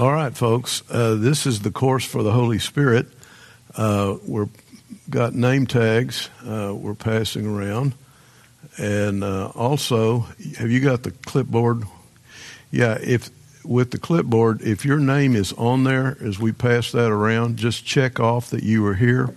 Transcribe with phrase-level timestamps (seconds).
[0.00, 0.82] All right, folks.
[0.90, 3.06] Uh, this is the course for the Holy Spirit.
[3.76, 4.48] Uh, we're
[5.10, 6.30] got name tags.
[6.42, 7.92] Uh, we're passing around,
[8.78, 10.20] and uh, also,
[10.56, 11.82] have you got the clipboard?
[12.70, 12.96] Yeah.
[12.98, 13.28] If
[13.62, 17.84] with the clipboard, if your name is on there as we pass that around, just
[17.84, 19.34] check off that you were here.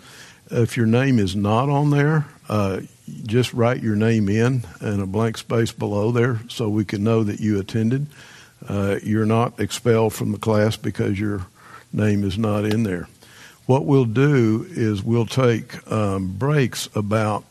[0.49, 2.79] If your name is not on there, uh,
[3.25, 7.21] just write your name in and a blank space below there so we can know
[7.25, 8.07] that you attended.
[8.67, 11.45] Uh, you're not expelled from the class because your
[11.91, 13.07] name is not in there.
[13.65, 17.45] What we'll do is we'll take um, breaks about,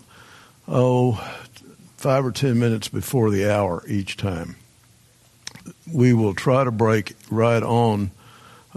[0.69, 1.15] oh,
[1.97, 4.57] five or ten minutes before the hour each time.
[5.91, 8.11] We will try to break right on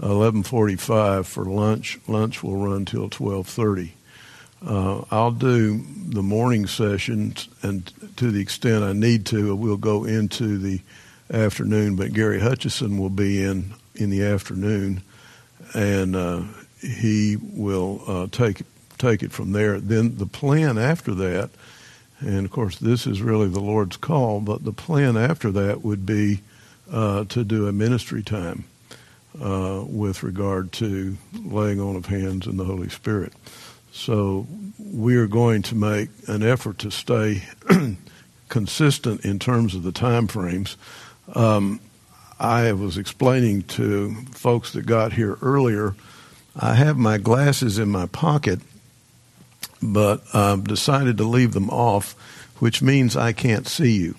[0.00, 1.98] 11:45 for lunch.
[2.06, 3.92] Lunch will run till 12:30.
[4.64, 10.04] Uh, I'll do the morning sessions, and to the extent I need to, we'll go
[10.04, 10.80] into the
[11.32, 15.02] afternoon, but Gary Hutchison will be in in the afternoon,
[15.74, 16.42] and uh,
[16.80, 18.62] he will uh, take
[18.98, 19.80] take it from there.
[19.80, 21.50] Then the plan after that,
[22.20, 26.06] and of course this is really the Lord's call, but the plan after that would
[26.06, 26.40] be
[26.90, 28.64] uh, to do a ministry time
[29.42, 33.32] uh, with regard to laying on of hands and the Holy Spirit.
[33.92, 34.46] So
[34.78, 37.44] we are going to make an effort to stay
[38.48, 40.76] consistent in terms of the time frames.
[41.34, 41.80] Um,
[42.38, 45.94] I was explaining to folks that got here earlier.
[46.54, 48.60] I have my glasses in my pocket,
[49.82, 52.12] but I've decided to leave them off,
[52.58, 54.16] which means I can't see you.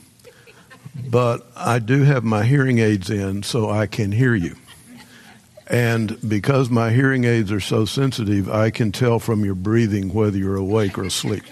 [1.09, 4.55] But I do have my hearing aids in, so I can hear you.
[5.67, 10.37] And because my hearing aids are so sensitive, I can tell from your breathing whether
[10.37, 11.43] you're awake or asleep.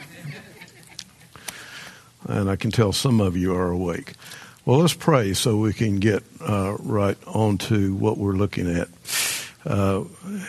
[2.27, 4.13] And I can tell some of you are awake.
[4.65, 8.87] Well, let's pray so we can get uh, right on to what we're looking at.
[9.63, 10.05] Uh,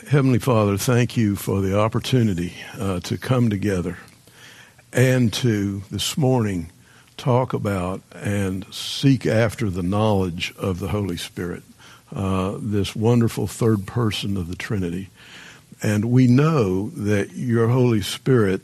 [0.08, 3.98] Heavenly Father, thank you for the opportunity uh, to come together
[4.90, 6.72] and to this morning
[7.18, 11.62] talk about and seek after the knowledge of the Holy Spirit,
[12.14, 15.10] uh, this wonderful third person of the Trinity.
[15.82, 18.62] And we know that your Holy Spirit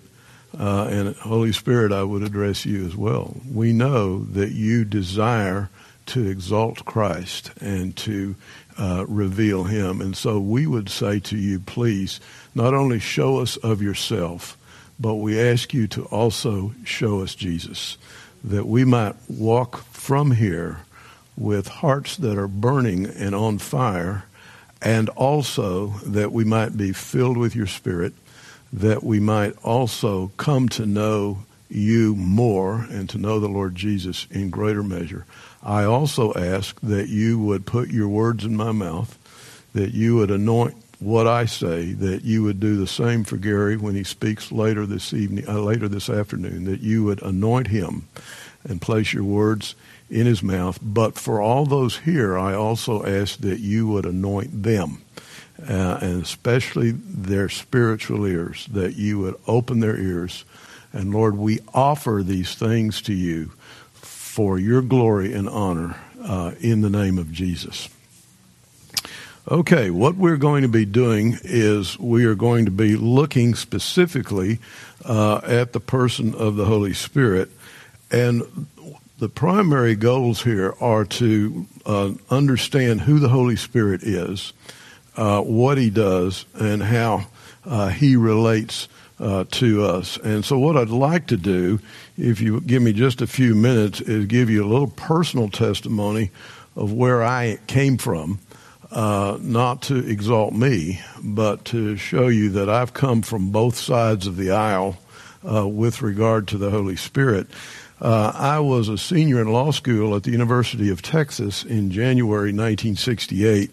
[0.58, 3.36] uh, and Holy Spirit, I would address you as well.
[3.50, 5.70] We know that you desire
[6.06, 8.34] to exalt Christ and to
[8.78, 10.00] uh, reveal Him.
[10.00, 12.20] And so we would say to you, please,
[12.54, 14.56] not only show us of yourself,
[14.98, 17.96] but we ask you to also show us Jesus,
[18.44, 20.80] that we might walk from here
[21.36, 24.24] with hearts that are burning and on fire,
[24.80, 28.12] and also that we might be filled with your Spirit
[28.72, 34.26] that we might also come to know you more and to know the Lord Jesus
[34.30, 35.26] in greater measure.
[35.62, 39.18] I also ask that you would put your words in my mouth,
[39.72, 43.76] that you would anoint what I say, that you would do the same for Gary
[43.76, 48.08] when he speaks later this evening, uh, later this afternoon, that you would anoint him
[48.64, 49.74] and place your words
[50.08, 50.78] in his mouth.
[50.80, 55.02] But for all those here, I also ask that you would anoint them
[55.60, 60.44] uh, and especially their spiritual ears, that you would open their ears.
[60.92, 63.52] And Lord, we offer these things to you
[63.92, 67.88] for your glory and honor uh, in the name of Jesus.
[69.50, 74.60] Okay, what we're going to be doing is we are going to be looking specifically
[75.04, 77.50] uh, at the person of the Holy Spirit.
[78.10, 78.69] And
[79.19, 84.52] the primary goals here are to uh, understand who the Holy Spirit is
[85.16, 87.26] uh, what he does and how
[87.64, 88.88] uh, he relates
[89.20, 90.16] uh, to us.
[90.18, 91.78] And so, what I'd like to do,
[92.16, 96.30] if you give me just a few minutes, is give you a little personal testimony
[96.76, 98.40] of where I came from.
[98.90, 104.26] Uh, not to exalt me, but to show you that I've come from both sides
[104.26, 104.98] of the aisle
[105.50, 107.46] uh, with regard to the Holy Spirit.
[108.02, 112.50] Uh, I was a senior in law school at the University of Texas in January
[112.50, 113.70] 1968,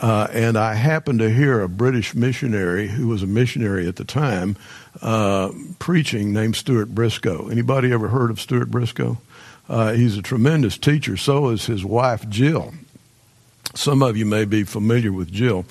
[0.00, 4.04] uh, and I happened to hear a British missionary who was a missionary at the
[4.04, 4.56] time
[5.02, 7.48] uh, preaching named Stuart Briscoe.
[7.48, 9.18] Anybody ever heard of Stuart Briscoe?
[9.68, 11.16] Uh, he's a tremendous teacher.
[11.16, 12.74] So is his wife Jill.
[13.74, 15.66] Some of you may be familiar with Jill,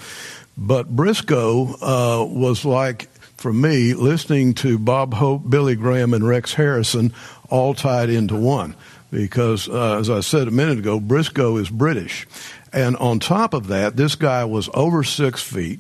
[0.58, 6.54] but Briscoe uh, was like for me listening to Bob Hope, Billy Graham, and Rex
[6.54, 7.14] Harrison
[7.50, 8.76] all tied into one.
[9.12, 12.28] Because, uh, as I said a minute ago, Briscoe is British.
[12.76, 15.80] And on top of that, this guy was over six feet.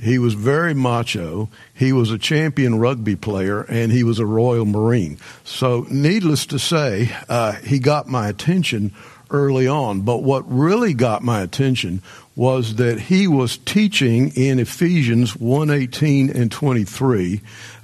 [0.00, 1.48] He was very macho.
[1.72, 5.18] He was a champion rugby player, and he was a Royal Marine.
[5.44, 8.92] So, needless to say, uh, he got my attention
[9.30, 10.02] early on.
[10.02, 12.02] But what really got my attention
[12.36, 17.40] was that he was teaching in Ephesians 1:18 and 23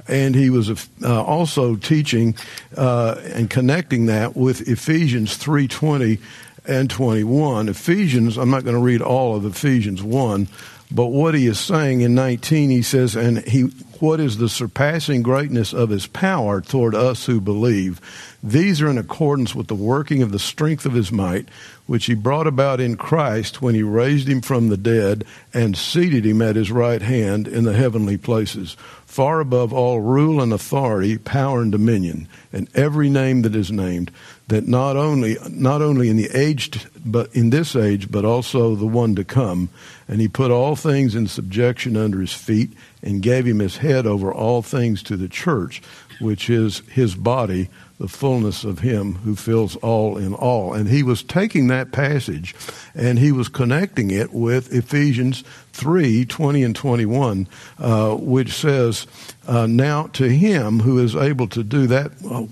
[0.08, 2.34] and he was uh, also teaching
[2.76, 6.18] uh, and connecting that with Ephesians 3:20
[6.66, 7.68] and 21.
[7.68, 10.48] Ephesians, I'm not going to read all of Ephesians 1,
[10.90, 13.62] but what he is saying in 19, he says, and he,
[14.00, 18.00] what is the surpassing greatness of his power toward us who believe?
[18.42, 21.48] These are in accordance with the working of the strength of his might,
[21.86, 26.24] which he brought about in Christ when he raised him from the dead and seated
[26.24, 28.76] him at his right hand in the heavenly places,
[29.10, 34.08] far above all rule and authority, power and dominion, and every name that is named,
[34.46, 38.86] that not only not only in the aged but in this age, but also the
[38.86, 39.68] one to come.
[40.06, 42.72] And he put all things in subjection under his feet,
[43.02, 45.82] and gave him his head over all things to the church,
[46.20, 47.68] which is his body
[48.00, 50.72] the fullness of him who fills all in all.
[50.72, 52.54] And he was taking that passage
[52.94, 55.44] and he was connecting it with Ephesians
[55.74, 57.46] 3 20 and 21,
[57.78, 59.06] uh, which says,
[59.46, 62.46] uh, Now to him who is able to do that, uh,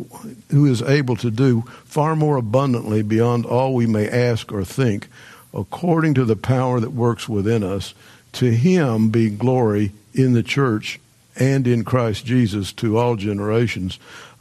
[0.50, 5.09] who is able to do far more abundantly beyond all we may ask or think,
[5.55, 7.95] according to the power that works within us,
[8.33, 11.00] to him be glory in the church
[11.37, 13.99] and in Christ Jesus to all generations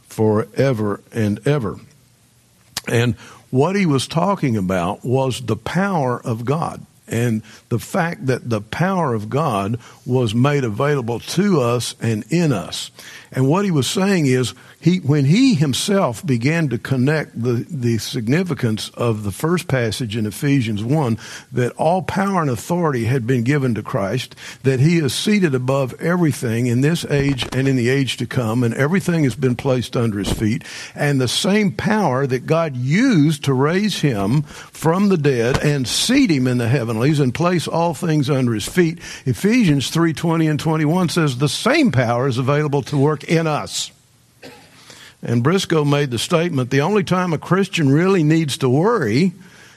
[0.08, 1.78] forever and ever.
[2.86, 3.14] And
[3.50, 8.60] what he was talking about was the power of God and the fact that the
[8.60, 12.90] power of God was made available to us and in us.
[13.32, 17.98] And what he was saying is, he, when he himself began to connect the, the
[17.98, 21.18] significance of the first passage in Ephesians 1,
[21.50, 26.00] that all power and authority had been given to Christ, that he is seated above
[26.00, 29.96] everything in this age and in the age to come, and everything has been placed
[29.96, 30.62] under his feet,
[30.94, 36.30] and the same power that God used to raise him from the dead and seat
[36.30, 41.08] him in the heavenlies and place all things under his feet, Ephesians 3:20 and 21
[41.08, 43.90] says the same power is available to work in us.
[45.22, 49.32] And Briscoe made the statement the only time a Christian really needs to worry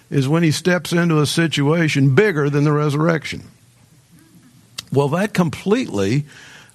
[0.10, 3.44] is when he steps into a situation bigger than the resurrection.
[4.92, 6.26] Well, that completely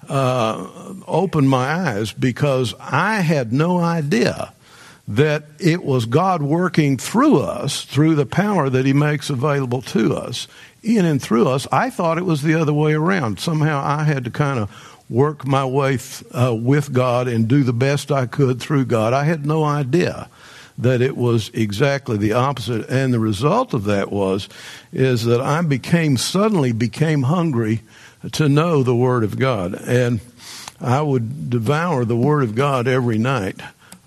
[0.09, 0.67] uh,
[1.07, 4.53] opened my eyes because I had no idea
[5.07, 10.15] that it was God working through us, through the power that He makes available to
[10.15, 10.47] us,
[10.83, 11.67] in and through us.
[11.71, 13.39] I thought it was the other way around.
[13.39, 15.97] Somehow I had to kind of work my way
[16.31, 19.13] uh, with God and do the best I could through God.
[19.13, 20.29] I had no idea
[20.77, 22.87] that it was exactly the opposite.
[22.89, 24.47] And the result of that was,
[24.91, 27.81] is that I became, suddenly became hungry
[28.33, 29.73] to know the Word of God.
[29.73, 30.19] And
[30.79, 33.59] I would devour the Word of God every night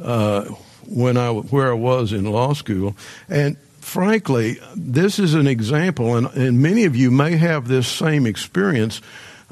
[0.03, 0.45] uh,
[0.87, 2.97] when I, where I was in law school.
[3.29, 8.27] And frankly, this is an example, and, and many of you may have this same
[8.27, 9.01] experience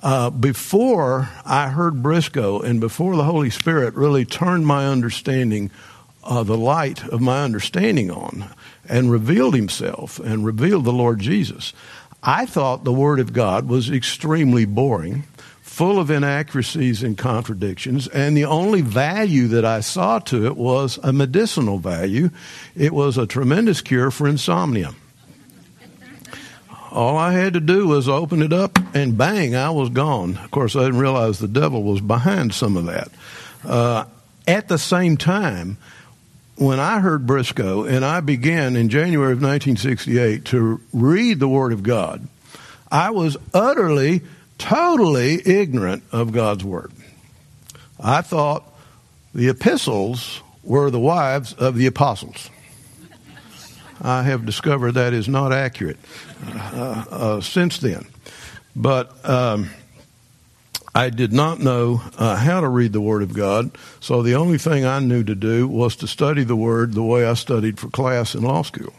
[0.02, 5.70] uh, before I heard Briscoe and before the Holy Spirit really turned my understanding,
[6.24, 8.50] uh, the light of my understanding on,
[8.88, 11.72] and revealed Himself and revealed the Lord Jesus,
[12.22, 15.24] I thought the Word of God was extremely boring,
[15.62, 20.98] full of inaccuracies and contradictions, and the only value that I saw to it was
[21.02, 22.30] a medicinal value.
[22.74, 24.94] It was a tremendous cure for insomnia.
[26.90, 30.38] All I had to do was open it up, and bang, I was gone.
[30.38, 33.08] Of course, I didn't realize the devil was behind some of that.
[33.62, 34.04] Uh,
[34.46, 35.76] at the same time,
[36.56, 41.72] when I heard Briscoe, and I began in January of 1968 to read the Word
[41.72, 42.26] of God,
[42.90, 44.22] I was utterly,
[44.56, 46.90] totally ignorant of God's Word.
[48.00, 48.64] I thought
[49.34, 52.48] the epistles were the wives of the apostles.
[54.00, 55.98] I have discovered that is not accurate
[57.40, 58.06] since then.
[58.76, 59.70] But um,
[60.94, 64.58] I did not know uh, how to read the Word of God, so the only
[64.58, 67.88] thing I knew to do was to study the Word the way I studied for
[67.88, 68.94] class in law school.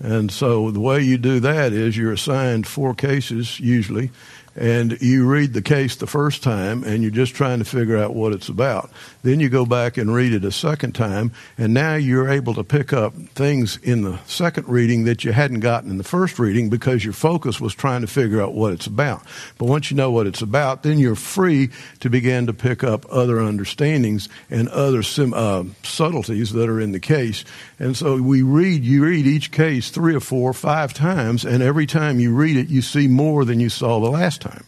[0.00, 4.10] And so the way you do that is you're assigned four cases usually,
[4.58, 8.14] and you read the case the first time and you're just trying to figure out
[8.14, 8.90] what it's about.
[9.22, 12.64] Then you go back and read it a second time, and now you're able to
[12.64, 16.70] pick up things in the second reading that you hadn't gotten in the first reading
[16.70, 19.22] because your focus was trying to figure out what it's about.
[19.58, 23.06] But once you know what it's about, then you're free to begin to pick up
[23.10, 27.44] other understandings and other sim, uh, subtleties that are in the case.
[27.78, 31.86] And so we read, you read each case three or four, five times, and every
[31.86, 34.64] time you read it, you see more than you saw the last time.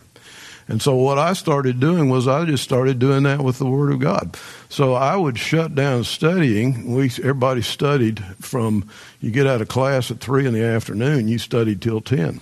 [0.68, 3.92] And so what I started doing was I just started doing that with the Word
[3.92, 4.36] of God.
[4.68, 6.94] So I would shut down studying.
[6.94, 8.88] We everybody studied from
[9.20, 11.26] you get out of class at three in the afternoon.
[11.26, 12.40] You studied till ten,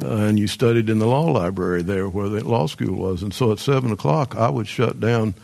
[0.00, 3.24] uh, and you studied in the law library there where the law school was.
[3.24, 5.34] And so at 7 o'clock, I would shut down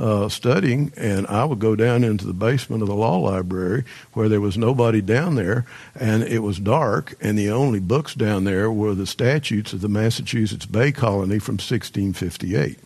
[0.00, 4.28] uh, studying, and I would go down into the basement of the law library where
[4.28, 8.72] there was nobody down there, and it was dark, and the only books down there
[8.72, 12.78] were the statutes of the Massachusetts Bay Colony from 1658.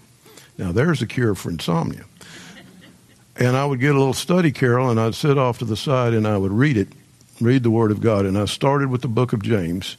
[0.58, 2.04] Now, there's a cure for insomnia.
[3.36, 6.14] And I would get a little study carrel, and I'd sit off to the side,
[6.14, 6.88] and I would read it,
[7.40, 8.26] read the Word of God.
[8.26, 9.96] And I started with the book of James.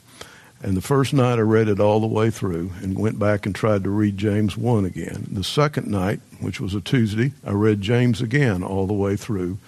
[0.66, 3.54] And the first night I read it all the way through and went back and
[3.54, 5.28] tried to read James 1 again.
[5.32, 9.60] The second night, which was a Tuesday, I read James again all the way through.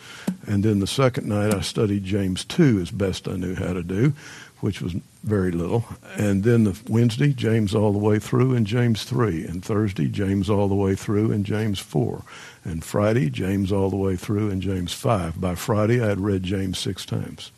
[0.47, 3.83] And then the second night I studied James 2 as best I knew how to
[3.83, 4.13] do,
[4.61, 5.85] which was very little.
[6.15, 9.45] And then the Wednesday, James all the way through and James 3.
[9.45, 12.23] And Thursday, James all the way through and James 4.
[12.63, 15.39] And Friday, James all the way through and James 5.
[15.39, 17.51] By Friday, I had read James six times.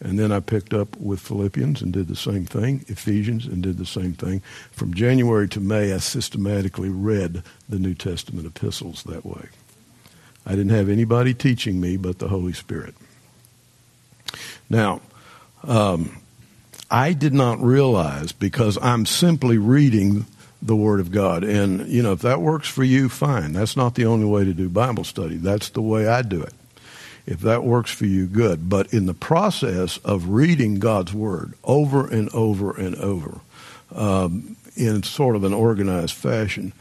[0.00, 3.78] And then I picked up with Philippians and did the same thing, Ephesians and did
[3.78, 4.42] the same thing.
[4.70, 9.48] From January to May, I systematically read the New Testament epistles that way.
[10.46, 12.94] I didn't have anybody teaching me but the Holy Spirit.
[14.70, 15.00] Now,
[15.64, 16.20] um,
[16.90, 20.26] I did not realize because I'm simply reading
[20.62, 21.44] the Word of God.
[21.44, 23.52] And, you know, if that works for you, fine.
[23.52, 25.36] That's not the only way to do Bible study.
[25.36, 26.54] That's the way I do it.
[27.28, 28.70] If that works for you, good.
[28.70, 33.40] But in the process of reading God's Word over and over and over
[33.94, 36.72] um, in sort of an organized fashion,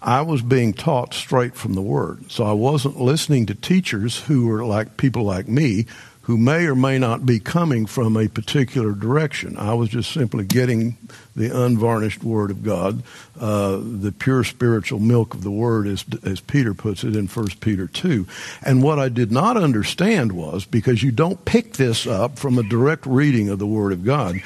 [0.00, 2.32] I was being taught straight from the Word.
[2.32, 5.84] So I wasn't listening to teachers who were like people like me
[6.22, 9.56] who may or may not be coming from a particular direction.
[9.56, 10.96] I was just simply getting
[11.34, 13.02] the unvarnished Word of God,
[13.40, 17.48] uh, the pure spiritual milk of the Word, as, as Peter puts it in 1
[17.60, 18.26] Peter 2.
[18.62, 22.62] And what I did not understand was, because you don't pick this up from a
[22.62, 24.36] direct reading of the Word of God,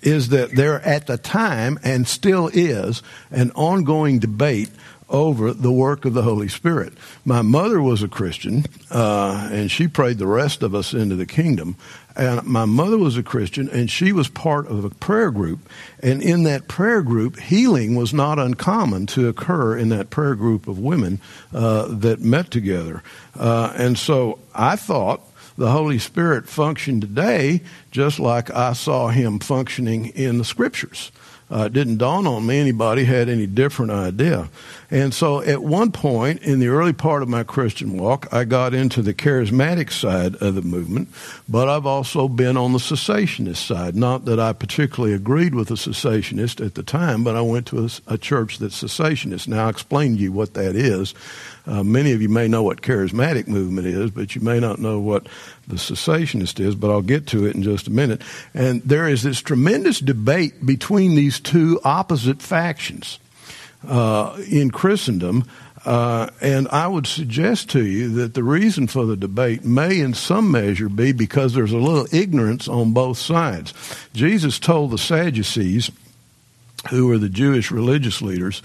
[0.00, 4.70] is that there at the time, and still is, an ongoing debate
[5.08, 6.92] over the work of the Holy Spirit.
[7.24, 11.26] My mother was a Christian, uh, and she prayed the rest of us into the
[11.26, 11.76] kingdom.
[12.16, 15.60] And my mother was a Christian, and she was part of a prayer group.
[16.02, 20.66] And in that prayer group, healing was not uncommon to occur in that prayer group
[20.66, 21.20] of women
[21.52, 23.02] uh, that met together.
[23.38, 25.20] Uh, and so I thought
[25.58, 27.60] the Holy Spirit functioned today
[27.90, 31.12] just like I saw him functioning in the scriptures.
[31.50, 34.48] Uh, it didn't dawn on me anybody had any different idea.
[34.90, 38.72] And so at one point in the early part of my Christian walk, I got
[38.72, 41.08] into the charismatic side of the movement,
[41.48, 43.96] but I've also been on the cessationist side.
[43.96, 47.84] Not that I particularly agreed with the cessationist at the time, but I went to
[47.84, 49.48] a, a church that's cessationist.
[49.48, 51.14] Now, I'll explain to you what that is.
[51.66, 55.00] Uh, many of you may know what charismatic movement is, but you may not know
[55.00, 55.26] what
[55.66, 58.22] the cessationist is, but I'll get to it in just a minute.
[58.54, 63.18] And there is this tremendous debate between these two opposite factions
[63.86, 65.44] uh, in Christendom.
[65.84, 70.14] Uh, and I would suggest to you that the reason for the debate may, in
[70.14, 73.72] some measure, be because there's a little ignorance on both sides.
[74.12, 75.92] Jesus told the Sadducees,
[76.90, 78.62] who were the Jewish religious leaders,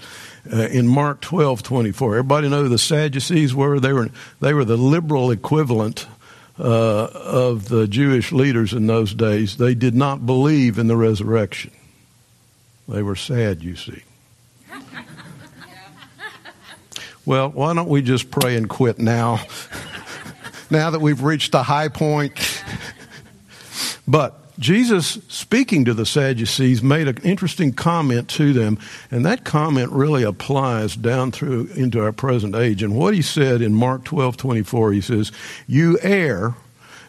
[0.52, 2.16] uh, in Mark 12, 24.
[2.16, 3.78] Everybody know who the Sadducees were?
[3.78, 4.10] They were,
[4.40, 6.06] they were the liberal equivalent
[6.58, 9.56] uh, of the Jewish leaders in those days.
[9.56, 11.70] They did not believe in the resurrection.
[12.88, 14.02] They were sad, you see.
[17.24, 19.40] Well, why don't we just pray and quit now?
[20.70, 22.62] now that we've reached the high point.
[24.08, 28.78] but Jesus, speaking to the Sadducees, made an interesting comment to them,
[29.10, 32.82] and that comment really applies down through into our present age.
[32.82, 35.32] And what he said in Mark 12 24, he says,
[35.66, 36.54] You err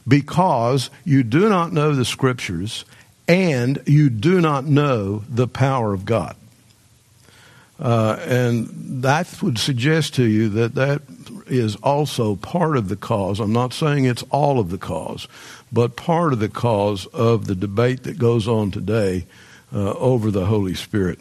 [0.07, 2.85] because you do not know the scriptures
[3.27, 6.35] and you do not know the power of God.
[7.79, 8.69] Uh, and
[9.03, 11.01] that would suggest to you that that
[11.47, 13.39] is also part of the cause.
[13.39, 15.27] I'm not saying it's all of the cause,
[15.71, 19.25] but part of the cause of the debate that goes on today
[19.73, 21.19] uh, over the Holy Spirit.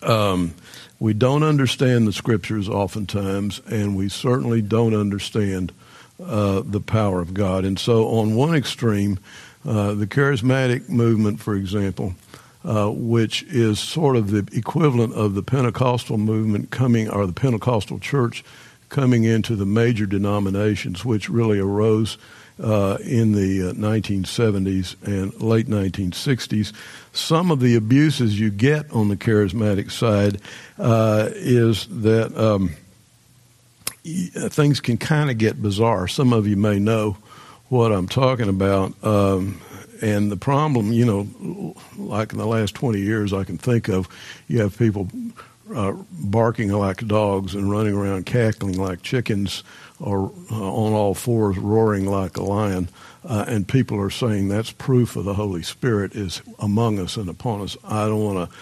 [0.00, 0.54] Um,
[0.98, 5.72] we don't understand the scriptures oftentimes, and we certainly don't understand
[6.24, 7.64] uh, the power of God.
[7.64, 9.18] And so, on one extreme,
[9.66, 12.14] uh, the charismatic movement, for example,
[12.64, 17.98] uh, which is sort of the equivalent of the Pentecostal movement coming, or the Pentecostal
[17.98, 18.44] church
[18.88, 22.18] coming into the major denominations, which really arose
[22.62, 26.72] uh, in the uh, 1970s and late 1960s.
[27.12, 30.40] Some of the abuses you get on the charismatic side
[30.78, 32.74] uh, is that um,
[34.04, 36.06] things can kind of get bizarre.
[36.06, 37.16] Some of you may know
[37.68, 38.92] what I'm talking about.
[39.02, 39.60] Um,
[40.02, 44.08] and the problem, you know, like in the last 20 years I can think of,
[44.48, 45.08] you have people
[45.74, 49.62] uh, barking like dogs and running around cackling like chickens
[50.00, 52.88] or uh, on all fours roaring like a lion.
[53.24, 57.28] Uh, and people are saying that's proof of the Holy Spirit is among us and
[57.28, 57.76] upon us.
[57.84, 58.56] I don't want to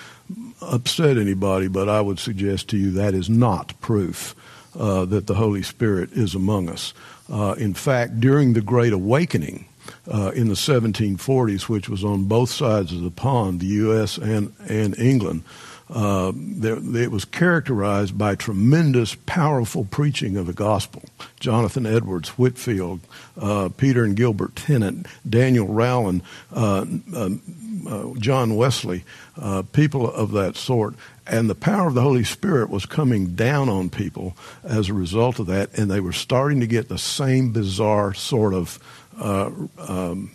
[0.61, 4.35] upset anybody, but I would suggest to you that is not proof
[4.79, 6.93] uh, that the Holy Spirit is among us.
[7.33, 9.65] Uh, in fact, during the Great Awakening,
[10.11, 14.19] uh, in the 1740s, which was on both sides of the pond, the U.S.
[14.19, 15.45] and, and England,
[15.93, 21.03] uh, there, it was characterized by tremendous, powerful preaching of the gospel.
[21.41, 23.01] Jonathan Edwards, Whitefield,
[23.37, 26.23] uh, Peter and Gilbert Tennent, Daniel Rowland,
[26.53, 26.83] uh,
[27.15, 27.43] um,
[27.89, 29.05] uh John Wesley,
[29.37, 30.95] uh, people of that sort.
[31.27, 35.39] And the power of the Holy Spirit was coming down on people as a result
[35.39, 38.79] of that, and they were starting to get the same bizarre sort of
[39.21, 40.31] um,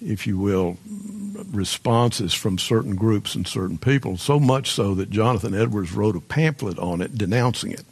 [0.00, 0.78] if you will,
[1.50, 6.20] responses from certain groups and certain people, so much so that Jonathan Edwards wrote a
[6.20, 7.84] pamphlet on it denouncing it.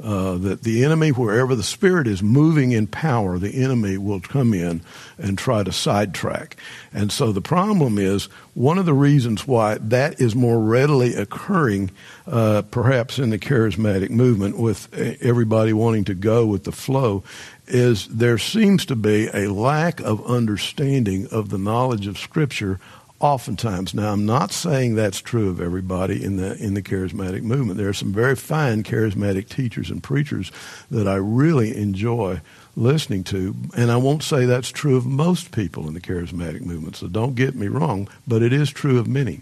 [0.00, 4.54] Uh, that the enemy, wherever the Spirit is moving in power, the enemy will come
[4.54, 4.80] in
[5.18, 6.56] and try to sidetrack.
[6.92, 11.90] And so the problem is one of the reasons why that is more readily occurring,
[12.28, 17.24] uh, perhaps in the charismatic movement, with everybody wanting to go with the flow,
[17.68, 22.80] is there seems to be a lack of understanding of the knowledge of Scripture
[23.20, 23.94] oftentimes.
[23.94, 27.78] Now, I'm not saying that's true of everybody in the in the charismatic movement.
[27.78, 30.52] There are some very fine charismatic teachers and preachers
[30.90, 32.40] that I really enjoy
[32.76, 36.96] listening to, and I won't say that's true of most people in the charismatic movement.
[36.96, 39.40] So don't get me wrong, but it is true of many.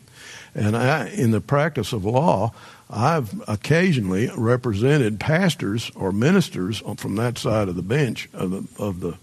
[0.54, 2.52] And I, in the practice of law,
[2.88, 9.00] I've occasionally represented pastors or ministers from that side of the bench of the, of
[9.00, 9.19] the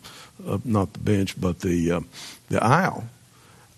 [0.45, 2.01] of not the bench but the uh,
[2.49, 3.05] the aisle,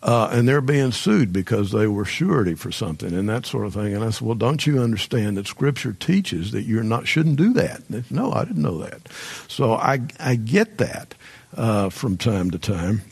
[0.02, 3.74] uh, and they're being sued because they were surety for something and that sort of
[3.74, 3.94] thing.
[3.94, 7.54] And I said, well, don't you understand that Scripture teaches that you're not shouldn't do
[7.54, 7.84] that?
[7.92, 9.08] Said, no, I didn't know that.
[9.48, 11.14] So I I get that
[11.56, 13.04] uh, from time to time.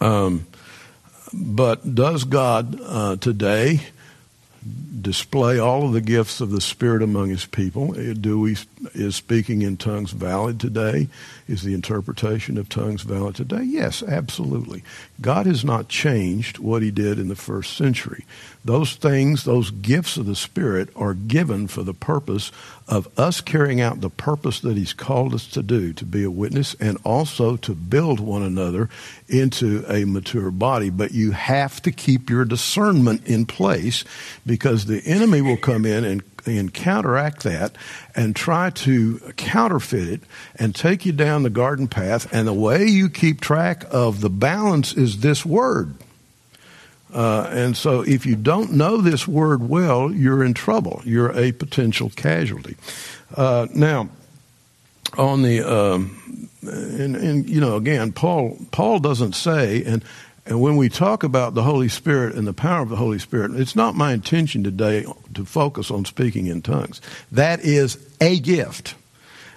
[0.00, 0.46] Um,
[1.34, 3.80] but does God uh, today?
[5.00, 7.92] Display all of the gifts of the Spirit among His people.
[7.92, 8.56] Uh, do we
[8.94, 11.08] is speaking in tongues valid today?
[11.46, 13.62] Is the interpretation of tongues valid today?
[13.62, 14.82] Yes, absolutely.
[15.20, 18.24] God has not changed what He did in the first century.
[18.64, 22.52] Those things, those gifts of the Spirit, are given for the purpose
[22.86, 26.30] of us carrying out the purpose that He's called us to do, to be a
[26.30, 28.88] witness, and also to build one another
[29.28, 30.90] into a mature body.
[30.90, 34.04] But you have to keep your discernment in place
[34.46, 36.22] because the enemy will come in and,
[36.56, 37.76] and counteract that
[38.14, 40.20] and try to counterfeit it
[40.56, 42.32] and take you down the garden path.
[42.32, 45.94] And the way you keep track of the balance is this word.
[47.12, 51.00] Uh, and so, if you don't know this word well, you're in trouble.
[51.04, 52.76] You're a potential casualty.
[53.34, 54.10] Uh, now,
[55.16, 60.04] on the um, and, and you know, again, Paul Paul doesn't say, and
[60.48, 63.50] and when we talk about the Holy Spirit and the power of the Holy Spirit,
[63.54, 67.02] it's not my intention today to focus on speaking in tongues.
[67.30, 68.94] That is a gift.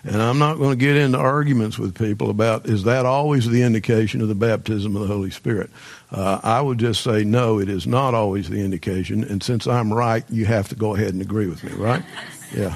[0.04, 3.62] And I'm not going to get into arguments with people about is that always the
[3.62, 5.70] indication of the baptism of the Holy Spirit.
[6.12, 9.24] Uh, I would just say no, it is not always the indication.
[9.24, 12.04] And since I'm right, you have to go ahead and agree with me, right?
[12.54, 12.76] Yeah.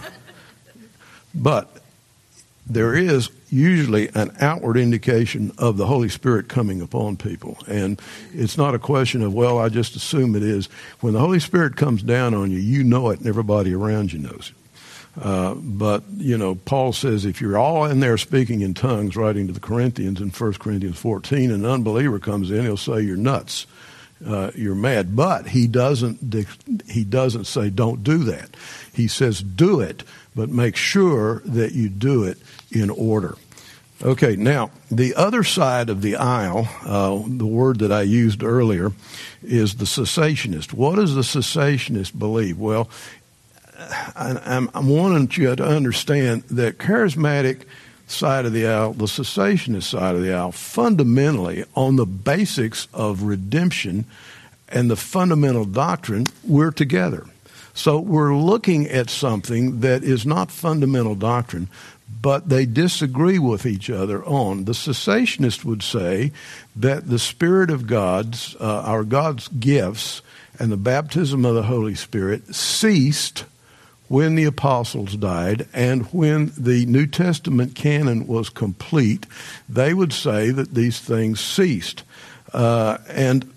[1.33, 1.69] But
[2.65, 7.57] there is usually an outward indication of the Holy Spirit coming upon people.
[7.67, 7.99] And
[8.33, 10.67] it's not a question of, well, I just assume it is.
[10.99, 14.19] When the Holy Spirit comes down on you, you know it and everybody around you
[14.19, 15.23] knows it.
[15.23, 19.47] Uh, but, you know, Paul says if you're all in there speaking in tongues, writing
[19.47, 23.65] to the Corinthians in 1 Corinthians 14, an unbeliever comes in, he'll say you're nuts.
[24.25, 25.15] Uh, you're mad.
[25.15, 26.33] But he doesn't,
[26.89, 28.49] he doesn't say don't do that.
[28.93, 32.37] He says do it, but make sure that you do it
[32.71, 33.35] in order.
[34.05, 38.91] Okay, now the other side of the aisle, uh, the word that I used earlier,
[39.41, 40.73] is the cessationist.
[40.73, 42.59] What does the cessationist believe?
[42.59, 42.87] Well,
[44.15, 47.63] I'm, I'm wanting you to understand that charismatic
[48.05, 53.23] side of the aisle, the cessationist side of the aisle, fundamentally on the basics of
[53.23, 54.05] redemption
[54.69, 57.25] and the fundamental doctrine, we're together.
[57.73, 61.69] So we're looking at something that is not fundamental doctrine,
[62.25, 64.65] but they disagree with each other on.
[64.65, 66.31] The cessationist would say
[66.75, 70.23] that the Spirit of God's, uh, our God's gifts,
[70.57, 73.45] and the baptism of the Holy Spirit ceased
[74.07, 79.27] when the apostles died and when the New Testament canon was complete,
[79.69, 82.01] they would say that these things ceased.
[82.51, 83.53] Uh, and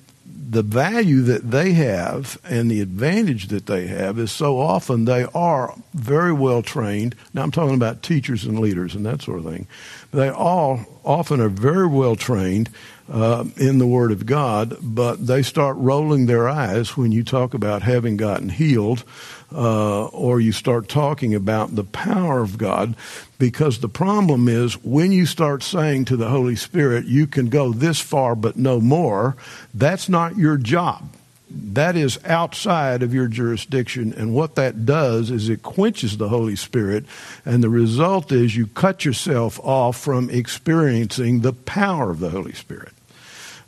[0.50, 5.24] the value that they have and the advantage that they have is so often they
[5.34, 7.14] are very well trained.
[7.34, 9.66] Now I'm talking about teachers and leaders and that sort of thing.
[10.10, 12.70] They all often are very well trained
[13.12, 17.52] uh, in the Word of God, but they start rolling their eyes when you talk
[17.52, 19.04] about having gotten healed
[19.52, 22.94] uh, or you start talking about the power of God,
[23.38, 27.72] because the problem is when you start saying to the Holy Spirit, you can go
[27.72, 29.36] this far but no more,
[29.72, 31.08] that's not your job.
[31.50, 36.56] That is outside of your jurisdiction, and what that does is it quenches the Holy
[36.56, 37.06] Spirit,
[37.46, 42.52] and the result is you cut yourself off from experiencing the power of the Holy
[42.52, 42.92] Spirit.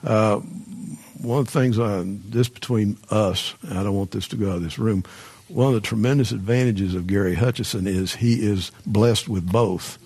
[0.04, 0.40] Uh,
[1.22, 4.56] one of the things on this between us, I don't want this to go out
[4.56, 5.04] of this room
[5.50, 9.98] one of the tremendous advantages of Gary Hutchison is he is blessed with both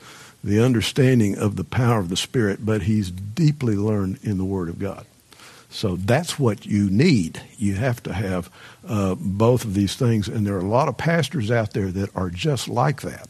[0.43, 4.69] the understanding of the power of the Spirit, but he's deeply learned in the Word
[4.69, 5.07] of God.
[5.71, 7.41] So that's what you need.
[7.59, 8.51] You have to have
[8.87, 12.15] uh, both of these things, and there are a lot of pastors out there that
[12.15, 13.29] are just like that.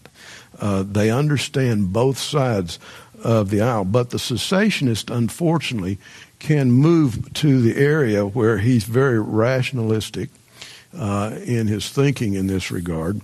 [0.59, 2.79] Uh, they understand both sides
[3.23, 5.99] of the aisle, but the cessationist, unfortunately,
[6.39, 10.29] can move to the area where he's very rationalistic
[10.97, 13.21] uh, in his thinking in this regard.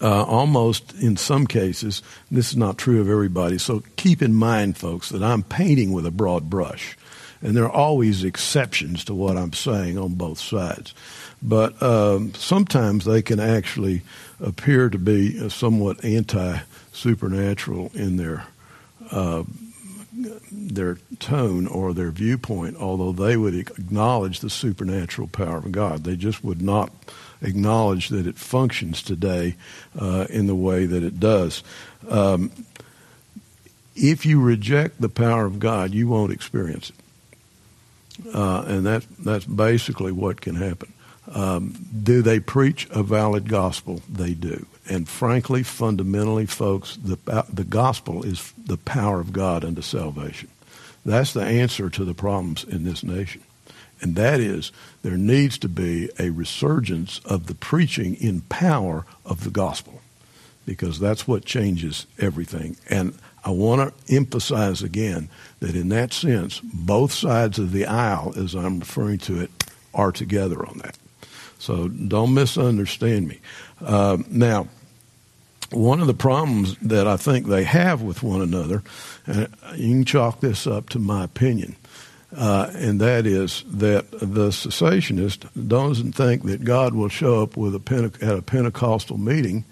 [0.00, 3.58] Uh, almost in some cases, this is not true of everybody.
[3.58, 6.96] So keep in mind, folks, that I'm painting with a broad brush,
[7.40, 10.94] and there are always exceptions to what I'm saying on both sides.
[11.42, 14.02] But um, sometimes they can actually
[14.40, 16.58] appear to be somewhat anti
[16.92, 18.46] supernatural in their
[19.10, 19.42] uh,
[20.50, 26.04] their tone or their viewpoint, although they would acknowledge the supernatural power of God.
[26.04, 26.90] They just would not
[27.40, 29.56] acknowledge that it functions today
[29.98, 31.62] uh, in the way that it does.
[32.08, 32.50] Um,
[33.94, 38.34] if you reject the power of God, you won't experience it.
[38.34, 40.92] Uh, and that, that's basically what can happen.
[41.34, 44.02] Um, do they preach a valid gospel?
[44.08, 44.66] They do.
[44.88, 47.16] And frankly, fundamentally, folks, the,
[47.52, 50.48] the gospel is the power of God unto salvation.
[51.04, 53.42] That's the answer to the problems in this nation.
[54.00, 59.44] And that is, there needs to be a resurgence of the preaching in power of
[59.44, 60.00] the gospel,
[60.66, 62.76] because that's what changes everything.
[62.90, 63.14] And
[63.44, 65.28] I want to emphasize again
[65.60, 69.50] that in that sense, both sides of the aisle, as I'm referring to it,
[69.94, 70.96] are together on that.
[71.58, 73.38] So don't misunderstand me.
[73.84, 74.68] Uh, now,
[75.70, 78.82] one of the problems that I think they have with one another,
[79.26, 81.76] and you can chalk this up to my opinion,
[82.36, 87.74] uh, and that is that the cessationist doesn't think that God will show up with
[87.74, 89.64] a Pente- at a Pentecostal meeting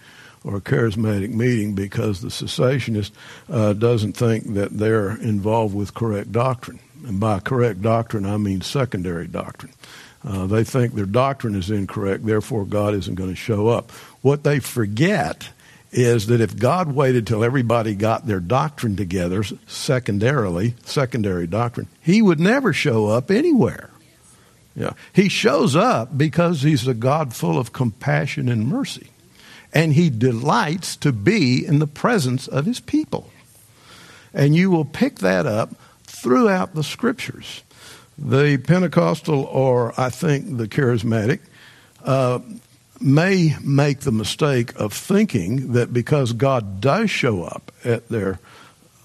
[0.45, 3.13] or a charismatic meeting because the cessationist
[3.49, 6.81] uh, doesn't think that they're involved with correct doctrine.
[7.07, 9.73] And by correct doctrine, I mean secondary doctrine.
[10.23, 13.91] Uh, they think their doctrine is incorrect, therefore God isn't going to show up.
[14.21, 15.51] What they forget
[15.93, 22.23] is that if God waited till everybody got their doctrine together, secondarily, secondary doctrine, he
[22.23, 23.91] would never show up anywhere.
[24.77, 24.93] Yeah.
[25.13, 29.09] He shows up because he's a God full of compassion and mercy.
[29.73, 33.31] And he delights to be in the presence of his people.
[34.33, 37.63] And you will pick that up throughout the scriptures.
[38.21, 41.41] The Pentecostal, or I think the charismatic,
[42.05, 42.41] uh,
[43.01, 48.39] may make the mistake of thinking that because God does show up at their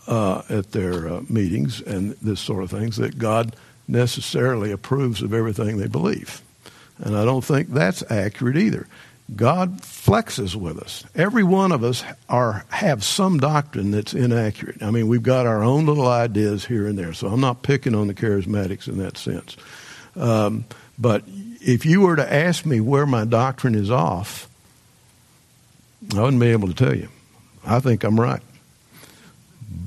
[0.08, 3.56] uh, at their uh, meetings and this sort of things, that God
[3.88, 6.41] necessarily approves of everything they believe.
[6.99, 8.88] And I don't think that's accurate either.
[9.34, 11.04] God flexes with us.
[11.16, 14.84] Every one of us are have some doctrine that's inaccurate.
[14.84, 17.14] I mean, we've got our own little ideas here and there.
[17.14, 19.58] So I'm not picking on the charismatics in that sense.
[20.16, 20.66] Um,
[21.00, 24.48] but if you were to ask me where my doctrine is off,
[26.16, 27.10] I wouldn't be able to tell you.
[27.66, 28.42] I think I'm right.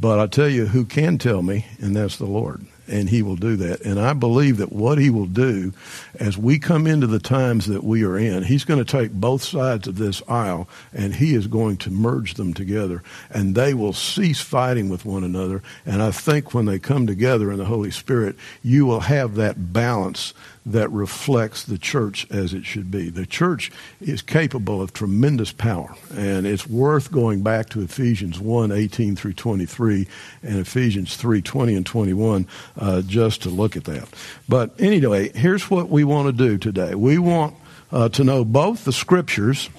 [0.01, 3.37] But I tell you who can tell me, and that's the Lord and he will
[3.37, 3.83] do that.
[3.83, 5.73] And I believe that what he will do
[6.21, 9.43] as we come into the times that we are in, he's going to take both
[9.43, 13.93] sides of this aisle and he is going to merge them together and they will
[13.93, 15.63] cease fighting with one another.
[15.87, 19.73] And I think when they come together in the Holy Spirit, you will have that
[19.73, 20.35] balance
[20.73, 23.09] that reflects the church as it should be.
[23.09, 28.71] The church is capable of tremendous power, and it's worth going back to Ephesians 1
[28.71, 30.07] 18 through 23
[30.43, 34.09] and Ephesians 3 20 and 21 uh, just to look at that.
[34.49, 36.95] But anyway, here's what we want to do today.
[36.95, 37.55] We want
[37.93, 39.71] uh, to know both the scriptures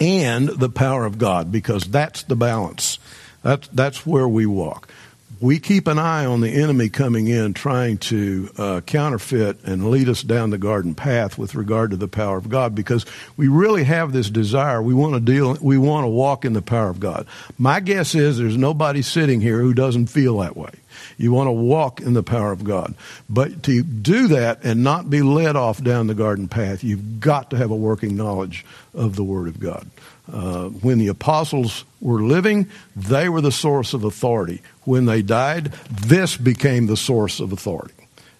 [0.00, 2.98] and the power of God because that's the balance.
[3.42, 4.88] That's, that's where we walk.
[5.42, 10.08] we keep an eye on the enemy coming in trying to uh, counterfeit and lead
[10.08, 13.04] us down the garden path with regard to the power of God because
[13.36, 14.80] we really have this desire.
[14.80, 17.26] We want to deal, we want to walk in the power of God.
[17.58, 20.70] My guess is there's nobody sitting here who doesn't feel that way.
[21.22, 22.96] You want to walk in the power of God.
[23.30, 27.50] But to do that and not be led off down the garden path, you've got
[27.50, 29.88] to have a working knowledge of the Word of God.
[30.30, 34.62] Uh, when the apostles were living, they were the source of authority.
[34.82, 37.94] When they died, this became the source of authority.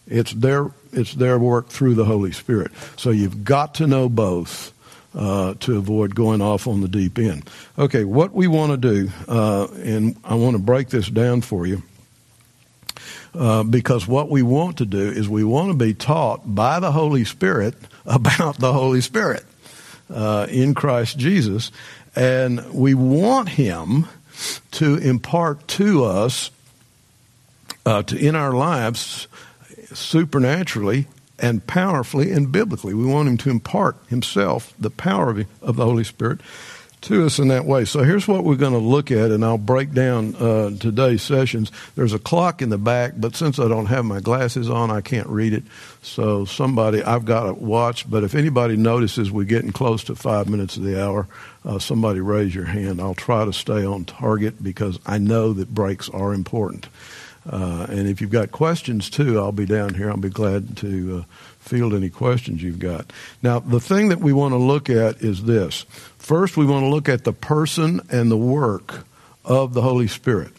[0.09, 2.73] It's their, it's their work through the Holy Spirit.
[2.97, 4.73] So you've got to know both
[5.15, 7.49] uh, to avoid going off on the deep end.
[7.79, 11.65] Okay, what we want to do, uh, and I want to break this down for
[11.65, 11.83] you.
[13.35, 16.93] Uh, because what we want to do is we want to be taught by the
[16.93, 17.75] Holy Spirit
[18.07, 19.45] about the Holy Spirit
[20.11, 21.71] uh, in Christ Jesus.
[22.15, 24.07] And we want Him
[24.73, 26.51] to impart to us,
[27.87, 29.29] uh, to in our lives,
[29.95, 31.07] supernaturally
[31.39, 32.95] and powerfully and biblically.
[32.95, 36.41] We want Him to impart Himself, the power of, of the Holy Spirit,
[37.03, 37.85] to us in that way.
[37.85, 41.71] So here's what we're going to look at, and I'll break down uh, today's sessions.
[41.95, 45.01] There's a clock in the back, but since I don't have my glasses on, I
[45.01, 45.65] can't read it.
[46.03, 48.09] So somebody, I've got to watch.
[48.11, 51.29] But if anybody notices we're getting close to five minutes of the hour,
[51.65, 53.01] uh, somebody raise your hand.
[53.01, 56.89] I'll try to stay on target because I know that breaks are important.
[57.49, 60.11] Uh, and if you've got questions too, I'll be down here.
[60.11, 63.13] I'll be glad to uh, field any questions you've got.
[63.43, 65.85] Now, the thing that we want to look at is this.
[66.23, 69.05] First, we want to look at the person and the work
[69.45, 70.53] of the Holy Spirit.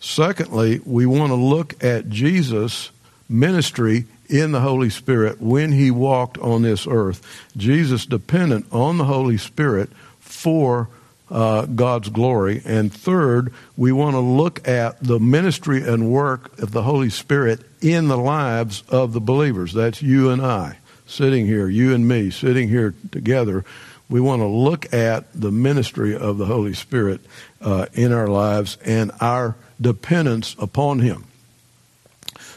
[0.00, 2.90] Secondly, we want to look at Jesus'
[3.28, 7.24] ministry in the Holy Spirit when he walked on this earth.
[7.56, 10.88] Jesus dependent on the Holy Spirit for
[11.30, 12.60] uh, God's glory.
[12.64, 17.60] And third, we want to look at the ministry and work of the Holy Spirit
[17.80, 19.72] in the lives of the believers.
[19.72, 23.64] That's you and I sitting here, you and me sitting here together.
[24.10, 27.20] We want to look at the ministry of the Holy Spirit
[27.60, 31.24] uh, in our lives and our dependence upon Him.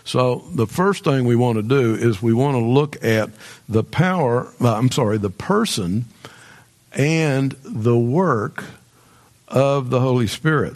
[0.04, 3.30] So the first thing we want to do is we want to look at
[3.70, 6.06] the power, uh, I'm sorry, the person
[6.92, 8.66] and the work
[9.48, 10.76] of the Holy Spirit.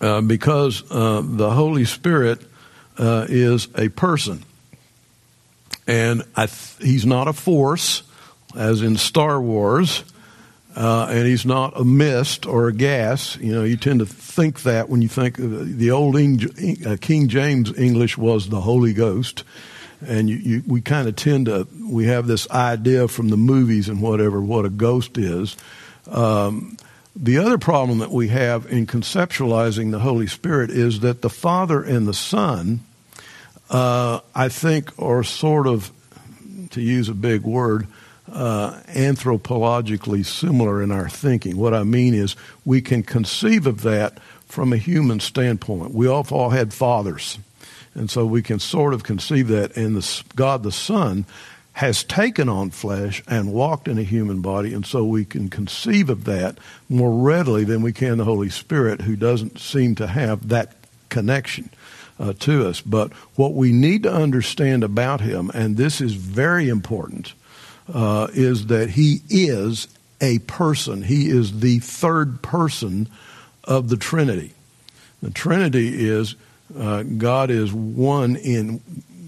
[0.00, 2.40] Uh, because uh, the Holy Spirit
[2.98, 4.44] uh, is a person.
[5.86, 8.02] And th- he's not a force,
[8.56, 10.04] as in Star Wars,
[10.76, 13.36] uh, and he's not a mist or a gas.
[13.36, 17.28] You know, you tend to think that when you think the old Eng- uh, King
[17.28, 19.44] James English was the Holy Ghost
[20.06, 23.88] and you, you, we kind of tend to we have this idea from the movies
[23.88, 25.56] and whatever what a ghost is.
[26.10, 26.76] Um,
[27.16, 31.82] the other problem that we have in conceptualizing the Holy Spirit is that the Father
[31.82, 32.80] and the Son,
[33.70, 35.90] uh, I think, are sort of,
[36.70, 37.88] to use a big word,
[38.32, 41.56] uh, anthropologically similar in our thinking.
[41.56, 45.94] What I mean is we can conceive of that from a human standpoint.
[45.94, 47.38] We all, all had fathers
[47.98, 49.76] and so we can sort of conceive that.
[49.76, 51.26] And the, God the Son
[51.74, 54.72] has taken on flesh and walked in a human body.
[54.72, 59.02] And so we can conceive of that more readily than we can the Holy Spirit,
[59.02, 60.74] who doesn't seem to have that
[61.08, 61.70] connection.
[62.20, 62.80] Uh, to us.
[62.80, 67.32] But what we need to understand about him, and this is very important,
[67.92, 69.88] uh, is that he is
[70.20, 71.02] a person.
[71.02, 73.08] He is the third person
[73.64, 74.52] of the Trinity.
[75.22, 76.34] The Trinity is
[76.76, 78.80] uh, God is one in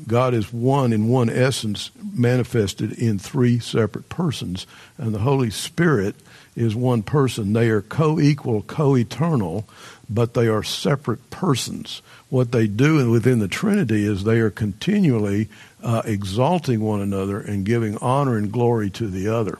[0.06, 4.66] God is one in one essence manifested in three separate persons,
[4.98, 6.16] and the Holy Spirit
[6.56, 7.52] is one person.
[7.52, 9.68] They are co-equal, co-eternal,
[10.08, 12.02] but they are separate persons.
[12.28, 15.48] What they do within the Trinity is they are continually
[15.82, 19.58] uh, exalting one another and giving honor and glory to the other.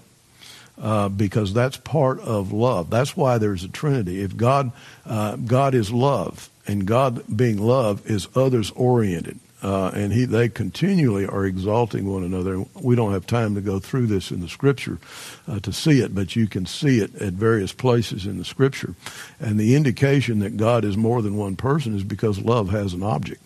[0.81, 2.89] Uh, because that's part of love.
[2.89, 4.23] That's why there's a Trinity.
[4.23, 4.73] If God,
[5.05, 9.39] uh, God is love, and God being love is others oriented.
[9.63, 12.65] Uh, and he, they continually are exalting one another.
[12.81, 14.99] We don't have time to go through this in the Scripture
[15.47, 18.95] uh, to see it, but you can see it at various places in the Scripture.
[19.39, 23.03] And the indication that God is more than one person is because love has an
[23.03, 23.43] object.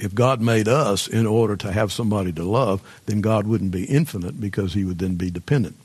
[0.00, 3.84] If God made us in order to have somebody to love, then God wouldn't be
[3.84, 5.76] infinite because he would then be dependent.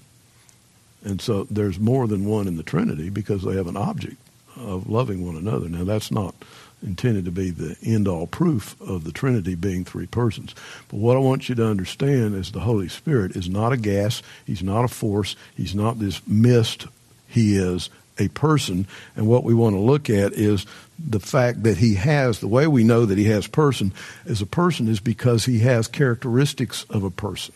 [1.04, 4.17] And so there's more than one in the Trinity because they have an object
[4.56, 5.67] of loving one another.
[5.67, 6.34] Now, that's not
[6.82, 10.56] intended to be the end all proof of the Trinity being three persons.
[10.88, 14.21] But what I want you to understand is the Holy Spirit is not a gas,
[14.45, 16.88] He's not a force, He's not this mist.
[17.28, 18.88] He is a person.
[19.15, 20.65] And what we want to look at is
[20.97, 23.93] the fact that he has, the way we know that he has person
[24.25, 27.54] as a person is because he has characteristics of a person.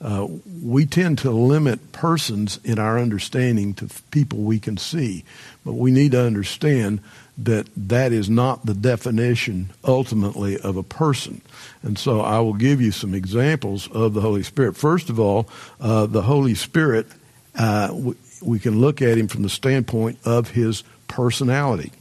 [0.00, 0.26] Uh,
[0.62, 5.24] we tend to limit persons in our understanding to people we can see,
[5.64, 7.00] but we need to understand
[7.38, 11.40] that that is not the definition ultimately of a person.
[11.82, 14.76] And so I will give you some examples of the Holy Spirit.
[14.76, 15.48] First of all,
[15.80, 17.06] uh, the Holy Spirit,
[17.56, 17.88] uh,
[18.44, 21.92] we, can look at him from the standpoint of his personality.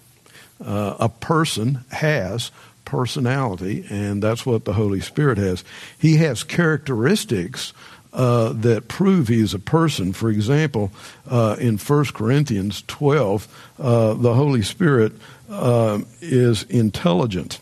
[0.64, 2.52] Uh, a person has
[2.86, 5.64] personality, and that's what the Holy Spirit has.
[5.98, 7.74] He has characteristics
[8.14, 10.14] uh, that prove he is a person.
[10.14, 10.92] For example,
[11.28, 15.14] uh, in 1 Corinthians 12, uh, the Holy Spirit
[15.50, 17.60] uh, is intelligent.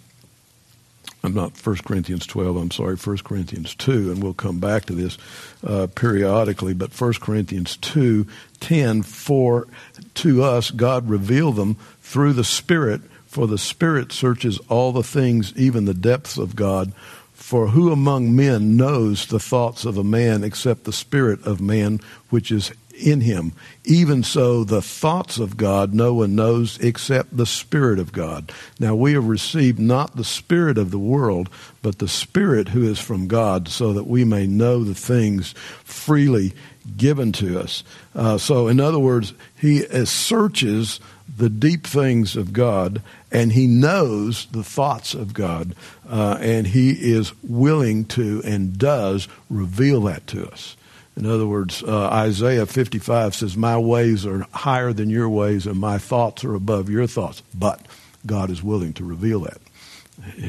[1.24, 4.94] I'm not 1 Corinthians 12, I'm sorry, 1 Corinthians 2, and we'll come back to
[4.94, 5.18] this
[5.64, 8.26] uh, periodically, but 1 Corinthians 2
[8.60, 9.68] 10, for
[10.16, 15.54] to us God revealed them through the Spirit, for the Spirit searches all the things,
[15.56, 16.94] even the depths of God.
[17.34, 22.00] For who among men knows the thoughts of a man except the spirit of man
[22.30, 23.54] which is in him?
[23.84, 28.52] Even so, the thoughts of God no one knows except the Spirit of God.
[28.80, 31.50] Now we have received not the Spirit of the world,
[31.82, 36.54] but the Spirit who is from God, so that we may know the things freely
[36.98, 37.84] given to us.
[38.16, 41.00] Uh, so, in other words, he searches
[41.38, 45.76] the deep things of God, and he knows the thoughts of God,
[46.10, 50.76] uh, and he is willing to and does reveal that to us.
[51.22, 55.80] In other words, uh, Isaiah 55 says, My ways are higher than your ways, and
[55.80, 57.44] my thoughts are above your thoughts.
[57.54, 57.86] But
[58.26, 59.62] God is willing to reveal that,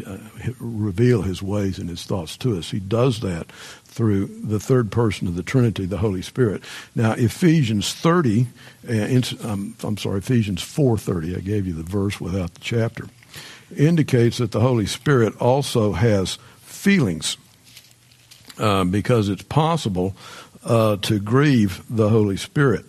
[0.07, 0.17] uh,
[0.59, 2.71] reveal his ways and his thoughts to us.
[2.71, 3.53] He does that
[3.85, 6.63] through the third person of the Trinity, the Holy Spirit.
[6.95, 8.47] Now, Ephesians 30,
[8.89, 11.37] uh, um, I'm sorry, Ephesians 4:30.
[11.37, 13.09] I gave you the verse without the chapter.
[13.77, 17.37] Indicates that the Holy Spirit also has feelings,
[18.59, 20.15] uh, because it's possible
[20.65, 22.85] uh, to grieve the Holy Spirit.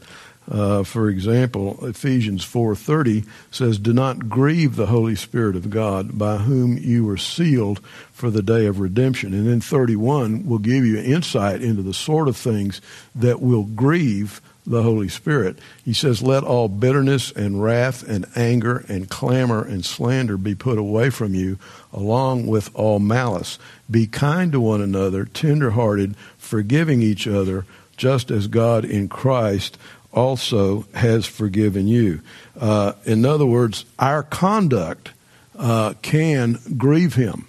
[0.49, 6.39] Uh, for example, Ephesians 4:30 says, "Do not grieve the Holy Spirit of God, by
[6.39, 7.79] whom you were sealed
[8.11, 12.27] for the day of redemption." And then 31 will give you insight into the sort
[12.27, 12.81] of things
[13.15, 15.59] that will grieve the Holy Spirit.
[15.83, 20.77] He says, "Let all bitterness and wrath and anger and clamor and slander be put
[20.77, 21.57] away from you,
[21.93, 23.59] along with all malice.
[23.89, 29.77] Be kind to one another, tender-hearted, forgiving each other." Just as God in Christ
[30.11, 32.21] also has forgiven you.
[32.59, 35.11] Uh, in other words, our conduct
[35.57, 37.47] uh, can grieve him.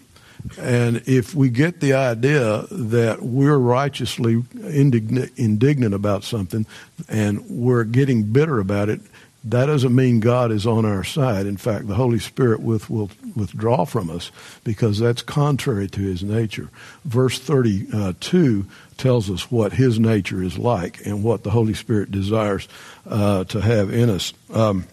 [0.58, 6.66] And if we get the idea that we're righteously indignant, indignant about something
[7.08, 9.00] and we're getting bitter about it,
[9.44, 11.46] that doesn't mean God is on our side.
[11.46, 14.30] In fact, the Holy Spirit with, will withdraw from us
[14.64, 16.70] because that's contrary to his nature.
[17.04, 22.68] Verse 32 tells us what his nature is like and what the Holy Spirit desires
[23.06, 24.32] uh, to have in us.
[24.50, 24.86] Um,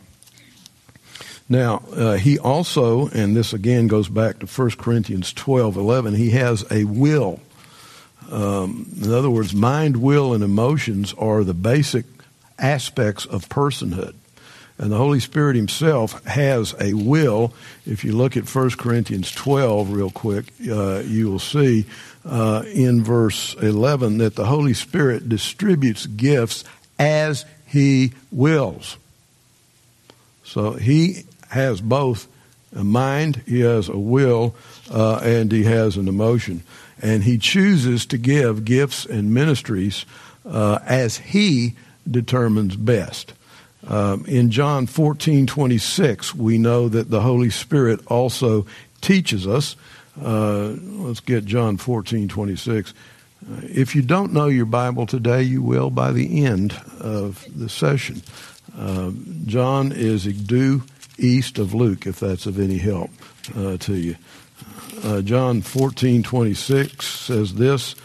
[1.47, 6.31] now, uh, he also, and this again goes back to 1 Corinthians 12 11, he
[6.31, 7.39] has a will.
[8.29, 12.05] Um, in other words, mind, will, and emotions are the basic
[12.57, 14.13] aspects of personhood.
[14.81, 17.53] And the Holy Spirit Himself has a will.
[17.85, 21.85] If you look at 1 Corinthians 12 real quick, uh, you will see
[22.25, 26.63] uh, in verse 11 that the Holy Spirit distributes gifts
[26.97, 28.97] as He wills.
[30.43, 32.27] So He has both
[32.75, 34.55] a mind, He has a will,
[34.91, 36.63] uh, and He has an emotion.
[36.99, 40.07] And He chooses to give gifts and ministries
[40.43, 41.75] uh, as He
[42.09, 43.33] determines best.
[43.87, 48.65] Um, in John 14, 26, we know that the Holy Spirit also
[49.01, 49.75] teaches us.
[50.21, 52.93] Uh, let's get John 14, 26.
[52.93, 57.69] Uh, if you don't know your Bible today, you will by the end of the
[57.69, 58.21] session.
[58.77, 59.11] Uh,
[59.45, 60.83] John is due
[61.17, 63.09] east of Luke, if that's of any help
[63.55, 64.15] uh, to you.
[65.03, 67.95] Uh, John 14, 26 says this.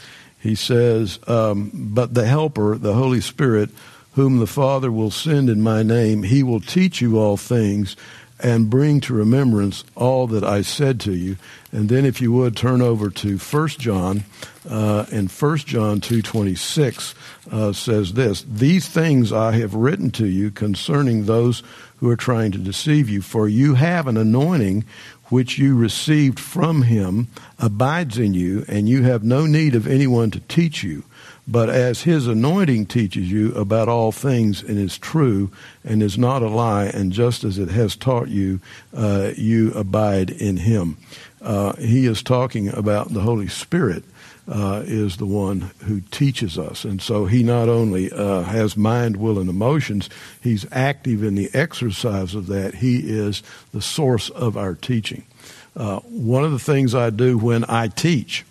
[0.40, 3.70] He says, um, But the Helper, the Holy Spirit,
[4.16, 7.94] whom the Father will send in my name, he will teach you all things
[8.40, 11.36] and bring to remembrance all that I said to you.
[11.70, 14.24] And then if you would turn over to 1 John,
[14.68, 17.14] uh, and 1 John 2.26
[17.52, 21.62] uh, says this, These things I have written to you concerning those
[21.98, 24.84] who are trying to deceive you, for you have an anointing
[25.26, 30.30] which you received from him abides in you, and you have no need of anyone
[30.30, 31.04] to teach you.
[31.48, 35.50] But as his anointing teaches you about all things and is true
[35.84, 38.60] and is not a lie, and just as it has taught you,
[38.92, 40.96] uh, you abide in him.
[41.40, 44.04] Uh, he is talking about the Holy Spirit.
[44.48, 46.84] Uh, is the one who teaches us.
[46.84, 50.08] And so he not only uh, has mind, will, and emotions,
[50.40, 52.76] he's active in the exercise of that.
[52.76, 53.42] He is
[53.72, 55.24] the source of our teaching.
[55.74, 58.44] Uh, one of the things I do when I teach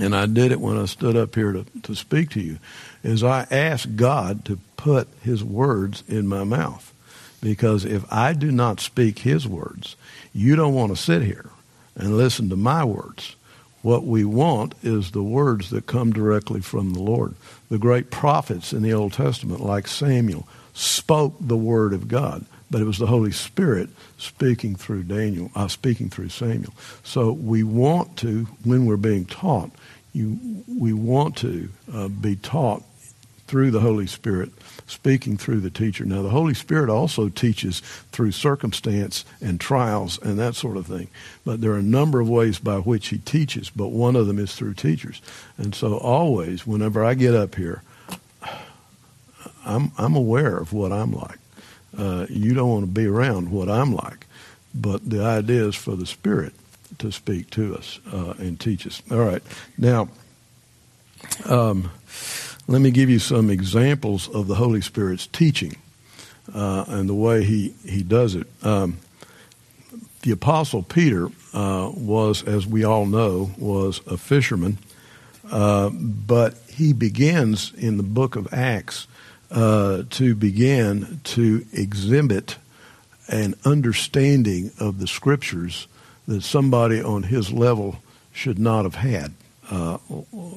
[0.00, 2.58] and I did it when I stood up here to, to speak to you,
[3.02, 6.92] is I asked God to put His words in my mouth.
[7.40, 9.96] Because if I do not speak His words,
[10.32, 11.50] you don't want to sit here
[11.94, 13.36] and listen to my words.
[13.82, 17.34] What we want is the words that come directly from the Lord.
[17.68, 22.80] The great prophets in the Old Testament, like Samuel, spoke the word of God, but
[22.80, 26.72] it was the Holy Spirit speaking through Daniel, uh, speaking through Samuel.
[27.02, 29.70] So we want to, when we're being taught,
[30.14, 32.82] you, we want to uh, be taught
[33.46, 34.50] through the Holy Spirit,
[34.86, 36.04] speaking through the teacher.
[36.04, 41.08] Now, the Holy Spirit also teaches through circumstance and trials and that sort of thing.
[41.44, 44.38] But there are a number of ways by which He teaches, but one of them
[44.38, 45.20] is through teachers.
[45.58, 47.82] And so, always, whenever I get up here,
[49.66, 51.38] I'm, I'm aware of what I'm like.
[51.96, 54.26] Uh, you don't want to be around what I'm like.
[54.74, 56.54] But the idea is for the Spirit
[57.04, 59.02] to speak to us uh, and teach us.
[59.10, 59.42] All right.
[59.76, 60.08] Now,
[61.44, 61.90] um,
[62.66, 65.76] let me give you some examples of the Holy Spirit's teaching
[66.54, 68.46] uh, and the way he, he does it.
[68.62, 68.98] Um,
[70.22, 74.78] the Apostle Peter uh, was, as we all know, was a fisherman,
[75.50, 79.06] uh, but he begins in the book of Acts
[79.50, 82.56] uh, to begin to exhibit
[83.28, 85.86] an understanding of the Scriptures
[86.26, 87.96] that somebody on his level
[88.32, 89.32] should not have had
[89.70, 89.98] uh,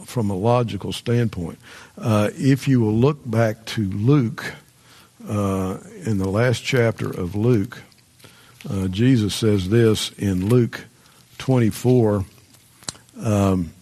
[0.05, 1.59] from a logical standpoint.
[1.97, 4.53] Uh, if you will look back to Luke,
[5.27, 7.81] uh, in the last chapter of Luke,
[8.69, 10.85] uh, Jesus says this in Luke
[11.37, 12.25] 24.
[13.21, 13.73] Um,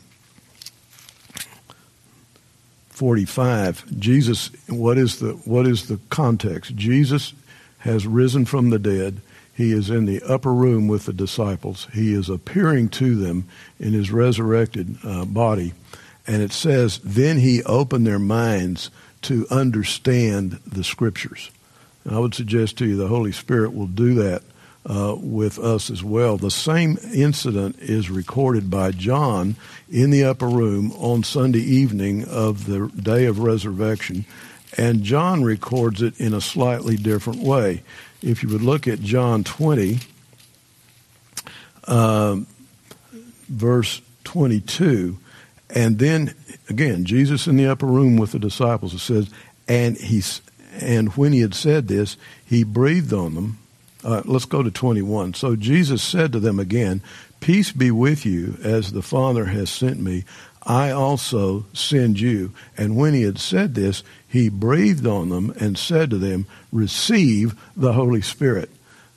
[2.89, 7.33] 45 jesus what is the what is the context jesus
[7.79, 9.19] has risen from the dead
[9.55, 11.87] he is in the upper room with the disciples.
[11.93, 13.47] He is appearing to them
[13.79, 15.73] in his resurrected uh, body.
[16.27, 18.91] And it says, then he opened their minds
[19.23, 21.51] to understand the scriptures.
[22.03, 24.43] And I would suggest to you the Holy Spirit will do that
[24.85, 26.37] uh, with us as well.
[26.37, 29.55] The same incident is recorded by John
[29.89, 34.25] in the upper room on Sunday evening of the day of resurrection.
[34.77, 37.83] And John records it in a slightly different way
[38.25, 39.99] if you would look at John 20,
[41.87, 42.37] uh,
[43.47, 45.17] verse 22,
[45.69, 46.33] and then
[46.67, 49.29] again, Jesus in the upper room with the disciples, it says,
[49.67, 50.23] and he,
[50.81, 53.59] and when he had said this, he breathed on them.
[54.03, 55.35] Uh, let's go to 21.
[55.35, 57.01] So Jesus said to them again,
[57.39, 60.25] Peace be with you, as the Father has sent me.
[60.63, 62.53] I also send you.
[62.75, 64.03] And when he had said this,
[64.35, 68.69] he breathed on them and said to them, Receive the Holy Spirit.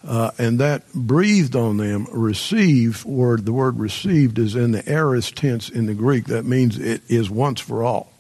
[0.07, 5.37] Uh, and that breathed on them, receive word, the word received is in the aorist
[5.37, 6.27] tense in the Greek.
[6.27, 8.13] That means it is once for all.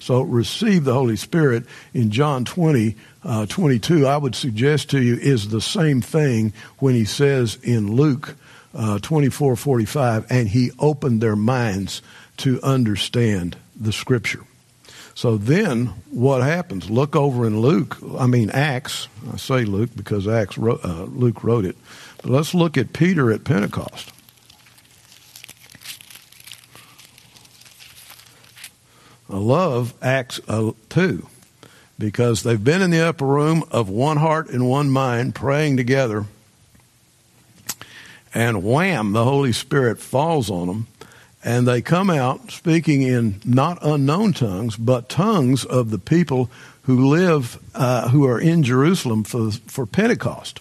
[0.00, 5.16] So receive the Holy Spirit in John 20, uh, 22, I would suggest to you
[5.16, 8.36] is the same thing when he says in Luke
[8.74, 12.00] uh, 24, 45, and he opened their minds
[12.38, 14.44] to understand the scripture.
[15.18, 16.88] So then what happens?
[16.88, 19.08] Look over in Luke, I mean Acts.
[19.32, 21.76] I say Luke because Acts wrote, uh, Luke wrote it.
[22.18, 24.12] But let's look at Peter at Pentecost.
[29.28, 31.26] I love Acts uh, 2
[31.98, 36.26] because they've been in the upper room of one heart and one mind praying together.
[38.32, 40.86] And wham, the Holy Spirit falls on them
[41.44, 46.50] and they come out speaking in not unknown tongues, but tongues of the people
[46.82, 50.60] who live, uh, who are in Jerusalem for, for Pentecost.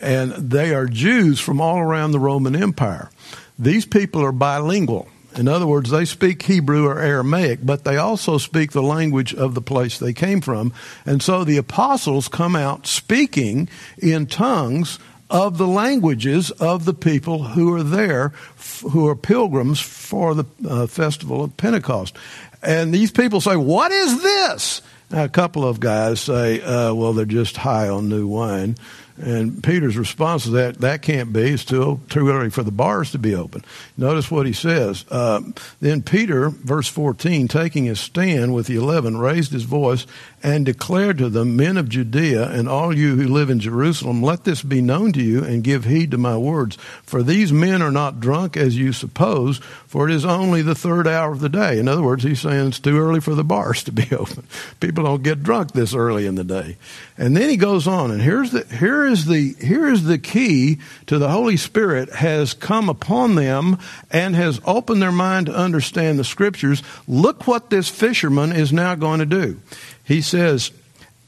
[0.00, 3.10] And they are Jews from all around the Roman Empire.
[3.58, 5.08] These people are bilingual.
[5.36, 9.54] In other words, they speak Hebrew or Aramaic, but they also speak the language of
[9.54, 10.72] the place they came from.
[11.04, 14.98] And so the apostles come out speaking in tongues
[15.30, 18.32] of the languages of the people who are there,
[18.80, 22.16] who are pilgrims for the uh, festival of Pentecost.
[22.62, 24.82] And these people say, What is this?
[25.10, 28.76] Now, a couple of guys say, uh, well, they're just high on new wine.
[29.16, 31.40] And Peter's response to that, that can't be.
[31.40, 33.64] It's too, too early for the bars to be open.
[33.96, 35.04] Notice what he says.
[35.10, 35.40] Uh,
[35.80, 40.06] then Peter, verse 14, taking his stand with the eleven, raised his voice
[40.42, 44.44] and declare to them, Men of Judea and all you who live in Jerusalem, let
[44.44, 46.76] this be known to you and give heed to my words.
[47.02, 51.06] For these men are not drunk as you suppose, for it is only the third
[51.06, 51.78] hour of the day.
[51.78, 54.46] In other words, he's saying it's too early for the bars to be open.
[54.80, 56.76] People don't get drunk this early in the day.
[57.16, 60.78] And then he goes on, and here's the, here is the, here is the key
[61.06, 63.78] to the Holy Spirit has come upon them
[64.10, 66.82] and has opened their mind to understand the scriptures.
[67.08, 69.60] Look what this fisherman is now going to do.
[70.08, 70.72] He says,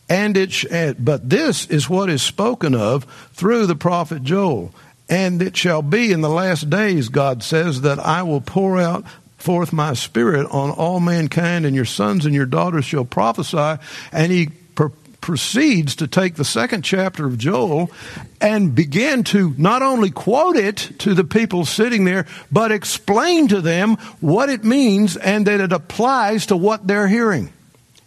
[0.08, 0.66] and it, sh-
[0.98, 3.04] but this is what is spoken of
[3.34, 4.72] through the prophet Joel.
[5.08, 9.04] And it shall be in the last days, God says, that I will pour out
[9.36, 13.82] forth my spirit on all mankind, and your sons and your daughters shall prophesy.
[14.12, 14.48] And he
[15.20, 17.90] proceeds to take the second chapter of Joel
[18.40, 23.60] and begin to not only quote it to the people sitting there, but explain to
[23.60, 27.52] them what it means and that it applies to what they're hearing.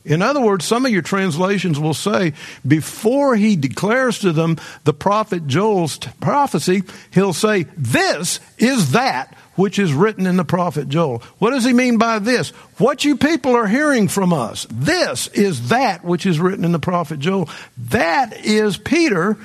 [0.06, 2.34] In other words, some of your translations will say,
[2.68, 9.80] before he declares to them the prophet Joel's prophecy, he'll say, This is that which
[9.80, 11.20] is written in the prophet Joel.
[11.38, 12.50] What does he mean by this?
[12.78, 16.80] What you people are hearing from us, this is that which is written in the
[16.80, 17.50] prophet Joel.
[17.78, 19.38] That is Peter,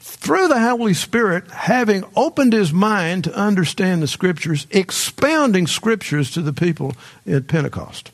[0.00, 6.42] through the Holy Spirit, having opened his mind to understand the scriptures, expounding scriptures to
[6.42, 6.94] the people
[7.26, 8.10] at Pentecost.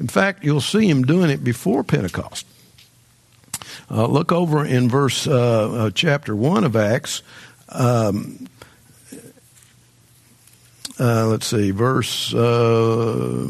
[0.00, 2.46] In fact, you'll see him doing it before Pentecost.
[3.90, 7.22] Uh, look over in verse uh, uh, chapter 1 of Acts.
[7.68, 8.48] Um,
[10.98, 13.46] uh, let's see, verse, uh,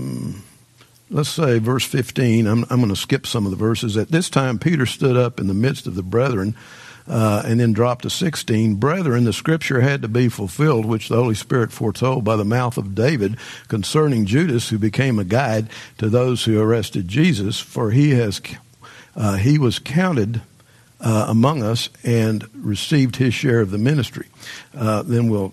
[1.11, 2.47] let's say verse 15.
[2.47, 3.97] I'm, I'm going to skip some of the verses.
[3.97, 6.57] At this time, Peter stood up in the midst of the brethren
[7.09, 8.76] uh, and then dropped to 16.
[8.76, 12.76] Brethren, the scripture had to be fulfilled, which the Holy Spirit foretold by the mouth
[12.76, 13.36] of David
[13.68, 18.40] concerning Judas, who became a guide to those who arrested Jesus, for he has
[19.14, 20.40] uh, he was counted
[21.00, 24.28] uh, among us and received his share of the ministry.
[24.74, 25.53] Uh, then we'll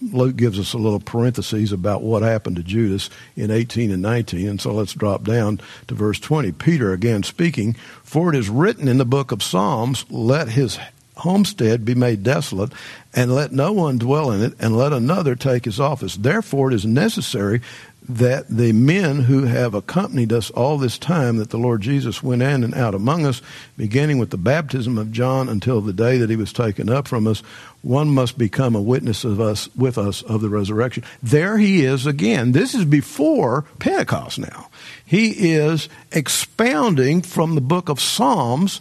[0.00, 4.48] Luke gives us a little parenthesis about what happened to Judas in 18 and 19.
[4.48, 6.52] And so let's drop down to verse 20.
[6.52, 10.78] Peter again speaking, For it is written in the book of Psalms, let his
[11.18, 12.72] homestead be made desolate,
[13.14, 16.16] and let no one dwell in it, and let another take his office.
[16.16, 17.62] Therefore, it is necessary
[18.08, 22.42] that the men who have accompanied us all this time that the Lord Jesus went
[22.42, 23.42] in and out among us,
[23.76, 27.26] beginning with the baptism of John until the day that he was taken up from
[27.26, 27.40] us,
[27.82, 31.02] one must become a witness of us with us of the resurrection.
[31.22, 32.52] There he is again.
[32.52, 34.68] This is before Pentecost now.
[35.04, 38.80] He is expounding from the book of Psalms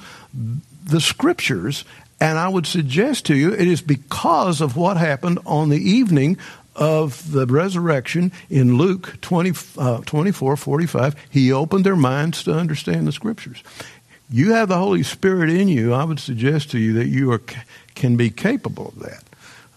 [0.86, 1.84] the scriptures
[2.20, 6.38] and I would suggest to you it is because of what happened on the evening
[6.76, 13.08] of the resurrection in Luke 20, uh, 24, 45, he opened their minds to understand
[13.08, 13.64] the scriptures.
[14.30, 15.94] You have the Holy Spirit in you.
[15.94, 17.42] I would suggest to you that you are,
[17.94, 19.24] can be capable of that.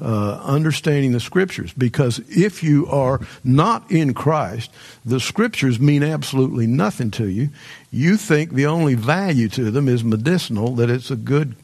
[0.01, 4.71] Uh, understanding the scriptures because if you are not in Christ,
[5.05, 7.51] the scriptures mean absolutely nothing to you.
[7.91, 11.57] You think the only value to them is medicinal, that it's a good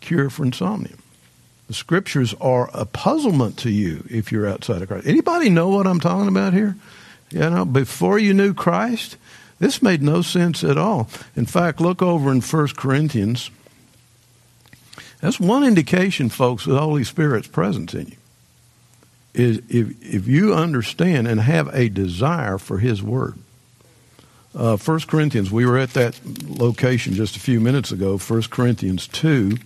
[0.00, 0.96] cure for insomnia.
[1.68, 5.06] The scriptures are a puzzlement to you if you're outside of Christ.
[5.06, 6.76] Anybody know what I'm talking about here?
[7.30, 9.18] You know, before you knew Christ,
[9.58, 11.08] this made no sense at all.
[11.36, 13.50] In fact, look over in 1 Corinthians.
[15.20, 18.16] That's one indication, folks, that the Holy Spirit's presence in you.
[19.34, 23.34] Is if, if you understand and have a desire for His Word.
[24.54, 29.06] Uh, 1 Corinthians, we were at that location just a few minutes ago, 1 Corinthians
[29.08, 29.58] 2.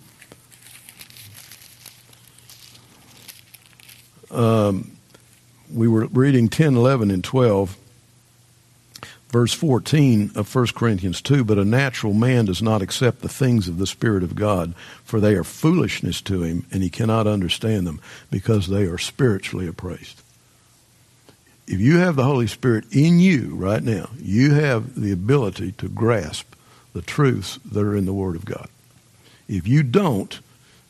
[4.32, 4.92] Um,
[5.72, 7.76] we were reading 10, 11, and 12,
[9.28, 13.68] verse 14 of 1 Corinthians 2 But a natural man does not accept the things
[13.68, 14.74] of the Spirit of God,
[15.04, 19.66] for they are foolishness to him, and he cannot understand them because they are spiritually
[19.66, 20.22] appraised.
[21.66, 25.88] If you have the Holy Spirit in you right now, you have the ability to
[25.88, 26.54] grasp
[26.92, 28.68] the truths that are in the Word of God.
[29.48, 30.38] If you don't,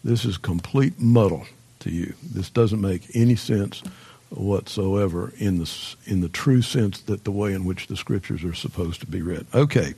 [0.03, 1.47] this is complete muddle
[1.83, 2.15] to you.
[2.23, 3.83] This doesn't make any sense
[4.31, 8.55] whatsoever in the in the true sense that the way in which the scriptures are
[8.55, 9.47] supposed to be read.
[9.53, 9.95] Okay,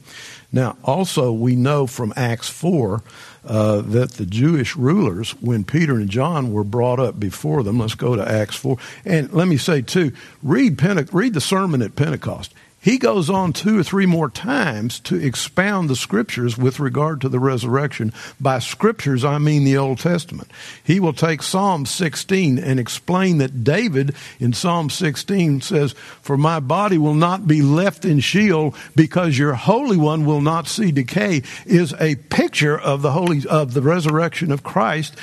[0.50, 3.04] now also we know from Acts four
[3.44, 7.94] uh, that the Jewish rulers, when Peter and John were brought up before them, let's
[7.94, 10.12] go to Acts four, and let me say too,
[10.42, 12.52] read Pente- read the sermon at Pentecost.
[12.84, 17.30] He goes on two or three more times to expound the scriptures with regard to
[17.30, 18.12] the resurrection.
[18.38, 20.50] By scriptures, I mean the Old Testament.
[20.84, 26.60] He will take Psalm 16 and explain that David in Psalm 16 says, For my
[26.60, 31.42] body will not be left in Sheol because your Holy One will not see decay,
[31.64, 35.16] is a picture of the holy, of the resurrection of Christ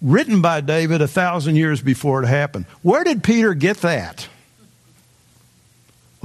[0.00, 2.64] written by David a thousand years before it happened.
[2.80, 4.28] Where did Peter get that?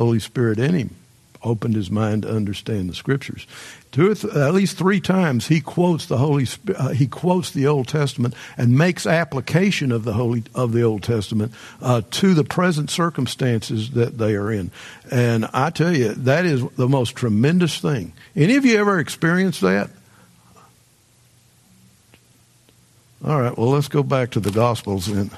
[0.01, 0.95] Holy Spirit in him
[1.43, 3.47] opened his mind to understand the scriptures.
[3.91, 7.87] Two, th- at least three times he quotes the Holy uh, he quotes the Old
[7.87, 12.89] Testament and makes application of the Holy of the Old Testament uh, to the present
[12.89, 14.71] circumstances that they are in.
[15.09, 18.13] And I tell you, that is the most tremendous thing.
[18.35, 19.89] Any of you ever experienced that?
[23.23, 23.55] All right.
[23.55, 25.31] Well, let's go back to the Gospels and.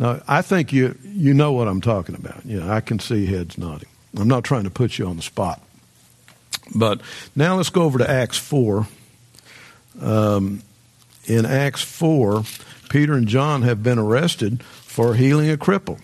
[0.00, 2.46] Now, I think you, you know what I'm talking about.
[2.46, 3.88] Know, I can see heads nodding.
[4.18, 5.62] I'm not trying to put you on the spot.
[6.74, 7.02] But
[7.36, 8.86] now let's go over to Acts 4.
[10.00, 10.62] Um,
[11.26, 12.44] in Acts 4,
[12.88, 16.00] Peter and John have been arrested for healing a cripple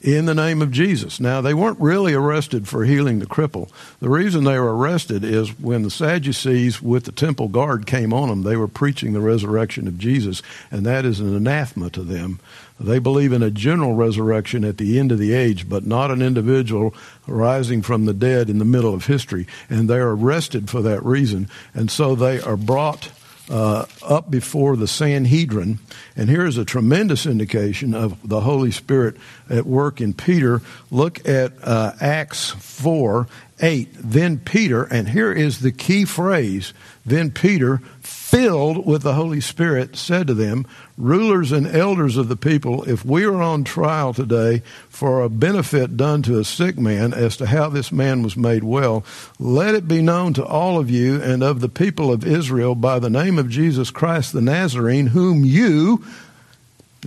[0.00, 1.20] in the name of Jesus.
[1.20, 3.70] Now, they weren't really arrested for healing the cripple.
[4.00, 8.28] The reason they were arrested is when the Sadducees with the temple guard came on
[8.28, 12.38] them, they were preaching the resurrection of Jesus, and that is an anathema to them.
[12.78, 16.20] They believe in a general resurrection at the end of the age, but not an
[16.20, 16.94] individual
[17.26, 19.46] rising from the dead in the middle of history.
[19.70, 21.48] And they're arrested for that reason.
[21.74, 23.10] And so they are brought
[23.48, 25.78] uh, up before the Sanhedrin.
[26.16, 29.16] And here is a tremendous indication of the Holy Spirit
[29.48, 30.60] at work in Peter.
[30.90, 33.26] Look at uh, Acts 4
[33.58, 33.88] 8.
[33.94, 36.74] Then Peter, and here is the key phrase
[37.06, 40.66] then Peter, filled with the Holy Spirit, said to them,
[40.98, 45.96] Rulers and elders of the people, if we are on trial today for a benefit
[45.96, 49.04] done to a sick man as to how this man was made well,
[49.38, 52.98] let it be known to all of you and of the people of Israel by
[52.98, 56.02] the name of Jesus Christ the Nazarene, whom you,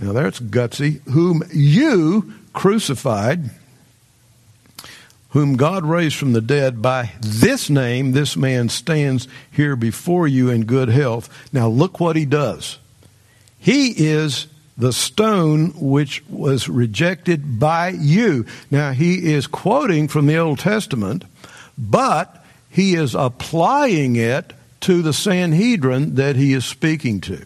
[0.00, 3.50] now that's gutsy, whom you crucified
[5.30, 10.50] whom God raised from the dead, by this name, this man stands here before you
[10.50, 11.28] in good health.
[11.52, 12.78] Now, look what he does.
[13.60, 14.46] He is
[14.76, 18.46] the stone which was rejected by you.
[18.70, 21.24] Now, he is quoting from the Old Testament,
[21.76, 27.44] but he is applying it to the Sanhedrin that he is speaking to.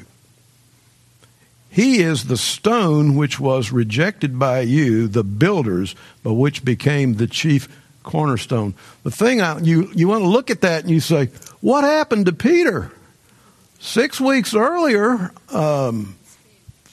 [1.69, 7.27] He is the stone which was rejected by you, the builders, but which became the
[7.27, 7.69] chief
[8.05, 8.75] cornerstone.
[9.03, 12.27] The thing I, you you want to look at that and you say, what happened
[12.27, 12.93] to Peter?
[13.85, 16.16] Six weeks earlier, um,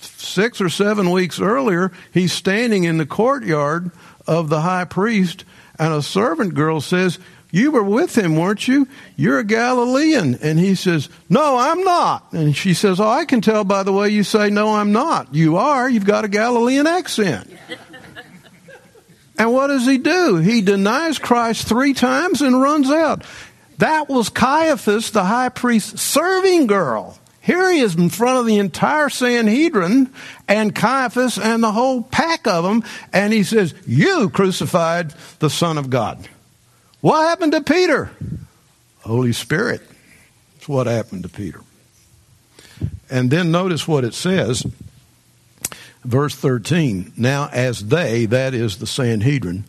[0.02, 3.92] six or seven weeks earlier, he's standing in the courtyard
[4.28, 5.46] of the high priest,
[5.80, 7.18] and a servant girl says,
[7.50, 8.90] you were with him, weren't you?
[9.16, 10.36] You're a Galilean.
[10.36, 12.34] And he says, No, I'm not.
[12.34, 15.34] And she says, Oh, I can tell by the way you say, No, I'm not.
[15.34, 15.90] You are.
[15.90, 17.50] You've got a Galilean accent.
[19.38, 20.38] and what does he do?
[20.38, 23.24] He denies Christ three times and runs out.
[23.82, 27.18] That was Caiaphas, the high priest's serving girl.
[27.42, 30.14] Here he is in front of the entire Sanhedrin
[30.48, 35.80] and Caiaphas and the whole pack of them, and he says, You crucified the Son
[35.80, 36.30] of God.
[37.00, 38.12] What happened to Peter?
[39.00, 39.82] Holy Spirit.
[40.54, 41.62] That's what happened to Peter.
[43.10, 44.64] And then notice what it says.
[46.06, 47.14] Verse 13.
[47.18, 49.64] Now, as they, that is the Sanhedrin,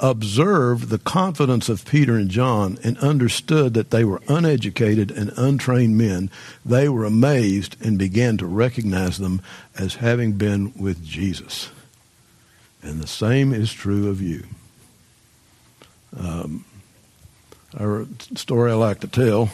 [0.00, 5.96] observed the confidence of Peter and John and understood that they were uneducated and untrained
[5.96, 6.30] men,
[6.64, 9.42] they were amazed and began to recognize them
[9.78, 11.70] as having been with Jesus.
[12.82, 14.44] And the same is true of you.
[16.18, 16.64] Um,
[17.74, 19.50] a story I like to tell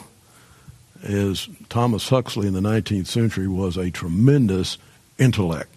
[1.03, 4.79] is Thomas Huxley in the 19th century was a tremendous
[5.19, 5.75] intellect.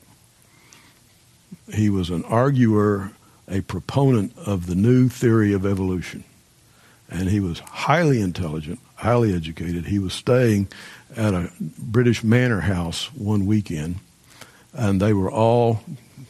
[1.74, 3.12] He was an arguer,
[3.50, 6.24] a proponent of the new theory of evolution.
[7.10, 9.86] And he was highly intelligent, highly educated.
[9.86, 10.68] He was staying
[11.16, 13.96] at a British manor house one weekend,
[14.74, 15.82] and they were all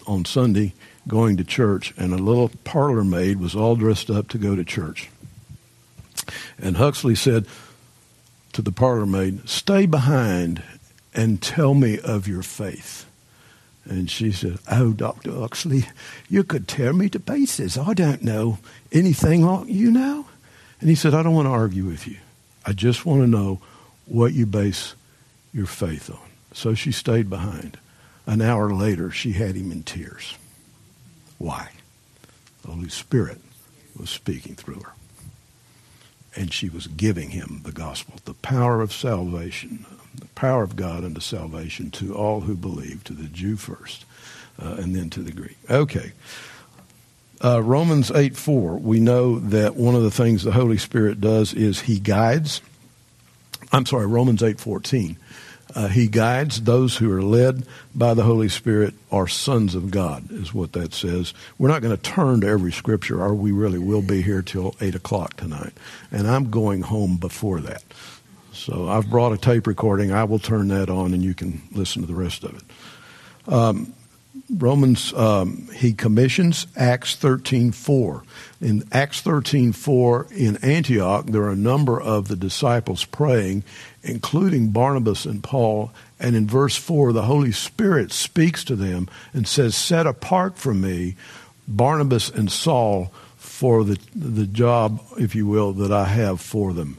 [0.07, 0.73] on Sunday
[1.07, 4.63] going to church, and a little parlor maid was all dressed up to go to
[4.63, 5.09] church.
[6.57, 7.47] And Huxley said
[8.53, 10.63] to the parlor maid, Stay behind
[11.13, 13.08] and tell me of your faith.
[13.85, 15.31] And she said, Oh, Dr.
[15.31, 15.85] Huxley,
[16.29, 17.77] you could tear me to pieces.
[17.77, 18.59] I don't know
[18.91, 20.25] anything like you know.
[20.79, 22.17] And he said, I don't want to argue with you.
[22.65, 23.61] I just want to know
[24.05, 24.95] what you base
[25.53, 26.19] your faith on.
[26.53, 27.77] So she stayed behind.
[28.25, 30.35] An hour later, she had him in tears.
[31.37, 31.71] Why?
[32.61, 33.41] The Holy Spirit
[33.97, 34.93] was speaking through her.
[36.35, 39.85] And she was giving him the gospel, the power of salvation,
[40.19, 44.05] the power of God unto salvation to all who believe, to the Jew first,
[44.61, 45.57] uh, and then to the Greek.
[45.69, 46.11] Okay.
[47.41, 51.53] Uh, Romans 8 4, we know that one of the things the Holy Spirit does
[51.53, 52.61] is he guides.
[53.71, 55.17] I'm sorry, Romans 8 14.
[55.75, 57.63] Uh, he guides those who are led
[57.93, 61.33] by the Holy Spirit are sons of God, is what that says.
[61.57, 64.75] We're not going to turn to every scripture, or we really will be here till
[64.81, 65.73] 8 o'clock tonight.
[66.11, 67.83] And I'm going home before that.
[68.59, 70.11] So I've brought a tape recording.
[70.11, 73.51] I will turn that on, and you can listen to the rest of it.
[73.51, 73.93] Um,
[74.49, 78.23] Romans, um, he commissions Acts 13.4.
[78.59, 83.63] In Acts 13.4 in Antioch, there are a number of the disciples praying,
[84.03, 85.91] including Barnabas and Paul.
[86.19, 90.81] And in verse 4, the Holy Spirit speaks to them and says, Set apart from
[90.81, 91.15] me
[91.65, 96.98] Barnabas and Saul for the, the job, if you will, that I have for them.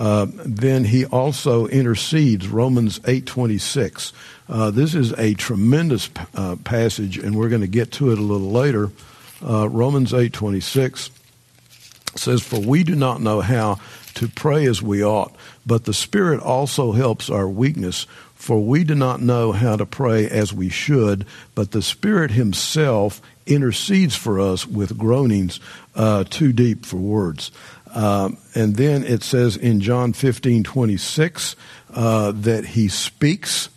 [0.00, 4.12] Uh, then he also intercedes, Romans 8.26.
[4.48, 8.22] Uh, this is a tremendous uh, passage, and we're going to get to it a
[8.22, 8.90] little later.
[9.46, 11.10] Uh, Romans 8:26
[12.16, 13.78] says, "For we do not know how
[14.14, 15.36] to pray as we ought,
[15.66, 18.06] but the Spirit also helps our weakness.
[18.34, 23.20] For we do not know how to pray as we should, but the Spirit Himself
[23.46, 25.60] intercedes for us with groanings
[25.94, 27.50] uh, too deep for words."
[27.94, 31.56] Uh, and then it says in John 15, 26,
[31.94, 33.68] uh, that he speaks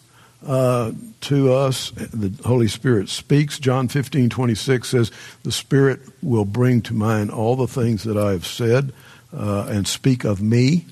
[0.45, 0.91] uh,
[1.21, 1.91] to us.
[1.91, 3.59] The Holy Spirit speaks.
[3.59, 5.11] John 15, 26 says,
[5.43, 8.93] The Spirit will bring to mind all the things that I have said
[9.35, 10.85] uh, and speak of me.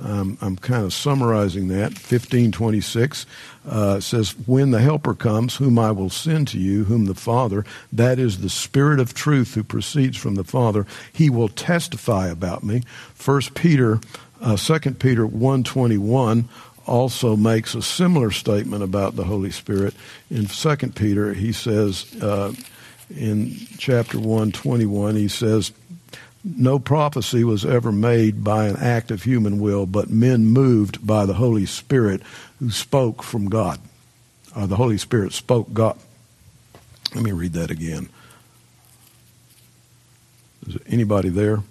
[0.00, 1.92] Um, I'm kind of summarizing that.
[1.92, 3.26] 1526
[3.68, 7.64] uh, says, When the Helper comes, whom I will send to you, whom the Father,
[7.92, 12.64] that is the Spirit of truth who proceeds from the Father, he will testify about
[12.64, 12.82] me.
[13.22, 14.00] 1 Peter,
[14.40, 16.48] uh, 2 Peter 121
[16.86, 19.94] also makes a similar statement about the Holy Spirit.
[20.30, 22.52] In 2 Peter, he says, uh,
[23.14, 25.72] in chapter 121, he says,
[26.44, 31.26] no prophecy was ever made by an act of human will, but men moved by
[31.26, 32.22] the Holy Spirit
[32.58, 33.80] who spoke from God.
[34.54, 35.98] Uh, the Holy Spirit spoke God.
[37.14, 38.08] Let me read that again.
[40.66, 41.62] Is anybody there?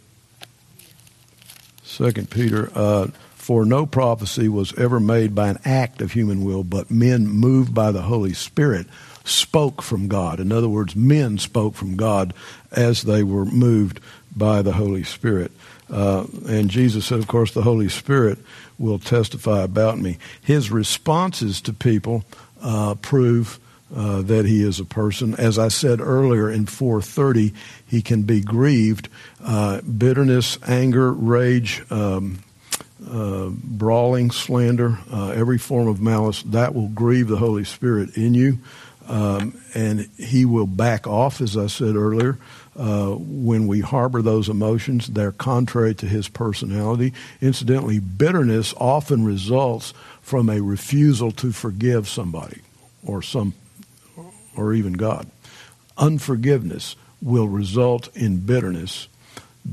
[1.84, 2.72] Second Peter.
[2.74, 7.28] Uh, for no prophecy was ever made by an act of human will, but men
[7.28, 8.88] moved by the Holy Spirit
[9.24, 10.40] spoke from God.
[10.40, 12.34] In other words, men spoke from God
[12.72, 14.00] as they were moved
[14.36, 15.52] by the Holy Spirit.
[15.92, 18.40] Uh, and Jesus said, of course, the Holy Spirit
[18.78, 20.18] will testify about me.
[20.42, 22.26] His responses to people
[22.62, 23.60] uh, prove
[23.96, 25.34] uh, that he is a person.
[25.36, 27.54] As I said earlier in 430,
[27.86, 29.08] he can be grieved.
[29.42, 32.40] Uh, bitterness, anger, rage, um,
[33.10, 38.60] uh, brawling, slander, every form of malice, that will grieve the Holy Spirit in you.
[39.08, 42.38] Um, and he will back off, as I said earlier.
[42.78, 47.12] Uh, when we harbor those emotions, they're contrary to his personality.
[47.42, 52.62] Incidentally, bitterness often results from a refusal to forgive somebody
[53.04, 53.54] or some
[54.56, 55.28] or even God.
[55.98, 59.08] Unforgiveness will result in bitterness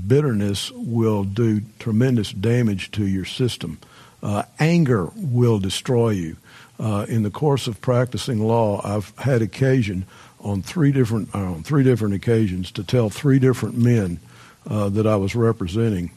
[0.07, 3.78] bitterness will do tremendous damage to your system.
[4.22, 6.36] Uh, anger will destroy you.
[6.78, 10.07] Uh, in the course of practicing law, I've had occasion
[10.45, 14.20] on three different uh, on three different occasions to tell three different men
[14.68, 16.11] uh, that I was representing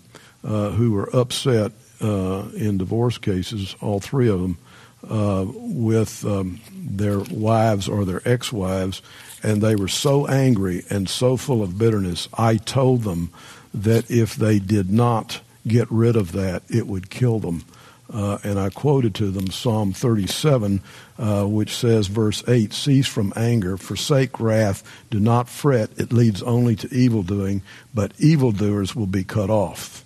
[0.43, 1.71] uh, who were upset
[2.01, 4.57] uh, in divorce cases, all three of them,
[5.01, 9.01] with um, their wives or their ex-wives,
[9.41, 12.27] and they were so angry and so full of bitterness.
[12.37, 13.31] I told them
[13.73, 17.63] that if they did not get rid of that, it would kill them.
[18.11, 20.81] Uh, and I quoted to them Psalm 37,
[21.17, 26.43] uh, which says, verse 8, Cease from anger, forsake wrath, do not fret, it leads
[26.43, 27.61] only to evil doing,
[27.93, 30.03] but evildoers will be cut off.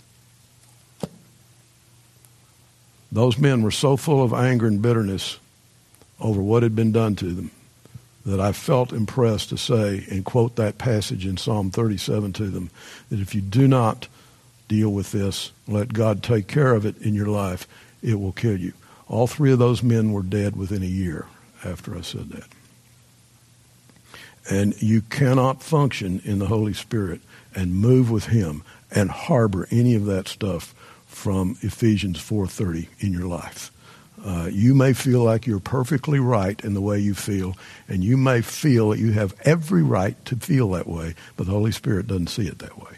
[3.11, 5.37] Those men were so full of anger and bitterness
[6.19, 7.51] over what had been done to them
[8.25, 12.69] that I felt impressed to say and quote that passage in Psalm 37 to them
[13.09, 14.07] that if you do not
[14.67, 17.67] deal with this, let God take care of it in your life,
[18.01, 18.73] it will kill you.
[19.11, 21.27] All three of those men were dead within a year
[21.65, 22.47] after I said that.
[24.49, 27.19] And you cannot function in the Holy Spirit
[27.53, 30.73] and move with Him and harbor any of that stuff
[31.07, 33.69] from Ephesians 4:30 in your life.
[34.23, 37.57] Uh, you may feel like you're perfectly right in the way you feel,
[37.89, 41.51] and you may feel that you have every right to feel that way, but the
[41.51, 42.97] Holy Spirit doesn't see it that way.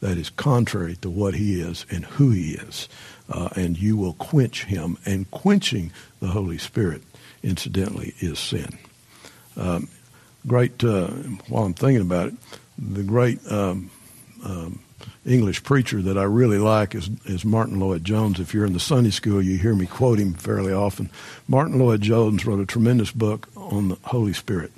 [0.00, 2.88] That is contrary to what He is and who He is.
[3.28, 4.98] Uh, and you will quench Him.
[5.04, 7.02] And quenching the Holy Spirit,
[7.42, 8.78] incidentally, is sin.
[9.56, 9.88] Um,
[10.46, 11.08] great, uh,
[11.48, 12.34] while I'm thinking about it,
[12.78, 13.90] the great um,
[14.44, 14.80] um,
[15.24, 18.38] English preacher that I really like is, is Martyn Lloyd-Jones.
[18.38, 21.10] If you're in the Sunday school, you hear me quote him fairly often.
[21.48, 24.72] Martyn Lloyd-Jones wrote a tremendous book on the Holy Spirit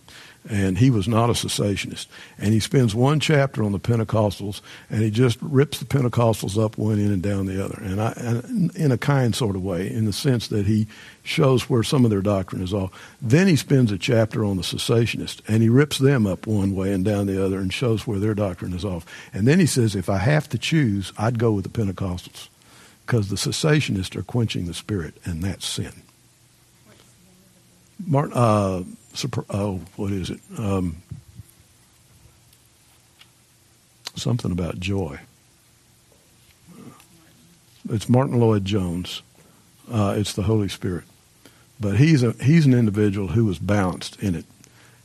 [0.49, 2.07] and he was not a cessationist.
[2.39, 6.79] And he spends one chapter on the Pentecostals, and he just rips the Pentecostals up
[6.79, 9.91] one end and down the other, and, I, and in a kind sort of way,
[9.91, 10.87] in the sense that he
[11.23, 12.91] shows where some of their doctrine is off.
[13.21, 16.93] Then he spends a chapter on the cessationists, and he rips them up one way
[16.93, 19.05] and down the other, and shows where their doctrine is off.
[19.33, 22.49] And then he says, if I have to choose, I'd go with the Pentecostals,
[23.05, 25.93] because the cessationists are quenching the Spirit, and that's sin.
[28.07, 28.85] Martyn, uh,
[29.51, 30.41] oh, what is it?
[30.57, 30.97] Um,
[34.17, 35.19] something about joy.
[37.91, 39.23] It's Martyn Lloyd-Jones.
[39.91, 41.05] Uh, it's the Holy Spirit.
[41.81, 44.45] But he's, a, he's an individual who was balanced in it.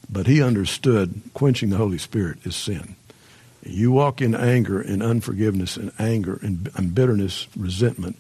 [0.10, 2.96] But he understood quenching the Holy Spirit is sin.
[3.64, 8.20] You walk in anger and unforgiveness and anger and, and bitterness, resentment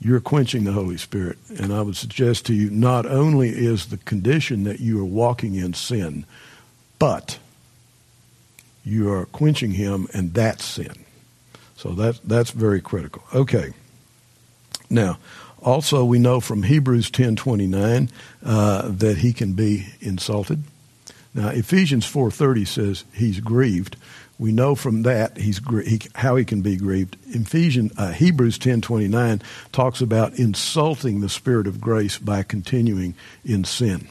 [0.00, 1.38] you're quenching the Holy Spirit.
[1.58, 5.54] And I would suggest to you not only is the condition that you are walking
[5.54, 6.26] in sin,
[6.98, 7.38] but
[8.84, 11.04] you are quenching him, and that's sin.
[11.76, 13.22] So that, that's very critical.
[13.34, 13.72] Okay.
[14.88, 15.18] Now,
[15.60, 18.10] also we know from Hebrews 10.29
[18.44, 20.62] uh, that he can be insulted.
[21.34, 23.96] Now, Ephesians 4.30 says he's grieved
[24.38, 27.16] we know from that he's he, how he can be grieved.
[27.28, 29.40] Ephesians, uh, Hebrews ten twenty nine
[29.72, 33.14] talks about insulting the Spirit of grace by continuing
[33.44, 34.08] in sin,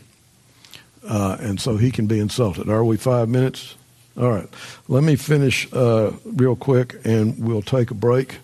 [1.08, 2.70] uh, and so he can be insulted.
[2.70, 3.76] Are we five minutes?
[4.18, 4.48] All right.
[4.88, 8.38] Let me finish uh, real quick, and we'll take a break.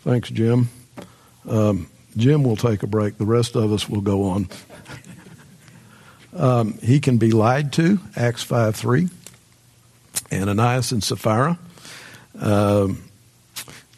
[0.00, 0.70] Thanks, Jim.
[1.46, 3.18] Um, Jim will take a break.
[3.18, 4.48] The rest of us will go on.
[6.34, 8.00] um, he can be lied to.
[8.16, 9.08] Acts five three.
[10.32, 11.58] Ananias and Sapphira.
[12.38, 13.02] Um,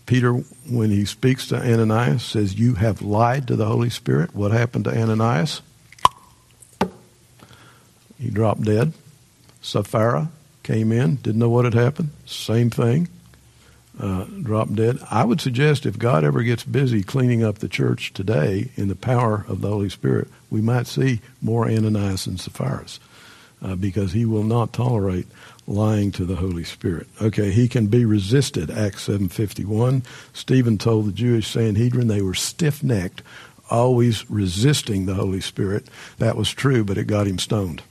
[0.07, 4.35] Peter, when he speaks to Ananias, says, You have lied to the Holy Spirit.
[4.35, 5.63] What happened to Ananias?
[8.19, 8.93] He dropped dead.
[9.63, 10.31] Sapphira
[10.63, 12.11] came in, didn't know what had happened.
[12.27, 13.09] Same thing.
[13.99, 14.99] Uh, dropped dead.
[15.11, 18.97] I would suggest if God ever gets busy cleaning up the church today in the
[18.97, 22.99] power of the Holy Spirit, we might see more Ananias and Sapphira's
[23.63, 25.27] uh, because he will not tolerate
[25.71, 27.07] lying to the Holy Spirit.
[27.23, 28.71] Okay, he can be resisted.
[28.71, 30.03] Acts 7:51.
[30.33, 33.23] Stephen told the Jewish Sanhedrin they were stiff-necked,
[33.71, 35.87] always resisting the Holy Spirit.
[36.19, 37.83] That was true, but it got him stoned.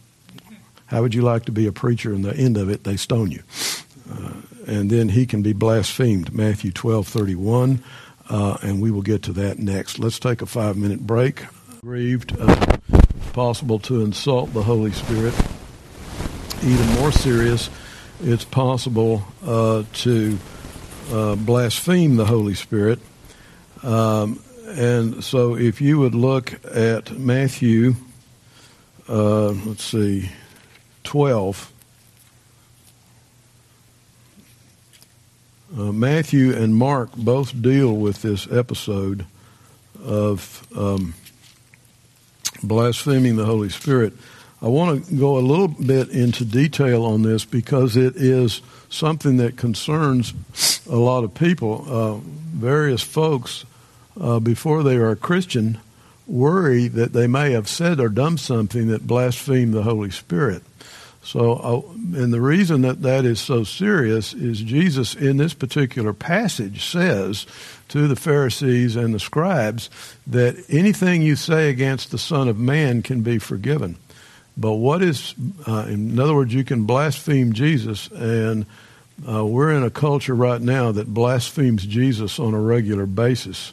[0.87, 3.31] How would you like to be a preacher and the end of it they stone
[3.31, 3.43] you?
[4.11, 4.33] Uh,
[4.67, 6.33] and then he can be blasphemed.
[6.33, 7.81] Matthew 12:31.
[8.29, 9.97] Uh, and we will get to that next.
[9.97, 11.45] Let's take a five minute break.
[11.81, 12.77] Grieved, uh,
[13.33, 15.33] possible to insult the Holy Spirit
[16.63, 17.69] even more serious,
[18.21, 20.37] it's possible uh, to
[21.11, 22.99] uh, blaspheme the Holy Spirit.
[23.83, 27.95] Um, and so if you would look at Matthew,
[29.07, 30.29] uh, let's see,
[31.03, 31.73] 12.
[35.77, 39.25] Uh, Matthew and Mark both deal with this episode
[40.03, 41.13] of um,
[42.63, 44.13] blaspheming the Holy Spirit.
[44.61, 49.37] I want to go a little bit into detail on this because it is something
[49.37, 50.33] that concerns
[50.89, 51.85] a lot of people.
[51.87, 52.15] Uh,
[52.57, 53.63] various folks,
[54.19, 55.79] uh, before they are a Christian,
[56.27, 60.63] worry that they may have said or done something that blasphemed the Holy Spirit.
[61.21, 61.81] So, uh,
[62.19, 67.45] and the reason that that is so serious is Jesus in this particular passage says
[67.89, 69.89] to the Pharisees and the scribes
[70.27, 73.97] that anything you say against the Son of Man can be forgiven.
[74.59, 75.33] But what is,
[75.65, 78.65] uh, in other words, you can blaspheme Jesus, and
[79.27, 83.71] uh, we're in a culture right now that blasphemes Jesus on a regular basis.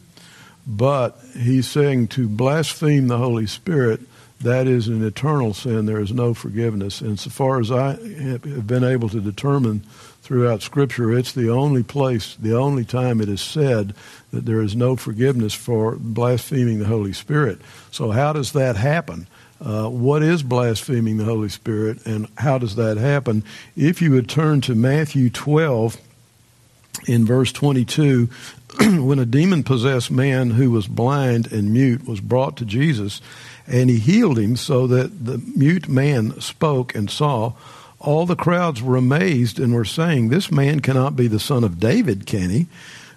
[0.65, 4.01] But he's saying to blaspheme the Holy Spirit,
[4.41, 5.87] that is an eternal sin.
[5.87, 7.01] There is no forgiveness.
[7.01, 9.81] And so far as I have been able to determine
[10.23, 13.95] throughout Scripture, it's the only place, the only time it is said
[14.33, 17.61] that there is no forgiveness for blaspheming the Holy Spirit.
[17.91, 19.27] So, how does that happen?
[19.61, 23.43] Uh, what is blaspheming the Holy Spirit and how does that happen?
[23.77, 25.97] If you would turn to Matthew 12
[27.07, 28.29] in verse 22
[28.81, 33.23] when a demon possessed man who was blind and mute was brought to Jesus,
[33.67, 37.53] and he healed him so that the mute man spoke and saw.
[37.99, 41.81] All the crowds were amazed and were saying, This man cannot be the son of
[41.81, 42.67] David, can he?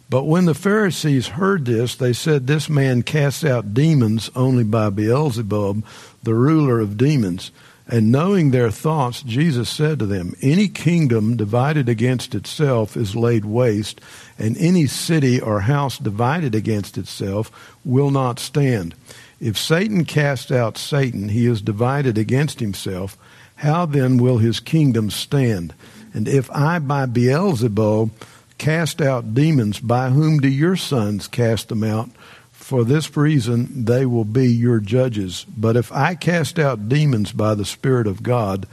[0.10, 4.90] But when the Pharisees heard this, they said, This man casts out demons only by
[4.90, 5.86] Beelzebub,
[6.24, 7.52] the ruler of demons.
[7.92, 13.46] And knowing their thoughts, Jesus said to them, Any kingdom divided against itself is laid
[13.46, 14.02] waste,
[14.38, 17.52] and any city or house divided against itself
[17.84, 18.96] will not stand.
[19.40, 23.18] If Satan cast out Satan, he is divided against himself.
[23.56, 25.74] How then will his kingdom stand?
[26.14, 28.12] And if I by Beelzebub
[28.60, 32.10] cast out demons, by whom do your sons cast them out?
[32.52, 35.46] For this reason they will be your judges.
[35.58, 38.68] But if I cast out demons by the Spirit of God,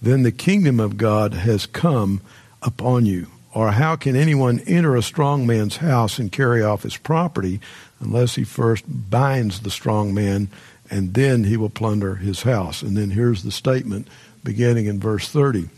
[0.00, 2.22] then the kingdom of God has come
[2.62, 3.26] upon you.
[3.54, 7.60] Or how can anyone enter a strong man's house and carry off his property
[8.00, 10.48] unless he first binds the strong man
[10.90, 12.80] and then he will plunder his house?
[12.80, 14.08] And then here's the statement
[14.42, 15.68] beginning in verse 30.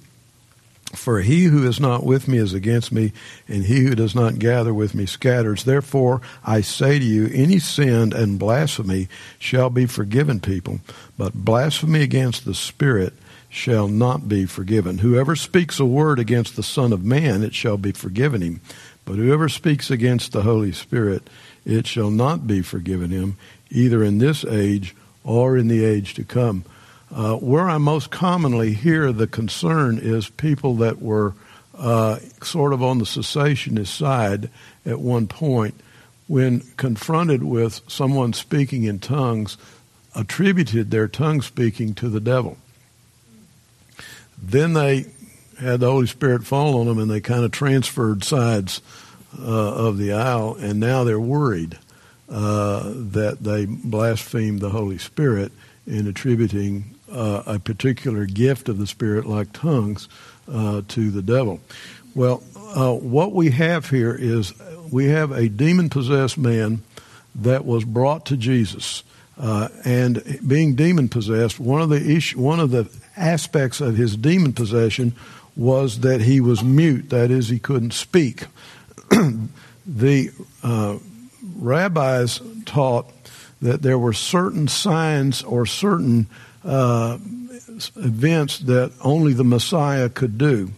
[0.95, 3.13] For he who is not with me is against me,
[3.49, 5.65] and he who does not gather with me scatters.
[5.65, 10.81] Therefore, I say to you, any sin and blasphemy shall be forgiven people,
[11.19, 13.15] but blasphemy against the Spirit
[13.49, 14.99] shall not be forgiven.
[14.99, 18.61] Whoever speaks a word against the Son of Man, it shall be forgiven him.
[19.05, 21.29] But whoever speaks against the Holy Spirit,
[21.65, 23.37] it shall not be forgiven him,
[23.71, 26.65] either in this age or in the age to come.
[27.15, 31.35] Uh, where I most commonly hear the concern is people that were
[31.79, 34.51] uh, sort of on the cessationist side
[34.85, 35.81] at one point
[36.27, 39.57] when confronted with someone speaking in tongues,
[40.17, 42.57] attributed their tongue speaking to the devil.
[44.37, 45.07] Then they
[45.61, 48.83] had the Holy Spirit fall on them and they kind of transferred sides
[49.39, 51.79] uh, of the aisle, and now they're worried
[52.29, 55.53] uh, that they blasphemed the Holy Spirit
[55.87, 60.09] in attributing uh, a particular gift of the Spirit, like tongues,
[60.53, 61.61] uh, to the devil.
[62.15, 64.53] Well, uh, what we have here is
[64.91, 66.83] we have a demon possessed man
[67.37, 69.03] that was brought to Jesus.
[69.37, 74.17] Uh, and being demon possessed, one of the issue, one of the aspects of his
[74.17, 75.15] demon possession
[75.57, 77.11] was that he was mute.
[77.11, 78.45] That is, he couldn't speak.
[79.87, 80.31] the
[80.63, 80.99] uh,
[81.57, 83.11] rabbis taught
[83.61, 86.27] that there were certain signs or certain
[86.65, 87.19] uh,
[87.97, 90.71] events that only the Messiah could do.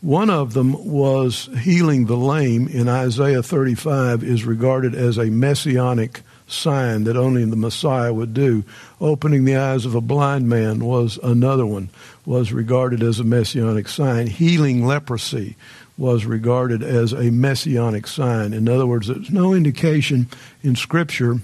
[0.00, 6.22] One of them was healing the lame in Isaiah 35 is regarded as a messianic
[6.46, 8.62] sign that only the Messiah would do.
[9.00, 11.90] Opening the eyes of a blind man was another one,
[12.24, 14.28] was regarded as a messianic sign.
[14.28, 15.56] Healing leprosy
[15.96, 18.52] was regarded as a messianic sign.
[18.52, 20.28] In other words, there's no indication
[20.62, 21.40] in Scripture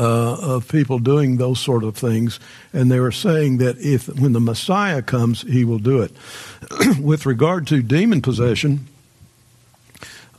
[0.00, 2.40] uh, of people doing those sort of things,
[2.72, 6.12] and they were saying that if when the Messiah comes, he will do it.
[6.98, 8.86] With regard to demon possession,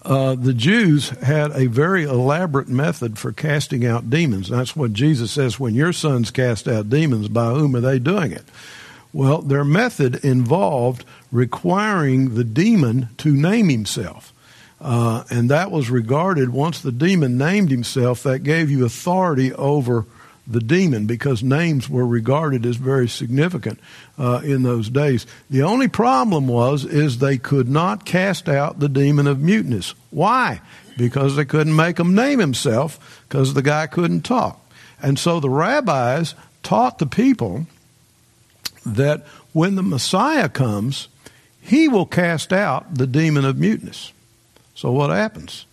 [0.02, 4.50] uh, the Jews had a very elaborate method for casting out demons.
[4.50, 8.32] That's what Jesus says when your sons cast out demons, by whom are they doing
[8.32, 8.46] it?
[9.14, 14.34] Well, their method involved requiring the demon to name himself.
[14.82, 20.06] Uh, and that was regarded, once the demon named himself, that gave you authority over
[20.48, 23.80] the demon because names were regarded as very significant
[24.18, 25.28] uh, in those days.
[25.52, 29.94] The only problem was is they could not cast out the demon of muteness.
[30.10, 30.62] Why?
[30.98, 34.60] Because they couldn't make him name himself because the guy couldn't talk.
[35.02, 37.68] And so the rabbis taught the people
[38.84, 41.08] that when the Messiah comes,
[41.62, 44.12] he will cast out the demon of muteness.
[44.82, 45.68] So what happens?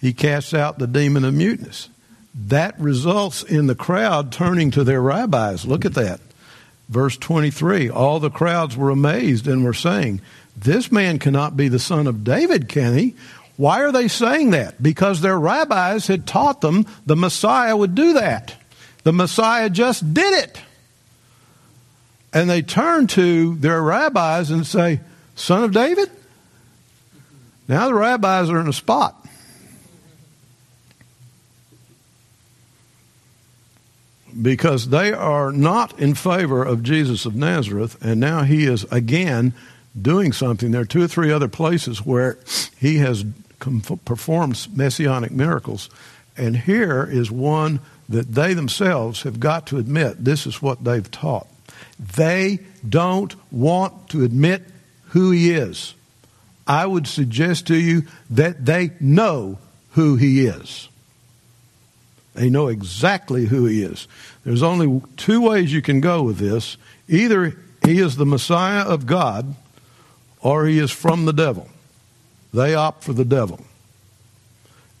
[0.00, 1.88] He casts out the demon of muteness.
[2.34, 5.64] That results in the crowd turning to their rabbis.
[5.64, 6.18] Look at that.
[6.88, 10.20] Verse 23 All the crowds were amazed and were saying,
[10.56, 13.14] This man cannot be the son of David, can he?
[13.56, 14.82] Why are they saying that?
[14.82, 18.56] Because their rabbis had taught them the Messiah would do that.
[19.04, 20.60] The Messiah just did it.
[22.32, 24.98] And they turn to their rabbis and say,
[25.36, 26.10] Son of David?
[27.70, 29.14] Now the rabbis are in a spot.
[34.42, 39.54] Because they are not in favor of Jesus of Nazareth, and now he is again
[40.00, 40.72] doing something.
[40.72, 42.38] There are two or three other places where
[42.76, 43.24] he has
[44.04, 45.90] performed messianic miracles,
[46.36, 51.08] and here is one that they themselves have got to admit this is what they've
[51.08, 51.46] taught.
[52.16, 52.58] They
[52.88, 54.64] don't want to admit
[55.10, 55.94] who he is.
[56.70, 59.58] I would suggest to you that they know
[59.94, 60.88] who he is.
[62.34, 64.06] They know exactly who he is.
[64.44, 66.76] There's only two ways you can go with this.
[67.08, 69.56] Either he is the Messiah of God
[70.42, 71.66] or he is from the devil.
[72.54, 73.64] They opt for the devil.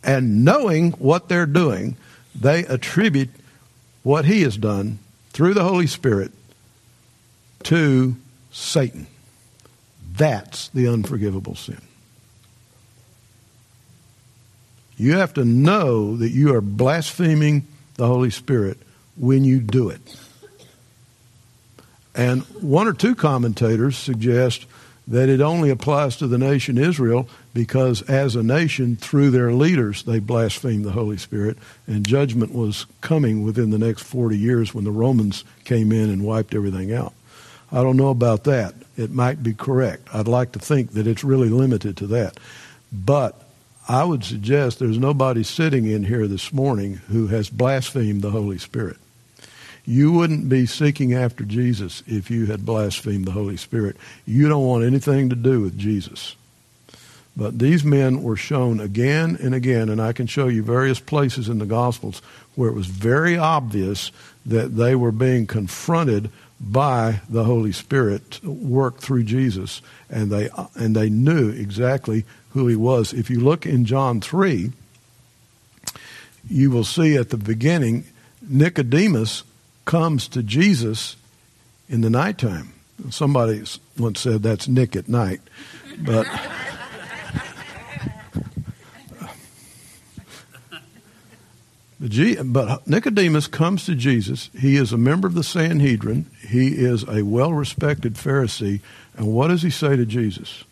[0.02, 1.96] And knowing what they're doing,
[2.34, 3.30] they attribute
[4.02, 4.98] what he has done
[5.32, 6.32] through the Holy Spirit
[7.62, 8.16] to
[8.50, 9.06] Satan.
[10.16, 11.80] That's the unforgivable sin.
[14.96, 18.78] You have to know that you are blaspheming the Holy Spirit
[19.16, 20.00] when you do it.
[22.14, 24.66] And one or two commentators suggest
[25.08, 30.02] that it only applies to the nation Israel because as a nation, through their leaders,
[30.02, 34.84] they blasphemed the Holy Spirit, and judgment was coming within the next 40 years when
[34.84, 37.12] the Romans came in and wiped everything out.
[37.72, 38.74] I don't know about that.
[38.96, 40.08] It might be correct.
[40.14, 42.38] I'd like to think that it's really limited to that.
[42.92, 43.40] But
[43.88, 48.58] I would suggest there's nobody sitting in here this morning who has blasphemed the Holy
[48.58, 48.96] Spirit.
[49.84, 53.96] You wouldn't be seeking after Jesus if you had blasphemed the Holy Spirit.
[54.26, 56.36] You don't want anything to do with Jesus.
[57.36, 61.48] But these men were shown again and again, and I can show you various places
[61.48, 62.20] in the Gospels
[62.54, 64.12] where it was very obvious
[64.44, 66.30] that they were being confronted
[66.60, 69.80] by the Holy Spirit worked through Jesus,
[70.10, 73.12] and they and they knew exactly who he was.
[73.12, 74.72] If you look in John three,
[76.48, 78.04] you will see at the beginning
[78.46, 79.44] Nicodemus
[79.86, 81.16] comes to Jesus
[81.88, 82.74] in the nighttime.
[83.08, 83.64] Somebody
[83.98, 85.40] once said that's Nick at night,
[85.98, 86.26] but.
[92.00, 94.48] But Nicodemus comes to Jesus.
[94.58, 96.26] He is a member of the Sanhedrin.
[96.48, 98.80] He is a well respected Pharisee.
[99.16, 100.64] And what does he say to Jesus?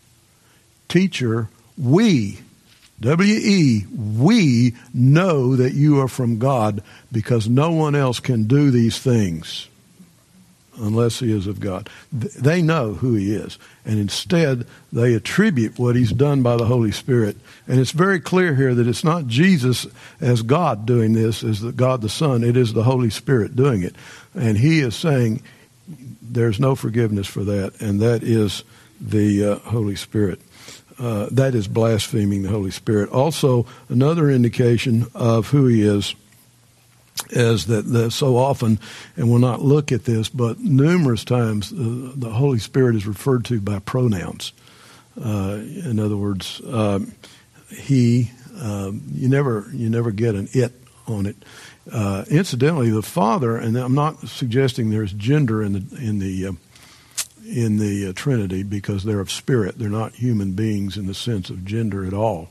[0.87, 2.39] Teacher, we,
[2.99, 8.71] W E, we know that you are from God because no one else can do
[8.71, 9.68] these things
[10.79, 11.89] unless he is of God.
[12.11, 13.57] They know who he is.
[13.85, 17.37] And instead, they attribute what he's done by the Holy Spirit.
[17.67, 19.87] And it's very clear here that it's not Jesus
[20.19, 22.43] as God doing this, as the God the Son.
[22.43, 23.95] It is the Holy Spirit doing it.
[24.33, 25.41] And he is saying
[26.21, 28.63] there's no forgiveness for that, and that is
[29.01, 30.39] the uh, Holy Spirit.
[30.99, 33.09] Uh, that is blaspheming the Holy Spirit.
[33.09, 36.13] Also, another indication of who he is
[37.29, 38.79] is that, that so often,
[39.15, 43.45] and we'll not look at this, but numerous times uh, the Holy Spirit is referred
[43.45, 44.53] to by pronouns.
[45.19, 47.13] Uh, in other words, um,
[47.69, 48.31] he.
[48.61, 50.73] Um, you never you never get an it
[51.07, 51.37] on it.
[51.91, 56.51] Uh, incidentally, the Father, and I'm not suggesting there's gender in the in the uh,
[57.45, 59.79] in the uh, Trinity because they're of spirit.
[59.79, 62.49] They're not human beings in the sense of gender at all.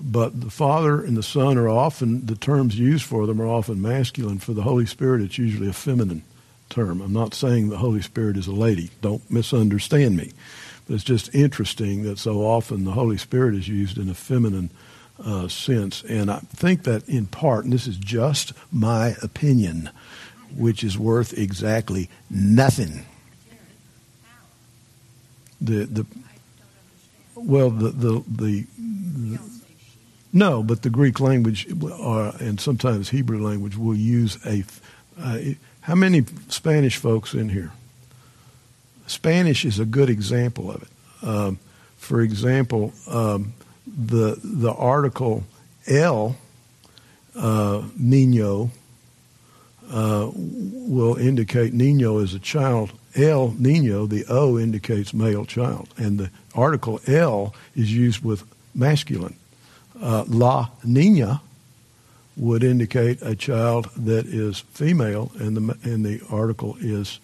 [0.00, 3.82] But the Father and the Son are often, the terms used for them are often
[3.82, 4.38] masculine.
[4.38, 6.22] For the Holy Spirit, it's usually a feminine
[6.68, 7.00] term.
[7.00, 8.90] I'm not saying the Holy Spirit is a lady.
[9.00, 10.32] Don't misunderstand me.
[10.86, 14.70] But it's just interesting that so often the Holy Spirit is used in a feminine
[15.22, 16.04] uh, sense.
[16.04, 19.90] And I think that in part, and this is just my opinion,
[20.56, 23.04] which is worth exactly nothing.
[25.60, 26.06] The, the,
[27.34, 29.38] well, the, the, the, the
[30.32, 34.64] no, but the Greek language and sometimes Hebrew language will use a.
[35.20, 35.38] Uh,
[35.80, 37.72] how many Spanish folks in here?
[39.06, 40.88] Spanish is a good example of it.
[41.26, 41.58] Um,
[41.96, 43.54] for example, um,
[43.86, 45.44] the the article
[45.86, 46.36] el
[47.34, 48.70] uh, niño
[49.90, 52.92] uh, will indicate niño as a child.
[53.16, 59.34] El niño, the O indicates male child, and the article el is used with masculine
[60.00, 61.40] uh, La Nina
[62.36, 67.18] would indicate a child that is female, and the and the article is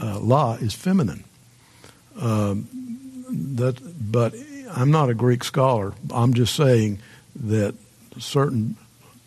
[0.00, 1.24] uh, La is feminine.
[2.20, 2.68] Um,
[3.30, 3.80] that,
[4.10, 4.34] but
[4.70, 5.94] I'm not a Greek scholar.
[6.12, 6.98] I'm just saying
[7.34, 7.74] that
[8.18, 8.76] certain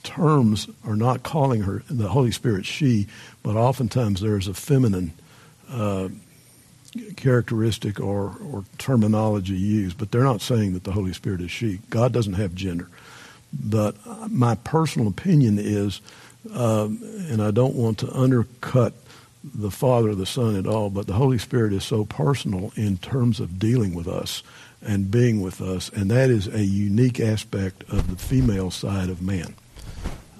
[0.04, 3.08] terms are not calling her the Holy Spirit she,
[3.42, 5.14] but oftentimes there's a feminine
[5.70, 6.10] uh,
[7.16, 11.80] characteristic or, or terminology used, but they're not saying that the Holy Spirit is she.
[11.90, 12.88] God doesn't have gender.
[13.54, 13.96] But
[14.30, 16.02] my personal opinion is,
[16.54, 17.00] um,
[17.30, 18.94] and I don't want to undercut
[19.44, 23.40] the Father the Son at all, but the Holy Spirit is so personal in terms
[23.40, 24.42] of dealing with us
[24.82, 29.22] and being with us, and that is a unique aspect of the female side of
[29.22, 29.56] man.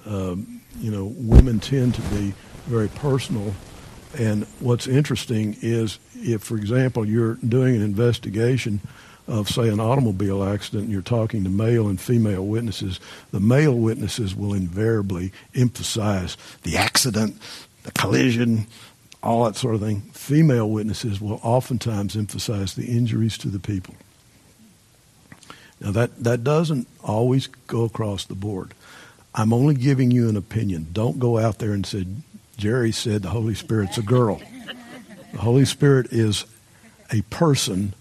[0.04, 2.34] Um, you know, women tend to be
[2.66, 3.54] very personal
[4.18, 8.80] and what's interesting is if, for example, you're doing an investigation
[9.28, 13.00] of, say, an automobile accident and you're talking to male and female witnesses,
[13.32, 17.36] the male witnesses will invariably emphasize the accident,
[17.82, 18.66] the collision,
[19.22, 20.02] all that sort of thing.
[20.12, 23.94] Female witnesses will oftentimes emphasize the injuries to the people.
[25.80, 28.72] Now, that, that doesn't always go across the board.
[29.34, 30.86] I'm only giving you an opinion.
[30.92, 32.06] Don't go out there and say,
[32.56, 34.40] Jerry said the Holy Spirit's a girl.
[35.32, 36.44] The Holy Spirit is
[37.12, 37.94] a person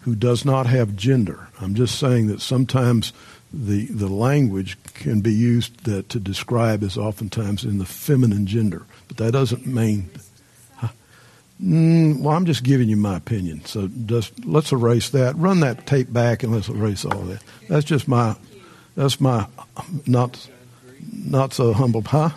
[0.00, 1.48] who does not have gender.
[1.60, 3.12] I'm just saying that sometimes
[3.52, 8.86] the, the language can be used that, to describe as oftentimes in the feminine gender.
[9.08, 10.10] But that doesn't mean.
[11.62, 13.64] Mm, well, I'm just giving you my opinion.
[13.66, 15.36] So just let's erase that.
[15.36, 17.42] Run that tape back and let's erase all that.
[17.68, 18.36] That's just my.
[18.96, 19.46] That's my
[20.06, 20.48] not
[21.12, 22.30] not so humble, huh?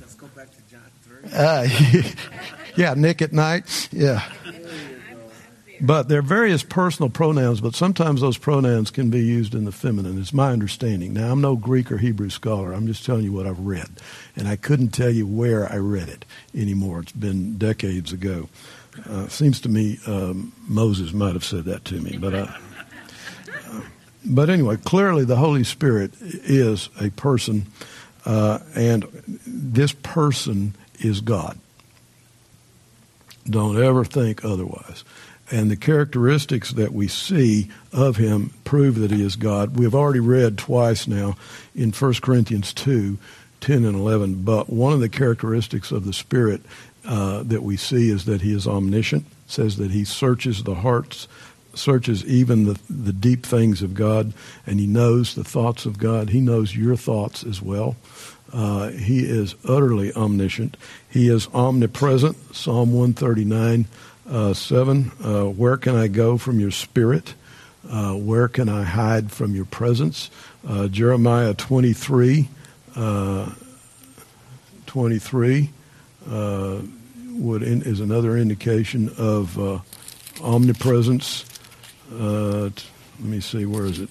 [0.00, 1.16] Let's go back to John 3.
[1.32, 1.66] Uh,
[2.76, 3.88] yeah, Nick at night.
[3.92, 4.22] Yeah.
[5.82, 9.72] But there are various personal pronouns, but sometimes those pronouns can be used in the
[9.72, 10.20] feminine.
[10.20, 11.14] It's my understanding.
[11.14, 12.72] Now, I'm no Greek or Hebrew scholar.
[12.72, 13.88] I'm just telling you what I've read.
[14.36, 17.00] And I couldn't tell you where I read it anymore.
[17.00, 18.50] It's been decades ago.
[19.08, 22.18] Uh, seems to me um, Moses might have said that to me.
[22.18, 22.46] But, uh,
[23.66, 23.80] uh,
[24.24, 27.66] but anyway, clearly the Holy Spirit is a person,
[28.26, 29.04] uh, and
[29.46, 31.58] this person is God.
[33.48, 35.04] Don't ever think otherwise
[35.50, 39.76] and the characteristics that we see of him prove that he is God.
[39.76, 41.36] We've already read twice now
[41.74, 43.18] in 1 Corinthians 2,
[43.60, 46.62] 10 and 11, but one of the characteristics of the Spirit
[47.04, 51.26] uh, that we see is that he is omniscient, says that he searches the hearts,
[51.74, 54.32] searches even the, the deep things of God,
[54.66, 56.30] and he knows the thoughts of God.
[56.30, 57.96] He knows your thoughts as well.
[58.52, 60.76] Uh, he is utterly omniscient.
[61.08, 62.54] He is omnipresent.
[62.54, 63.86] Psalm 139
[64.30, 67.34] uh, 7, uh, where can I go from your spirit?
[67.88, 70.30] Uh, where can I hide from your presence?
[70.66, 72.48] Uh, Jeremiah 23,
[72.94, 73.50] uh,
[74.86, 75.70] 23
[76.28, 76.80] uh,
[77.32, 79.82] would in, is another indication of
[80.42, 81.44] omnipresence.
[82.10, 82.84] let
[83.18, 84.10] me see, where is it?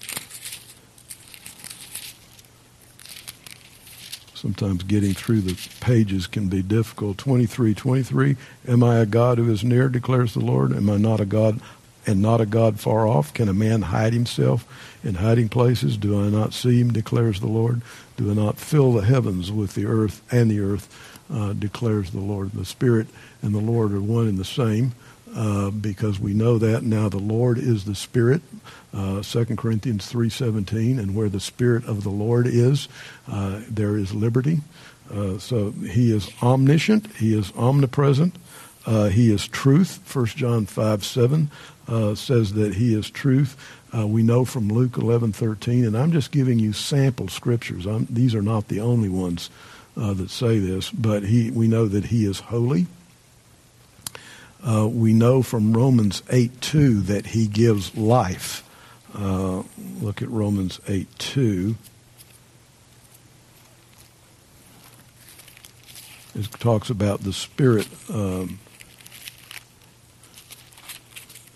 [4.40, 7.18] Sometimes getting through the pages can be difficult.
[7.18, 8.38] 23, 23,
[8.68, 10.72] am I a God who is near, declares the Lord?
[10.72, 11.60] Am I not a God
[12.08, 13.34] and not a God far off?
[13.34, 14.66] Can a man hide himself
[15.04, 15.98] in hiding places?
[15.98, 17.82] Do I not see him, declares the Lord?
[18.16, 20.88] Do I not fill the heavens with the earth and the earth,
[21.32, 22.54] uh, declares the Lord?
[22.54, 23.08] The Spirit
[23.42, 24.94] and the Lord are one and the same.
[25.36, 28.42] Uh, because we know that now the Lord is the Spirit,
[28.94, 32.88] uh, 2 Corinthians 3.17, and where the Spirit of the Lord is,
[33.28, 34.60] uh, there is liberty.
[35.14, 38.36] Uh, so he is omniscient, he is omnipresent,
[38.86, 40.00] uh, he is truth.
[40.16, 41.52] 1 John 5, 7
[41.88, 43.58] uh, says that he is truth.
[43.94, 47.86] we know from Luke 11.13, and I'm just giving you sample scriptures.
[47.86, 49.50] I'm, these are not the only ones
[49.96, 52.88] that say this, but he, we know that he is holy.
[54.66, 58.64] Uh, we know from Romans 8 2 that he gives life.
[59.14, 59.64] Uh,
[60.02, 61.76] look at Romans 8 2.
[66.36, 67.88] It talks about the Spirit.
[68.10, 68.60] Um,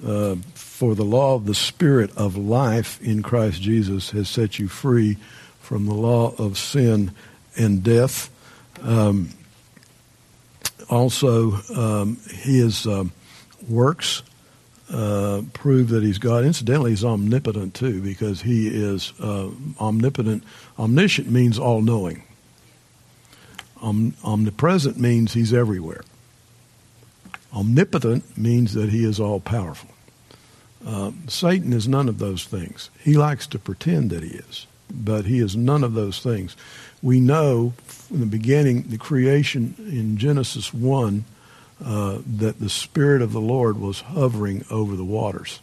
[0.05, 4.67] uh, for the law of the Spirit of life in Christ Jesus has set you
[4.67, 5.17] free
[5.61, 7.13] from the law of sin
[7.55, 8.29] and death.
[8.81, 9.29] Um,
[10.89, 13.13] also, um, his um,
[13.69, 14.23] works
[14.91, 16.43] uh, prove that he's God.
[16.43, 19.49] Incidentally, he's omnipotent too, because he is uh,
[19.79, 20.43] omnipotent.
[20.77, 22.23] Omniscient means all knowing.
[23.81, 26.03] Om- omnipresent means he's everywhere.
[27.53, 29.89] Omnipotent means that he is all powerful.
[30.85, 32.89] Uh, Satan is none of those things.
[32.99, 36.57] He likes to pretend that he is, but he is none of those things
[37.03, 41.25] we know from the beginning, the creation in Genesis 1,
[41.83, 45.59] uh, that the Spirit of the Lord was hovering over the waters.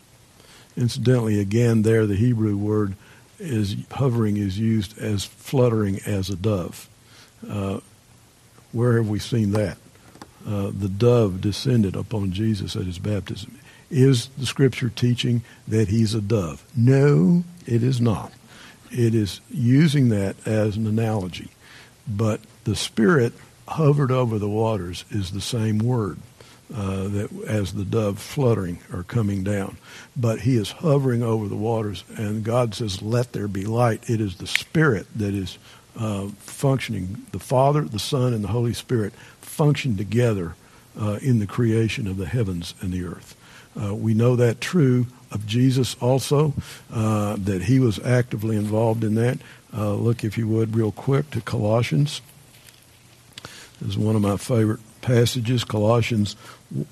[0.76, 2.94] Incidentally, again, there the Hebrew word
[3.38, 6.88] is hovering is used as fluttering as a dove.
[7.48, 7.80] Uh,
[8.72, 9.78] where have we seen that?
[10.46, 13.58] Uh, the dove descended upon Jesus at his baptism.
[13.90, 16.64] Is the scripture teaching that he's a dove?
[16.76, 18.32] No, it is not.
[18.90, 21.48] It is using that as an analogy.
[22.06, 23.32] But the Spirit
[23.70, 26.18] hovered over the waters is the same word
[26.74, 29.76] uh, that as the dove fluttering or coming down.
[30.16, 34.08] But he is hovering over the waters, and God says, Let there be light.
[34.08, 35.58] It is the Spirit that is
[35.98, 37.26] uh, functioning.
[37.32, 40.54] The Father, the Son, and the Holy Spirit function together
[41.00, 43.36] uh, in the creation of the heavens and the earth.
[43.80, 46.54] Uh, we know that true of Jesus also,
[46.92, 49.38] uh, that he was actively involved in that.
[49.76, 52.20] Uh, look, if you would, real quick to Colossians.
[53.80, 56.36] Is one of my favorite passages, Colossians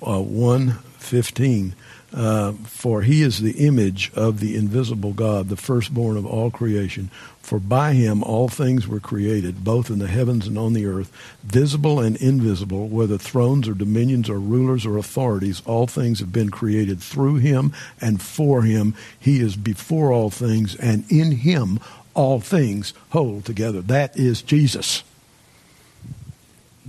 [0.05, 1.75] uh, 1 15.
[2.11, 7.11] Uh, for he is the image of the invisible God, the firstborn of all creation.
[7.39, 11.11] For by him all things were created, both in the heavens and on the earth,
[11.43, 16.49] visible and invisible, whether thrones or dominions or rulers or authorities, all things have been
[16.49, 18.95] created through him and for him.
[19.19, 21.79] He is before all things, and in him
[22.15, 23.81] all things hold together.
[23.81, 25.03] That is Jesus.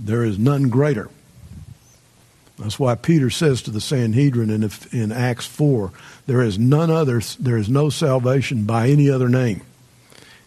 [0.03, 1.09] There is none greater.
[2.57, 5.91] That's why Peter says to the Sanhedrin in, in Acts 4
[6.27, 9.61] there is none other, there is no salvation by any other name.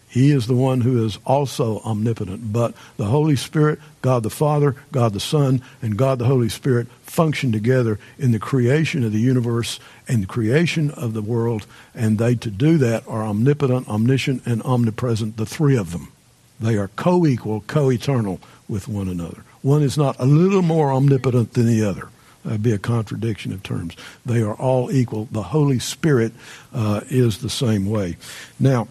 [0.07, 2.53] He is the one who is also omnipotent.
[2.53, 6.87] But the Holy Spirit, God the Father, God the Son, and God the Holy Spirit
[7.03, 9.77] function together in the creation of the universe
[10.07, 11.65] and the creation of the world.
[11.93, 16.13] And they, to do that, are omnipotent, omniscient, and omnipresent, the three of them.
[16.61, 19.43] They are co equal, co eternal with one another.
[19.65, 22.09] One is not a little more omnipotent than the other.
[22.43, 23.95] That'd be a contradiction of terms.
[24.23, 25.27] They are all equal.
[25.31, 26.33] The Holy Spirit
[26.71, 28.17] uh, is the same way.
[28.59, 28.87] Now,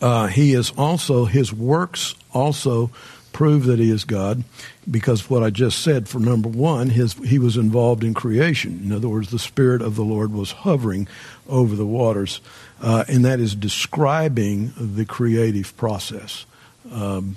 [0.00, 2.92] uh, he is also, his works also
[3.32, 4.44] prove that he is God
[4.88, 8.80] because what I just said for number one, his, he was involved in creation.
[8.84, 11.08] In other words, the Spirit of the Lord was hovering
[11.48, 12.40] over the waters,
[12.80, 16.46] uh, and that is describing the creative process.
[16.92, 17.36] Um,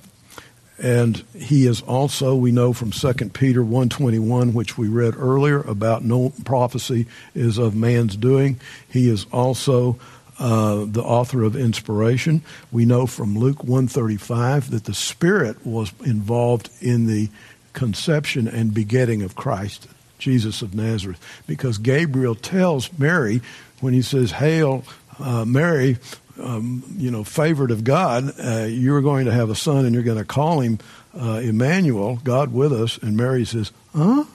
[0.81, 6.03] and he is also, we know from 2 Peter 1.21, which we read earlier about
[6.03, 7.05] no prophecy
[7.35, 8.59] is of man's doing.
[8.89, 9.99] He is also
[10.39, 12.41] uh, the author of inspiration.
[12.71, 17.29] We know from Luke 135 that the Spirit was involved in the
[17.73, 19.87] conception and begetting of Christ,
[20.17, 23.41] Jesus of Nazareth, because Gabriel tells Mary
[23.81, 24.83] when he says, Hail,
[25.19, 25.99] uh, Mary,
[26.41, 30.03] um, you know, favored of God, uh, you're going to have a son and you're
[30.03, 30.80] going to call him
[31.19, 32.97] uh, Emmanuel, God with us.
[32.97, 34.26] And Mary says, Huh?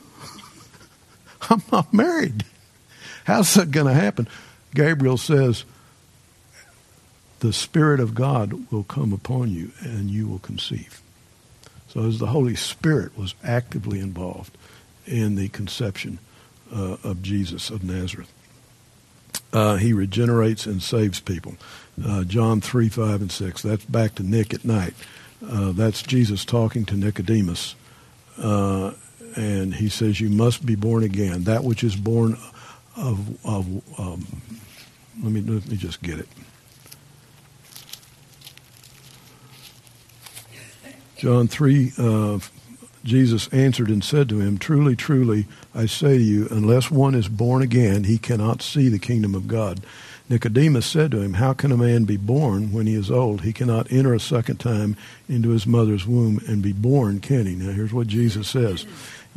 [1.50, 2.44] I'm not married.
[3.24, 4.28] How's that going to happen?
[4.74, 5.64] Gabriel says,
[7.40, 11.00] The Spirit of God will come upon you and you will conceive.
[11.88, 14.56] So, as the Holy Spirit was actively involved
[15.06, 16.18] in the conception
[16.74, 18.32] uh, of Jesus of Nazareth.
[19.52, 21.54] Uh, he regenerates and saves people.
[22.04, 23.62] Uh, John 3, 5, and 6.
[23.62, 24.94] That's back to Nick at night.
[25.46, 27.74] Uh, that's Jesus talking to Nicodemus.
[28.38, 28.92] Uh,
[29.34, 31.44] and he says, You must be born again.
[31.44, 32.36] That which is born
[32.96, 33.66] of, of
[33.98, 34.26] um,
[35.22, 36.28] let, me, let me just get it.
[41.16, 42.38] John 3, uh,
[43.02, 47.28] Jesus answered and said to him, Truly, truly, I say to you, unless one is
[47.28, 49.80] born again, he cannot see the kingdom of God.
[50.28, 53.42] Nicodemus said to him, How can a man be born when he is old?
[53.42, 54.96] He cannot enter a second time
[55.28, 57.54] into his mother's womb and be born, can he?
[57.54, 58.86] Now, here's what Jesus says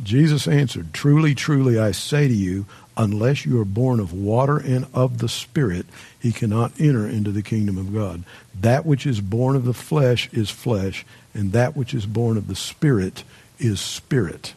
[0.02, 4.86] Jesus answered, Truly, truly, I say to you, unless you are born of water and
[4.92, 5.86] of the Spirit,
[6.18, 8.24] he cannot enter into the kingdom of God.
[8.58, 12.48] That which is born of the flesh is flesh, and that which is born of
[12.48, 13.22] the Spirit
[13.58, 14.54] is spirit.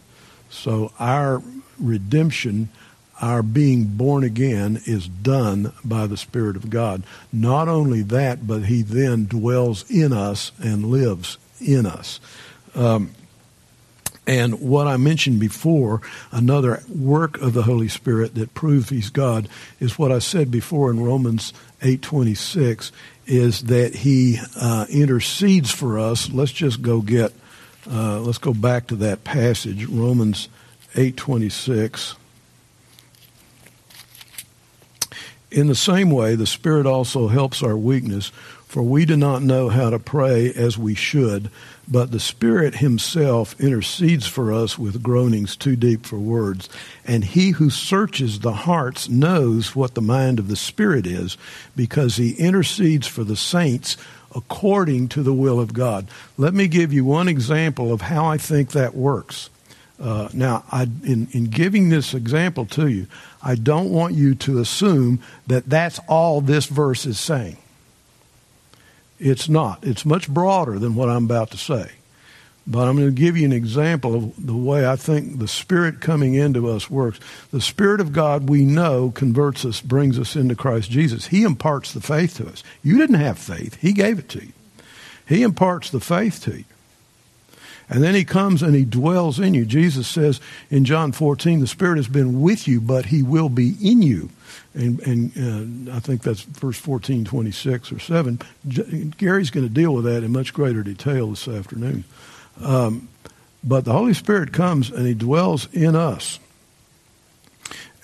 [0.49, 1.41] So our
[1.79, 2.69] redemption
[3.21, 7.03] our being born again is done by the Spirit of God.
[7.31, 12.19] Not only that, but He then dwells in us and lives in us.
[12.75, 13.11] Um,
[14.25, 19.49] and what I mentioned before, another work of the Holy Spirit that proves He's God,
[19.79, 22.91] is what I said before in Romans 8:26,
[23.27, 26.29] is that He uh, intercedes for us.
[26.31, 27.33] Let's just go get,
[27.89, 30.47] uh, let's go back to that passage, Romans
[30.95, 32.15] 8:26.
[35.53, 38.31] In the same way, the Spirit also helps our weakness,
[38.67, 41.51] for we do not know how to pray as we should,
[41.87, 46.69] but the Spirit Himself intercedes for us with groanings too deep for words.
[47.05, 51.37] And He who searches the hearts knows what the mind of the Spirit is,
[51.75, 53.95] because He intercedes for the saints
[54.33, 56.07] according to the will of God.
[56.35, 59.51] Let me give you one example of how I think that works.
[59.99, 63.07] Uh, now, I, in, in giving this example to you,
[63.41, 67.57] I don't want you to assume that that's all this verse is saying.
[69.19, 69.83] It's not.
[69.83, 71.91] It's much broader than what I'm about to say.
[72.65, 75.99] But I'm going to give you an example of the way I think the Spirit
[75.99, 77.19] coming into us works.
[77.51, 81.27] The Spirit of God, we know, converts us, brings us into Christ Jesus.
[81.27, 82.63] He imparts the faith to us.
[82.81, 84.53] You didn't have faith, He gave it to you.
[85.27, 86.65] He imparts the faith to you.
[87.89, 89.65] And then he comes and he dwells in you.
[89.65, 90.39] Jesus says
[90.69, 94.29] in John 14, the Spirit has been with you, but he will be in you.
[94.73, 98.39] And, and uh, I think that's verse 14, 26 or 7.
[98.67, 102.03] J- Gary's going to deal with that in much greater detail this afternoon.
[102.61, 103.09] Um,
[103.63, 106.39] but the Holy Spirit comes and he dwells in us.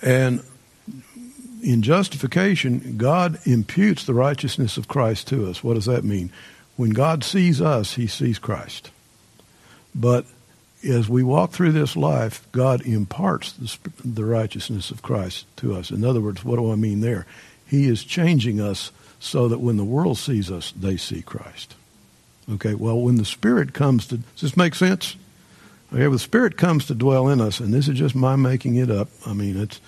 [0.02, 0.42] And
[1.62, 5.62] in justification, God imputes the righteousness of Christ to us.
[5.62, 6.30] What does that mean?
[6.76, 8.90] When God sees us, he sees Christ.
[9.94, 10.26] But
[10.88, 15.90] as we walk through this life, God imparts the, the righteousness of Christ to us.
[15.90, 17.26] In other words, what do I mean there?
[17.66, 21.74] He is changing us so that when the world sees us, they see Christ.
[22.50, 25.16] Okay, well, when the Spirit comes to, does this make sense?
[25.92, 28.90] Okay, the Spirit comes to dwell in us, and this is just my making it
[28.90, 29.08] up.
[29.26, 29.80] I mean, it's,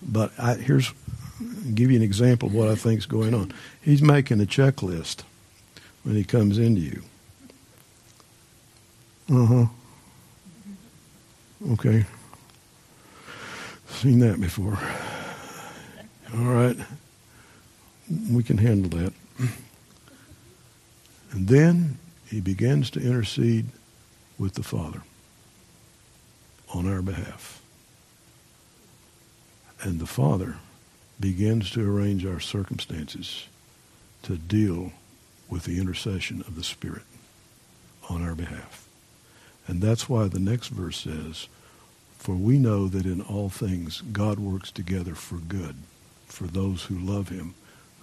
[0.00, 0.92] but I, here's,
[1.40, 3.52] I'll give you an example of what I think is going on.
[3.82, 5.22] He's making a checklist
[6.04, 7.02] when he comes into you.
[9.30, 9.66] Uh huh.
[11.72, 12.04] Okay.
[13.88, 14.78] Seen that before.
[16.34, 16.76] All right.
[18.30, 19.12] We can handle that.
[21.32, 21.98] And then
[22.28, 23.66] he begins to intercede
[24.38, 25.02] with the Father
[26.72, 27.62] on our behalf.
[29.82, 30.56] And the Father
[31.18, 33.46] begins to arrange our circumstances
[34.22, 34.92] to deal
[35.48, 37.02] with the intercession of the Spirit
[38.08, 38.85] on our behalf.
[39.66, 41.48] And that's why the next verse says,
[42.18, 45.76] For we know that in all things God works together for good
[46.26, 47.54] for those who love him,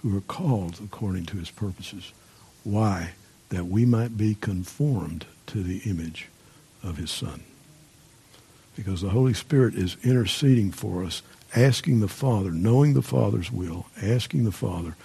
[0.02, 2.12] who are called according to his purposes.
[2.64, 3.12] Why?
[3.50, 6.28] That we might be conformed to the image
[6.82, 7.42] of his Son.
[8.76, 11.22] Because the Holy Spirit is interceding for us,
[11.54, 14.96] asking the Father, knowing the Father's will, asking the Father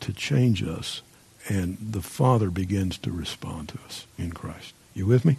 [0.00, 1.02] to change us,
[1.48, 4.74] and the Father begins to respond to us in Christ.
[4.94, 5.38] You with me?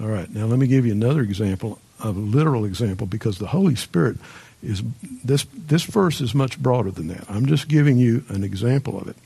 [0.00, 3.74] All right, now let me give you another example, a literal example, because the Holy
[3.74, 4.16] Spirit
[4.62, 4.82] is
[5.24, 7.24] this this verse is much broader than that.
[7.28, 9.16] I'm just giving you an example of it.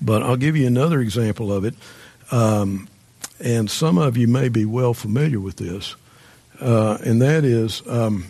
[0.00, 1.74] But I'll give you another example of it.
[2.30, 2.88] Um,
[3.40, 5.96] and some of you may be well familiar with this,
[6.60, 8.26] uh, and that is um,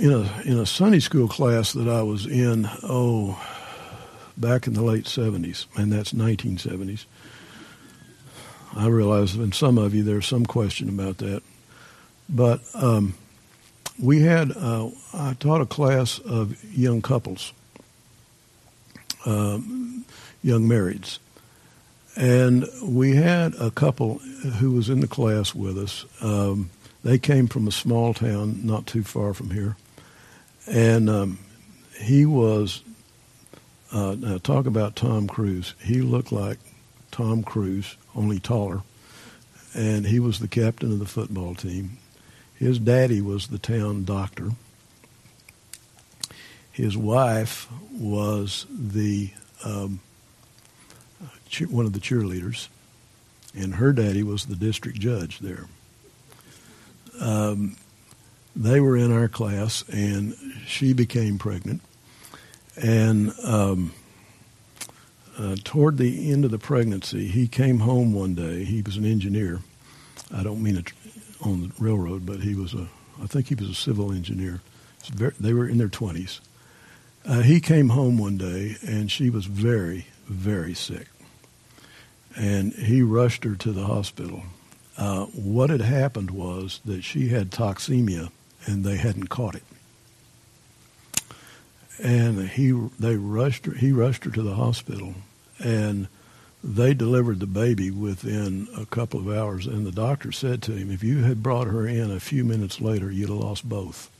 [0.00, 2.68] in a in a Sunday school class that I was in.
[2.82, 3.40] Oh,
[4.36, 7.04] back in the late '70s, and that's 1970s.
[8.74, 11.42] I realize in some of you there's some question about that.
[12.28, 13.14] But um,
[14.00, 17.52] we had, uh, I taught a class of young couples,
[19.26, 20.04] um,
[20.42, 21.18] young marrieds.
[22.16, 26.04] And we had a couple who was in the class with us.
[26.20, 26.70] Um,
[27.02, 29.76] they came from a small town not too far from here.
[30.66, 31.38] And um,
[31.98, 32.82] he was,
[33.92, 35.74] uh, now talk about Tom Cruise.
[35.82, 36.58] He looked like
[37.20, 38.80] Tom Cruise only taller.
[39.74, 41.98] And he was the captain of the football team.
[42.54, 44.52] His daddy was the town doctor.
[46.72, 49.32] His wife was the
[49.62, 50.00] um,
[51.68, 52.68] one of the cheerleaders,
[53.54, 55.66] and her daddy was the district judge there.
[57.20, 57.76] Um,
[58.56, 60.34] they were in our class, and
[60.66, 61.82] she became pregnant.
[62.82, 63.92] And um,
[65.40, 68.64] uh, toward the end of the pregnancy, he came home one day.
[68.64, 69.60] He was an engineer.
[70.34, 70.92] I don't mean it
[71.40, 72.88] on the railroad, but he was a,
[73.22, 74.60] I think he was a civil engineer.
[75.14, 76.40] Very, they were in their 20s.
[77.24, 81.08] Uh, he came home one day, and she was very, very sick.
[82.36, 84.42] And he rushed her to the hospital.
[84.98, 88.30] Uh, what had happened was that she had toxemia,
[88.66, 89.62] and they hadn't caught it
[92.02, 95.14] and he they rushed her, he rushed her to the hospital
[95.60, 96.08] and
[96.62, 100.90] they delivered the baby within a couple of hours and the doctor said to him
[100.90, 104.10] if you had brought her in a few minutes later you'd have lost both.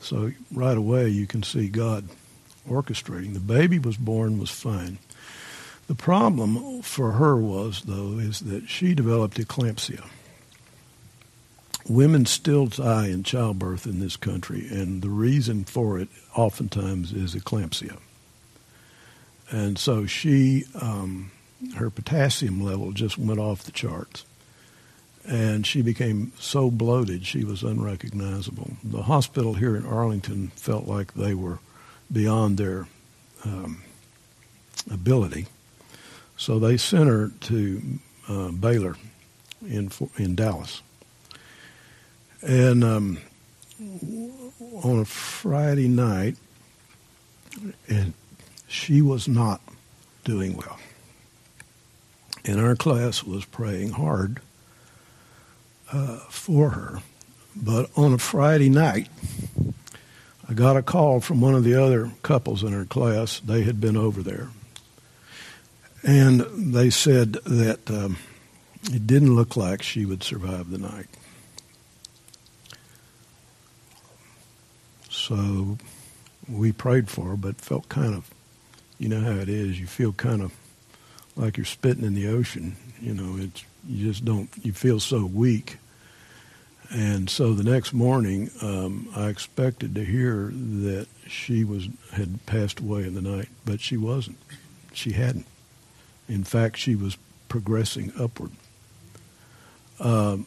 [0.00, 2.08] So right away you can see god
[2.68, 3.34] orchestrating.
[3.34, 4.98] The baby was born was fine.
[5.86, 10.04] The problem for her was though is that she developed eclampsia.
[11.86, 17.34] Women still die in childbirth in this country, and the reason for it oftentimes is
[17.34, 17.98] eclampsia.
[19.54, 21.30] And so she, um,
[21.76, 24.24] her potassium level just went off the charts.
[25.24, 28.72] And she became so bloated she was unrecognizable.
[28.82, 31.60] The hospital here in Arlington felt like they were
[32.12, 32.88] beyond their
[33.44, 33.84] um,
[34.90, 35.46] ability.
[36.36, 37.82] So they sent her to
[38.28, 38.96] uh, Baylor
[39.62, 40.82] in, in Dallas
[42.42, 43.18] and um,
[44.82, 46.36] on a Friday night,
[47.88, 48.14] and
[48.74, 49.60] she was not
[50.24, 50.78] doing well.
[52.44, 54.40] And our class was praying hard
[55.92, 56.98] uh, for her.
[57.56, 59.08] But on a Friday night,
[60.48, 63.40] I got a call from one of the other couples in her class.
[63.40, 64.48] They had been over there.
[66.02, 66.40] And
[66.74, 68.18] they said that um,
[68.92, 71.06] it didn't look like she would survive the night.
[75.08, 75.78] So
[76.48, 78.30] we prayed for her, but felt kind of,
[78.98, 79.78] you know how it is.
[79.78, 80.52] You feel kind of
[81.36, 82.76] like you're spitting in the ocean.
[83.00, 84.50] You know, it's you just don't.
[84.62, 85.78] You feel so weak.
[86.90, 92.80] And so the next morning, um, I expected to hear that she was had passed
[92.80, 94.38] away in the night, but she wasn't.
[94.92, 95.46] She hadn't.
[96.28, 97.16] In fact, she was
[97.48, 98.52] progressing upward.
[100.00, 100.44] Um,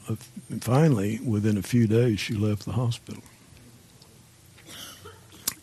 [0.60, 3.24] finally, within a few days, she left the hospital.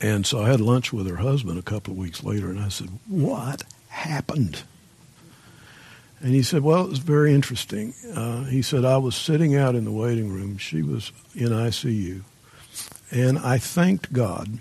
[0.00, 2.68] And so I had lunch with her husband a couple of weeks later, and I
[2.68, 4.62] said, What happened?
[6.20, 7.94] And he said, Well, it was very interesting.
[8.14, 10.58] Uh, he said, I was sitting out in the waiting room.
[10.58, 12.22] She was in ICU.
[13.10, 14.58] And I thanked God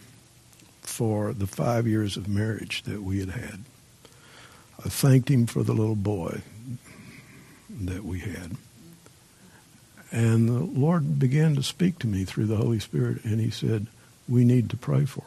[0.81, 3.59] for the five years of marriage that we had had.
[4.85, 6.41] I thanked him for the little boy
[7.69, 8.57] that we had.
[10.11, 13.87] And the Lord began to speak to me through the Holy Spirit, and he said,
[14.27, 15.23] We need to pray for.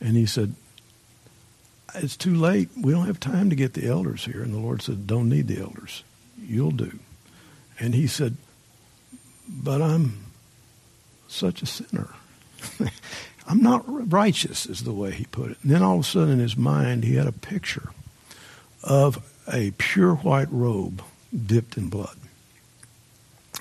[0.00, 0.54] And he said,
[1.94, 2.70] It's too late.
[2.76, 4.42] We don't have time to get the elders here.
[4.42, 6.02] And the Lord said, Don't need the elders.
[6.40, 6.98] You'll do.
[7.78, 8.36] And he said,
[9.48, 10.26] But I'm
[11.28, 12.10] such a sinner.
[13.46, 15.58] I'm not righteous, is the way he put it.
[15.62, 17.90] And then all of a sudden in his mind, he had a picture
[18.82, 21.02] of a pure white robe
[21.34, 22.16] dipped in blood.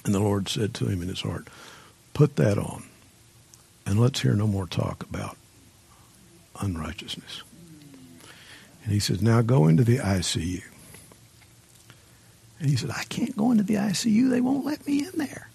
[0.05, 1.47] And the Lord said to him in his heart,
[2.13, 2.83] Put that on,
[3.91, 5.35] and let's hear no more talk about
[6.61, 7.43] unrighteousness.
[8.85, 10.63] And he says, Now go into the ICU.
[12.61, 14.29] And he said, I can't go into the ICU.
[14.29, 15.49] They won't let me in there.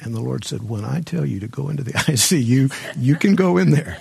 [0.00, 3.34] And the Lord said, When I tell you to go into the ICU, you can
[3.34, 3.98] go in there.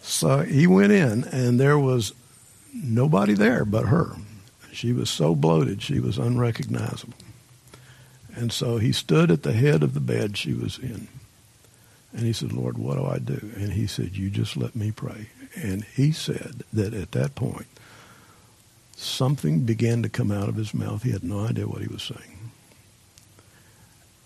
[0.00, 2.12] So he went in, and there was
[2.72, 4.14] nobody there but her.
[4.72, 7.14] She was so bloated, she was unrecognizable.
[8.36, 11.08] And so he stood at the head of the bed she was in.
[12.14, 13.50] And he said, Lord, what do I do?
[13.56, 15.28] And he said, You just let me pray.
[15.56, 17.66] And he said that at that point,
[18.96, 21.02] something began to come out of his mouth.
[21.02, 22.50] He had no idea what he was saying.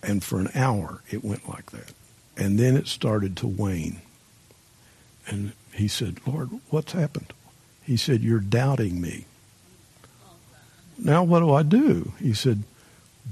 [0.02, 1.92] And for an hour, it went like that.
[2.36, 4.00] And then it started to wane.
[5.26, 7.32] And he said, Lord, what's happened?
[7.82, 9.24] He said, You're doubting me.
[10.98, 12.12] Now, what do I do?
[12.20, 12.64] He said,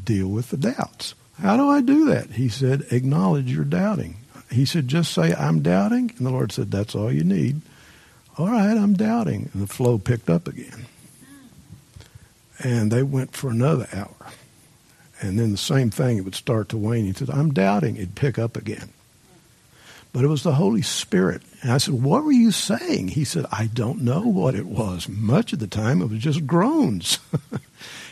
[0.05, 1.15] deal with the doubts.
[1.41, 2.33] How do I do that?
[2.33, 4.17] He said, acknowledge your doubting.
[4.51, 6.13] He said, just say, I'm doubting.
[6.17, 7.61] And the Lord said, that's all you need.
[8.39, 9.51] All right, I'm doubting.
[9.53, 10.87] And the flow picked up again.
[12.63, 14.15] And they went for another hour.
[15.21, 17.07] And then the same thing, it would start to wane.
[17.07, 17.97] He said, I'm doubting.
[17.97, 18.91] It'd pick up again.
[20.13, 21.43] But it was the Holy Spirit.
[21.61, 23.09] And I said, What were you saying?
[23.09, 25.09] He said, I don't know what it was.
[25.09, 27.19] Much of the time, it was just groans.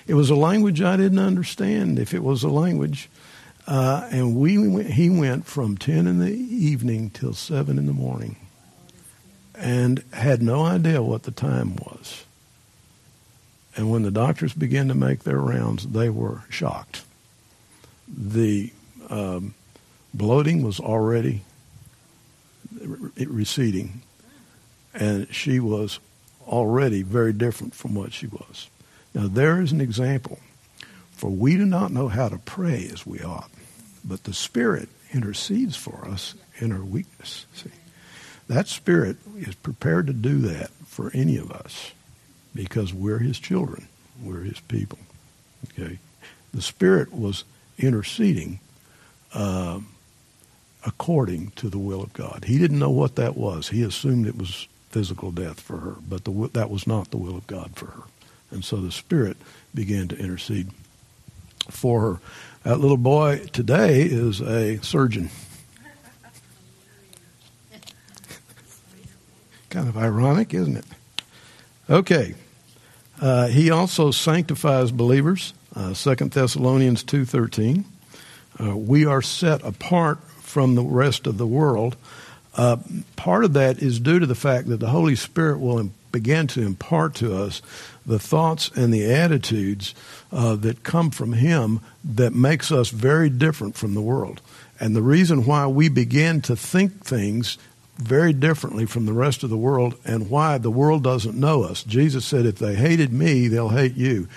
[0.07, 1.99] It was a language I didn't understand.
[1.99, 3.09] If it was a language,
[3.67, 7.93] uh, and we went, he went from ten in the evening till seven in the
[7.93, 8.37] morning,
[9.55, 12.25] and had no idea what the time was.
[13.77, 17.05] And when the doctors began to make their rounds, they were shocked.
[18.07, 18.73] The
[19.11, 19.55] um,
[20.13, 21.43] bloating was already
[23.19, 24.03] receding,
[24.93, 25.99] and she was
[26.47, 28.69] already very different from what she was.
[29.15, 30.39] Now, there is an example.
[31.13, 33.51] For we do not know how to pray as we ought,
[34.05, 37.47] but the Spirit intercedes for us in our weakness.
[37.55, 37.71] See,
[38.49, 41.93] that Spirit is prepared to do that for any of us
[42.55, 43.89] because we're His children,
[44.23, 44.99] we're His people.
[45.73, 45.99] Okay,
[46.53, 47.45] the Spirit was
[47.79, 48.61] interceding
[49.33, 49.81] uh,
[50.87, 52.45] according to the will of God.
[52.47, 53.69] He didn't know what that was.
[53.69, 57.37] He assumed it was physical death for her, but the, that was not the will
[57.37, 58.03] of God for her.
[58.51, 59.37] And so the Spirit
[59.75, 60.71] began to intercede
[61.69, 62.21] for her.
[62.65, 65.29] That little boy today is a surgeon.
[69.69, 70.85] kind of ironic, isn't it?
[71.91, 72.35] Okay.
[73.21, 75.53] Uh, he also sanctifies believers.
[75.77, 77.85] Uh, 2 Thessalonians 2.13.
[78.59, 81.97] Uh, we are set apart from the rest of the world.
[82.55, 82.79] Uh,
[83.17, 86.63] part of that is due to the fact that the Holy Spirit will begin to
[86.63, 87.61] impart to us
[88.07, 89.95] the thoughts and the attitudes
[90.31, 94.41] uh, that come from Him that makes us very different from the world.
[94.79, 97.59] And the reason why we begin to think things
[97.97, 101.83] very differently from the rest of the world and why the world doesn't know us.
[101.83, 104.29] Jesus said, If they hated me, they'll hate you.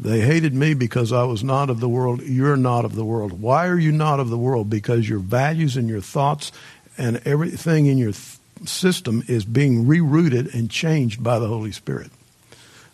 [0.00, 2.22] They hated me because I was not of the world.
[2.22, 3.40] You're not of the world.
[3.40, 4.68] Why are you not of the world?
[4.68, 6.52] Because your values and your thoughts
[6.98, 12.10] and everything in your th- system is being rerouted and changed by the Holy Spirit.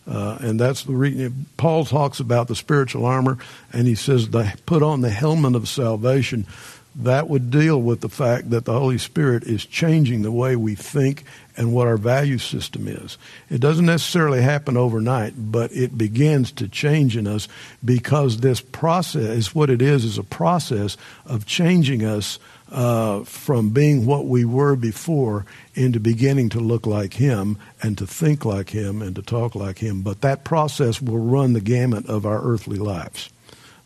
[0.06, 3.38] Uh, and that's the reason Paul talks about the spiritual armor,
[3.72, 4.28] and he says,
[4.66, 6.46] put on the helmet of salvation
[6.94, 10.74] that would deal with the fact that the Holy Spirit is changing the way we
[10.74, 11.24] think
[11.56, 13.16] and what our value system is.
[13.48, 17.48] It doesn't necessarily happen overnight, but it begins to change in us
[17.82, 22.38] because this process, what it is, is a process of changing us
[22.70, 25.44] uh, from being what we were before
[25.74, 29.78] into beginning to look like Him and to think like Him and to talk like
[29.78, 30.02] Him.
[30.02, 33.30] But that process will run the gamut of our earthly lives.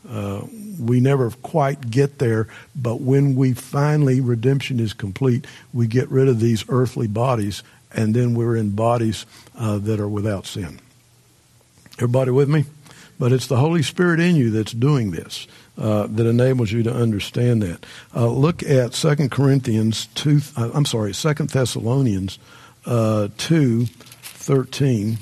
[0.08, 0.42] Uh,
[0.78, 2.46] we never quite get there,
[2.76, 8.14] but when we finally, redemption is complete, we get rid of these earthly bodies, and
[8.14, 9.26] then we're in bodies
[9.58, 10.78] uh, that are without sin.
[11.94, 12.66] Everybody with me?
[13.18, 15.48] But it's the Holy Spirit in you that's doing this,
[15.78, 17.84] uh, that enables you to understand that.
[18.14, 22.38] Uh, look at 2 Corinthians 2, uh, I'm sorry, 2 Thessalonians
[22.84, 25.18] 2, 13.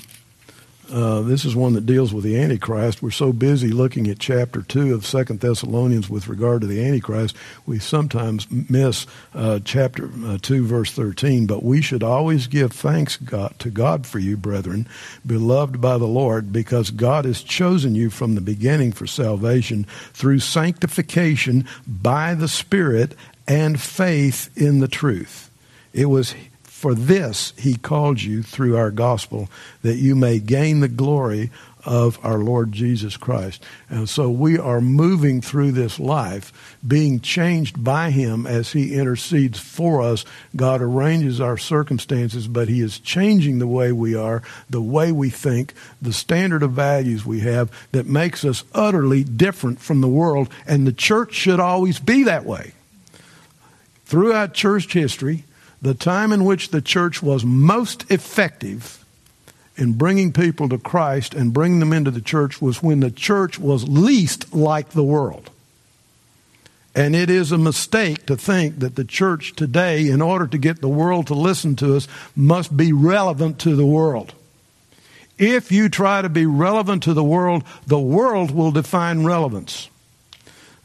[0.91, 3.01] Uh, this is one that deals with the Antichrist.
[3.01, 7.35] We're so busy looking at chapter 2 of Second Thessalonians with regard to the Antichrist,
[7.65, 11.47] we sometimes miss uh, chapter uh, 2, verse 13.
[11.47, 14.87] But we should always give thanks God, to God for you, brethren,
[15.25, 20.39] beloved by the Lord, because God has chosen you from the beginning for salvation through
[20.39, 23.15] sanctification by the Spirit
[23.47, 25.49] and faith in the truth.
[25.93, 26.35] It was
[26.75, 29.49] for this he called you through our gospel,
[29.81, 31.49] that you may gain the glory
[31.85, 33.63] of our Lord Jesus Christ.
[33.89, 39.57] And so we are moving through this life, being changed by him as he intercedes
[39.57, 40.25] for us.
[40.53, 45.29] God arranges our circumstances, but he is changing the way we are, the way we
[45.29, 50.49] think, the standard of values we have that makes us utterly different from the world.
[50.67, 52.73] And the church should always be that way.
[54.03, 55.44] Throughout church history,
[55.81, 59.03] the time in which the church was most effective
[59.77, 63.59] in bringing people to Christ and bringing them into the church was when the church
[63.59, 65.49] was least like the world.
[66.95, 70.79] And it is a mistake to think that the church today, in order to get
[70.79, 72.07] the world to listen to us,
[72.37, 74.33] must be relevant to the world.
[75.37, 79.89] If you try to be relevant to the world, the world will define relevance.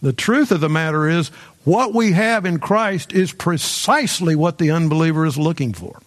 [0.03, 1.31] The truth of the matter is,
[1.65, 6.01] what we have in Christ is precisely what the unbeliever is looking for.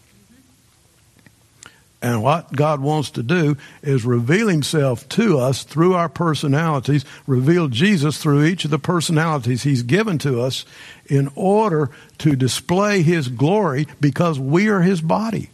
[2.03, 7.69] And what God wants to do is reveal Himself to us through our personalities, reveal
[7.69, 10.65] Jesus through each of the personalities He's given to us
[11.05, 15.49] in order to display His glory because we are His body.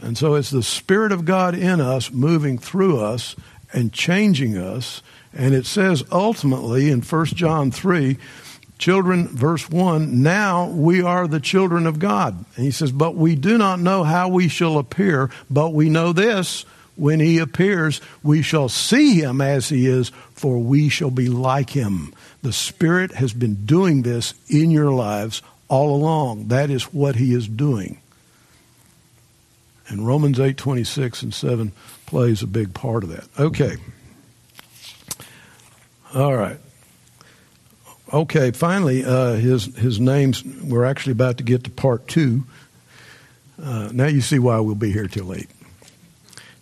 [0.00, 3.34] And so it's the Spirit of God in us moving through us
[3.72, 5.00] and changing us
[5.36, 8.16] and it says ultimately in 1 John 3,
[8.78, 12.44] children, verse 1, now we are the children of God.
[12.56, 16.12] And he says, but we do not know how we shall appear, but we know
[16.12, 16.64] this,
[16.96, 21.70] when he appears, we shall see him as he is, for we shall be like
[21.70, 22.14] him.
[22.42, 26.48] The Spirit has been doing this in your lives all along.
[26.48, 27.98] That is what he is doing.
[29.88, 31.72] And Romans 8, 26 and 7
[32.06, 33.28] plays a big part of that.
[33.38, 33.76] Okay.
[36.14, 36.58] All right.
[38.12, 40.44] Okay, finally, uh, his his names.
[40.44, 42.44] We're actually about to get to part two.
[43.60, 45.50] Uh, now you see why we'll be here till late.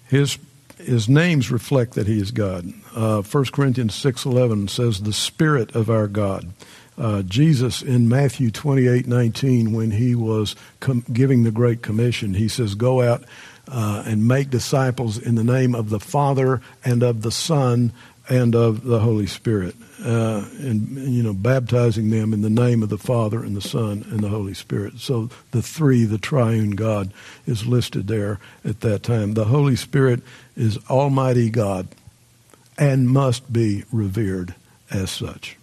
[0.08, 0.38] His
[0.78, 2.72] his names reflect that he is God.
[2.94, 6.52] Uh, 1 Corinthians six eleven says the Spirit of our God.
[6.96, 12.32] Uh, Jesus in Matthew twenty eight nineteen, when he was com- giving the Great Commission,
[12.34, 13.24] he says, "Go out
[13.68, 17.92] uh, and make disciples in the name of the Father and of the Son
[18.32, 22.88] and of the Holy Spirit, uh, and you know, baptizing them in the name of
[22.88, 24.98] the Father and the Son and the Holy Spirit.
[25.00, 27.12] So the three, the triune God,
[27.46, 29.34] is listed there at that time.
[29.34, 30.22] The Holy Spirit
[30.56, 31.88] is Almighty God
[32.78, 34.54] and must be revered
[34.90, 35.58] as such.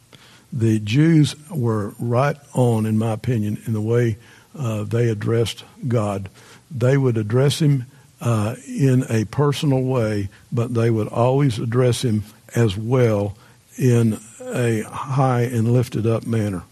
[0.54, 4.18] The Jews were right on, in my opinion, in the way
[4.56, 6.30] uh, they addressed God.
[6.70, 7.88] They would address Him
[8.22, 12.24] uh, in a personal way, but they would always address Him
[12.56, 13.38] as well
[13.78, 16.64] in a high and lifted up manner.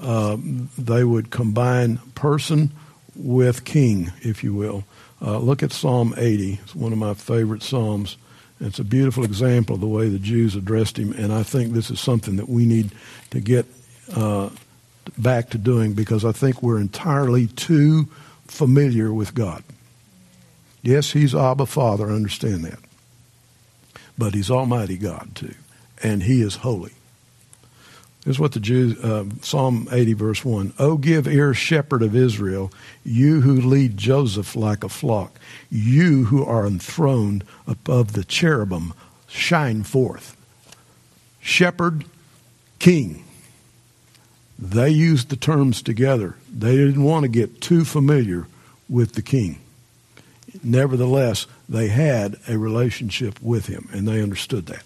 [0.00, 0.36] Uh,
[0.76, 2.70] they would combine person
[3.14, 4.84] with king, if you will.
[5.22, 6.60] Uh, look at Psalm 80.
[6.62, 8.16] It's one of my favorite Psalms.
[8.60, 11.90] It's a beautiful example of the way the Jews addressed him, and I think this
[11.90, 12.90] is something that we need
[13.30, 13.66] to get
[14.14, 14.50] uh,
[15.18, 18.08] back to doing because I think we're entirely too
[18.46, 19.62] familiar with God.
[20.82, 22.78] Yes, He's Abba Father, understand that.
[24.18, 25.54] But He's Almighty God too,
[26.02, 26.92] and He is holy.
[28.26, 30.72] Here's what the Jews, uh, Psalm 80, verse 1.
[30.80, 32.72] Oh, give ear, shepherd of Israel,
[33.04, 35.38] you who lead Joseph like a flock,
[35.70, 38.94] you who are enthroned above the cherubim,
[39.28, 40.36] shine forth.
[41.40, 42.04] Shepherd,
[42.80, 43.22] king.
[44.58, 46.34] They used the terms together.
[46.52, 48.48] They didn't want to get too familiar
[48.88, 49.60] with the king.
[50.62, 54.84] Nevertheless, they had a relationship with him, and they understood that.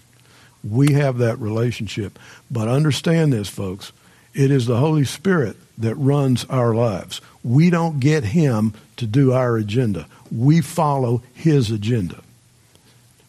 [0.63, 2.19] We have that relationship.
[2.51, 3.93] But understand this, folks.
[4.35, 7.21] It is the Holy Spirit that runs our lives.
[7.43, 10.07] We don't get Him to do our agenda.
[10.31, 12.21] We follow His agenda.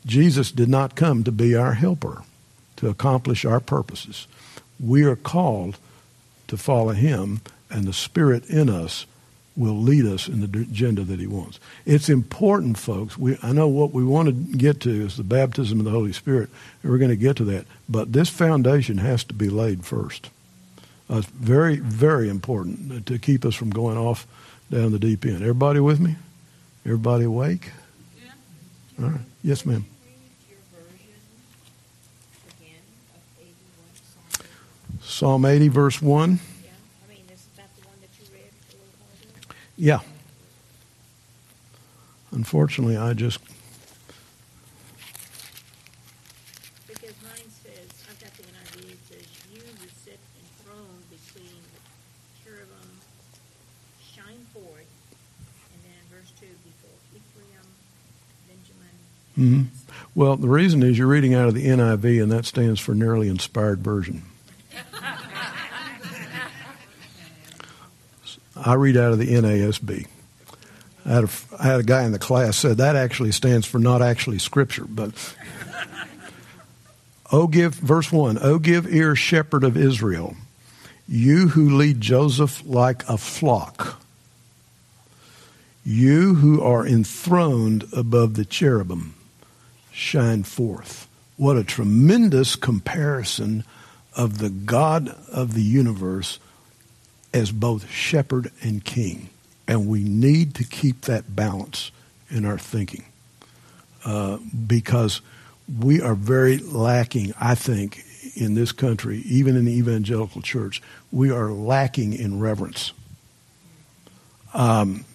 [0.06, 2.24] Jesus did not come to be our helper,
[2.78, 4.28] to accomplish our purposes.
[4.80, 5.78] We are called
[6.48, 9.06] to follow Him, and the Spirit in us
[9.62, 11.60] will lead us in the agenda that he wants.
[11.86, 13.16] It's important, folks.
[13.16, 16.14] We, I know what we want to get to is the baptism of the Holy
[16.14, 16.50] Spirit,
[16.82, 17.68] and we're going to get to that.
[17.88, 20.32] But this foundation has to be laid first.
[21.10, 24.26] Uh, it's very, very important to keep us from going off
[24.72, 25.42] down the deep end.
[25.42, 26.16] Everybody with me?
[26.84, 27.70] Everybody awake?
[28.18, 29.04] Yeah.
[29.06, 29.22] All right.
[29.44, 29.86] Yes, ma'am.
[35.02, 36.40] Psalm 80, verse 1.
[39.82, 40.02] Yeah.
[42.30, 43.40] Unfortunately, I just.
[46.88, 51.58] Because mine says, I've got the NIV, it says, You who sit enthroned between
[52.44, 53.00] cherubim,
[54.14, 54.86] shine forth.
[55.74, 57.66] And then verse 2, before Ephraim,
[58.48, 59.66] Benjamin.
[59.66, 60.10] Mm-hmm.
[60.14, 63.30] Well, the reason is you're reading out of the NIV, and that stands for Nearly
[63.30, 64.22] Inspired Version.
[68.64, 70.08] I read out of the NASB.
[71.06, 71.30] I had, a,
[71.60, 74.86] I had a guy in the class said that actually stands for not actually scripture,
[74.88, 75.36] but
[77.32, 80.36] oh give verse 1 oh give ear shepherd of israel
[81.08, 84.02] you who lead joseph like a flock
[85.84, 89.16] you who are enthroned above the cherubim
[89.92, 91.08] shine forth
[91.38, 93.64] what a tremendous comparison
[94.16, 96.38] of the god of the universe
[97.34, 99.30] as both shepherd and king.
[99.68, 101.92] And we need to keep that balance
[102.30, 103.06] in our thinking
[104.06, 104.38] uh,
[104.68, 105.22] because
[105.80, 108.04] we are very lacking, I think,
[108.36, 110.82] in this country, even in the evangelical church,
[111.12, 112.94] we are lacking in reverence.
[114.54, 115.06] Um,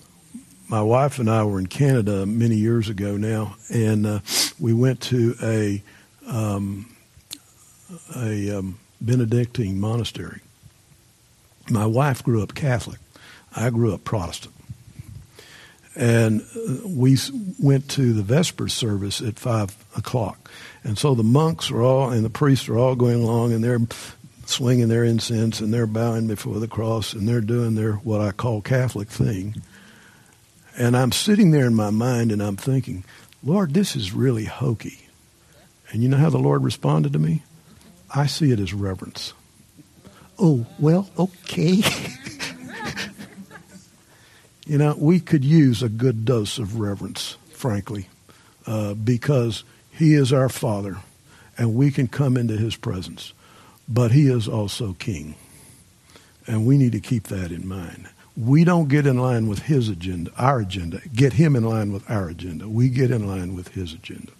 [0.69, 4.21] my wife and I were in Canada many years ago now, and uh,
[4.59, 5.83] we went to a
[6.27, 6.97] um,
[8.17, 10.41] a um, Benedictine monastery,
[11.71, 12.99] my wife grew up Catholic.
[13.55, 14.55] I grew up Protestant.
[15.95, 16.43] And
[16.85, 17.17] we
[17.59, 20.51] went to the Vesper service at 5 o'clock.
[20.85, 23.81] And so the monks are all, and the priests are all going along, and they're
[24.45, 28.33] swinging their incense, and they're bowing before the cross, and they're doing their, what I
[28.33, 29.63] call Catholic thing.
[30.77, 33.03] And I'm sitting there in my mind, and I'm thinking,
[33.43, 35.09] Lord, this is really hokey.
[35.91, 37.43] And you know how the Lord responded to me?
[38.15, 39.33] I see it as reverence.
[40.39, 41.83] Oh, well, okay.
[44.67, 48.09] you know, we could use a good dose of reverence, frankly,
[48.67, 50.99] uh, because He is our Father
[51.57, 53.33] and we can come into His presence.
[53.89, 55.37] But He is also King.
[56.47, 58.09] And we need to keep that in mind.
[58.37, 62.09] We don't get in line with His agenda, our agenda, get Him in line with
[62.11, 62.69] our agenda.
[62.69, 64.33] We get in line with His agenda.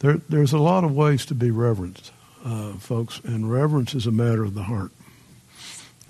[0.00, 2.10] There, there's a lot of ways to be reverenced,
[2.44, 4.90] uh, folks, and reverence is a matter of the heart.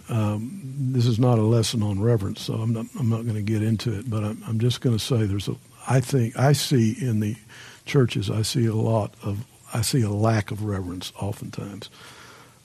[0.09, 0.61] Um,
[0.93, 3.63] this is not a lesson on reverence, so I'm not, I'm not going to get
[3.63, 5.57] into it, but I'm, I'm just going to say there's a,
[5.89, 7.37] I think, I see in the
[7.85, 9.45] churches, I see a lot of,
[9.75, 11.91] I see a lack of reverence oftentimes.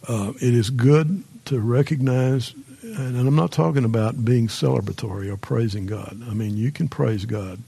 [0.08, 2.54] Uh, it is good to recognize,
[2.84, 6.22] and I'm not talking about being celebratory or praising God.
[6.30, 7.60] I mean, you can praise God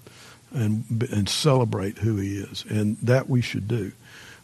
[0.51, 3.91] and and celebrate who he is, and that we should do.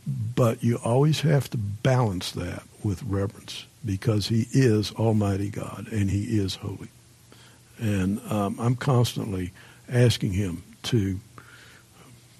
[0.06, 6.10] But you always have to balance that with reverence because he is Almighty God and
[6.10, 6.90] he is holy.
[7.80, 9.52] And um, I'm constantly
[9.90, 11.20] asking him to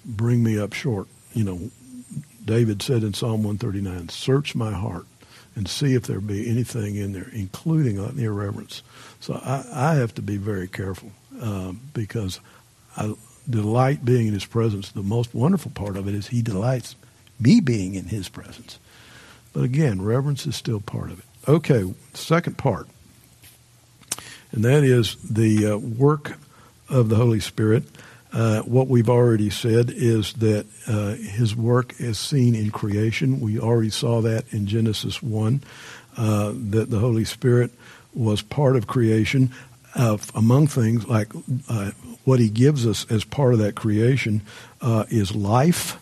[0.04, 1.08] bring me up short.
[1.32, 1.70] You know,
[2.44, 5.06] David said in Psalm 139, search my heart
[5.56, 8.82] and see if there be anything in there, including irreverence.
[9.20, 12.40] So I, I have to be very careful uh, because
[12.96, 13.14] I
[13.48, 14.90] delight being in his presence.
[14.90, 16.96] The most wonderful part of it is he delights
[17.38, 18.78] me being in his presence.
[19.52, 21.24] But again, reverence is still part of it.
[21.46, 22.88] Okay, second part,
[24.50, 26.38] and that is the uh, work
[26.88, 27.84] of the Holy Spirit.
[28.32, 33.40] Uh, what we've already said is that uh, his work is seen in creation.
[33.40, 35.62] We already saw that in Genesis 1,
[36.16, 37.70] uh, that the Holy Spirit
[38.12, 39.52] was part of creation.
[39.94, 41.32] Among things like
[41.68, 41.92] uh,
[42.24, 44.42] what he gives us as part of that creation
[44.80, 45.98] uh, is life.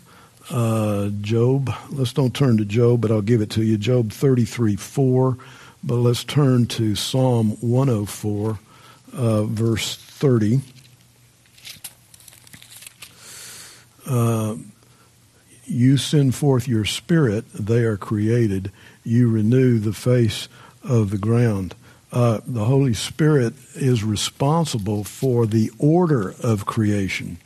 [0.50, 3.76] Uh, Job, let's don't turn to Job, but I'll give it to you.
[3.78, 5.38] Job 33 4.
[5.84, 8.58] But let's turn to Psalm 104,
[9.12, 10.60] verse 30.
[14.06, 14.56] Uh,
[15.64, 18.70] you send forth your spirit, they are created.
[19.04, 20.48] You renew the face
[20.82, 21.74] of the ground.
[22.12, 27.38] Uh, the Holy Spirit is responsible for the order of creation.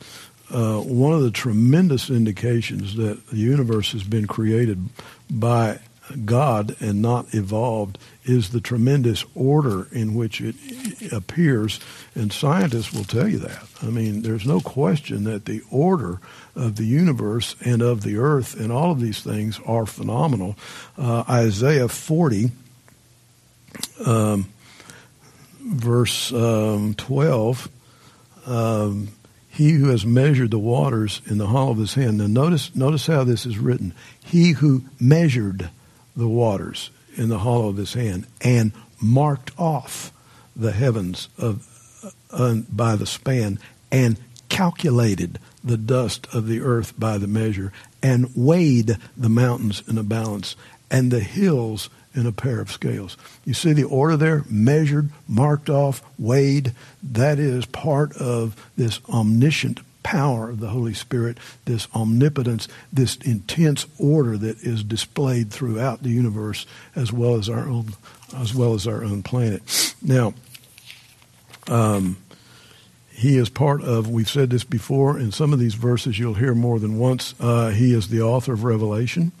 [0.51, 4.89] Uh, one of the tremendous indications that the universe has been created
[5.29, 5.79] by
[6.25, 10.55] God and not evolved is the tremendous order in which it
[11.11, 11.79] appears,
[12.15, 13.65] and scientists will tell you that.
[13.81, 16.19] I mean, there's no question that the order
[16.55, 20.55] of the universe and of the earth and all of these things are phenomenal.
[20.97, 22.51] Uh, Isaiah 40,
[24.05, 24.47] um,
[25.67, 27.69] verse um, 12.
[28.45, 29.09] Um,
[29.49, 32.19] he who has measured the waters in the hollow of his hand.
[32.19, 33.93] Now notice, notice how this is written.
[34.23, 35.69] He who measured
[36.15, 38.71] the waters in the hollow of his hand and
[39.01, 40.11] marked off
[40.55, 43.59] the heavens of, uh, by the span
[43.91, 44.17] and
[44.49, 50.03] calculated the dust of the earth by the measure and weighed the mountains in a
[50.03, 50.55] balance
[50.89, 53.15] and the hills in a pair of scales.
[53.45, 54.43] You see the order there?
[54.49, 56.73] Measured, marked off, weighed.
[57.03, 63.85] That is part of this omniscient power of the Holy Spirit, this omnipotence, this intense
[63.99, 66.65] order that is displayed throughout the universe
[66.95, 67.93] as well as our own
[68.35, 69.95] as well as our own planet.
[70.01, 70.33] Now,
[71.67, 72.17] um,
[73.11, 76.55] he is part of we've said this before in some of these verses you'll hear
[76.55, 79.31] more than once uh, he is the author of revelation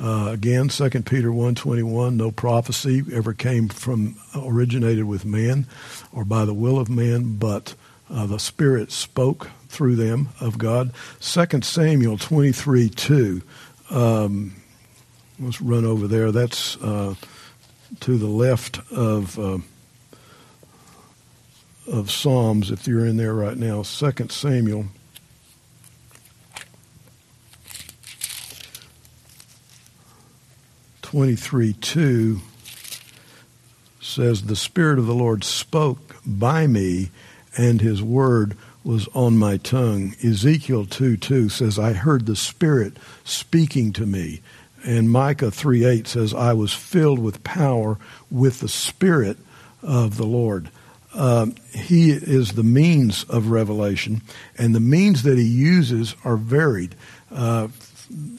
[0.00, 5.66] uh, again 2 peter 1.21 no prophecy ever came from originated with man
[6.12, 7.74] or by the will of man but
[8.10, 10.92] uh, the spirit spoke through them of God.
[11.20, 13.42] 2 Samuel 23 2.
[13.90, 14.54] Um,
[15.38, 16.32] let's run over there.
[16.32, 17.14] That's uh,
[18.00, 19.38] to the left of.
[19.38, 19.58] Uh,
[21.90, 24.88] of Psalms, if you're in there right now, 2 Samuel
[31.08, 32.40] twenty-three two
[33.98, 37.08] says, "The Spirit of the Lord spoke by me,
[37.56, 40.14] and His word was on my tongue.
[40.22, 44.42] Ezekiel 2 2 says, I heard the Spirit speaking to me.
[44.84, 47.96] And Micah 3 8 says, I was filled with power
[48.30, 49.38] with the Spirit
[49.82, 50.70] of the Lord.
[51.14, 54.20] Uh, he is the means of revelation,
[54.58, 56.94] and the means that he uses are varied.
[57.34, 57.68] Uh,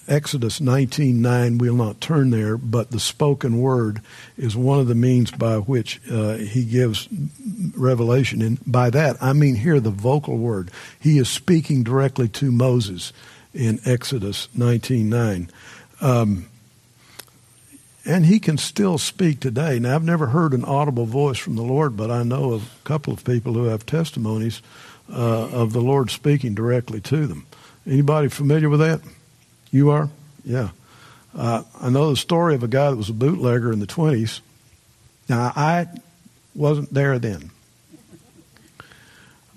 [0.07, 4.01] Exodus 19:9 we'll not turn there but the spoken word
[4.37, 7.07] is one of the means by which uh, he gives
[7.75, 8.41] revelation.
[8.41, 10.71] And by that I mean here the vocal word.
[10.99, 13.13] He is speaking directly to Moses
[13.53, 15.49] in Exodus 19:9
[16.01, 16.47] um,
[18.05, 19.77] and he can still speak today.
[19.77, 23.13] Now I've never heard an audible voice from the Lord but I know a couple
[23.13, 24.63] of people who have testimonies
[25.11, 27.45] uh, of the Lord speaking directly to them.
[27.85, 29.01] Anybody familiar with that
[29.71, 30.09] you are?
[30.43, 30.69] Yeah.
[31.35, 34.41] Uh, I know the story of a guy that was a bootlegger in the 20s.
[35.27, 35.87] Now, I
[36.55, 37.51] wasn't there then.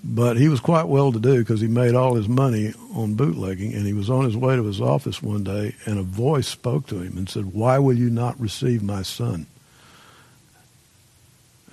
[0.03, 3.73] But he was quite well to do because he made all his money on bootlegging.
[3.73, 6.87] And he was on his way to his office one day, and a voice spoke
[6.87, 9.47] to him and said, Why will you not receive my son?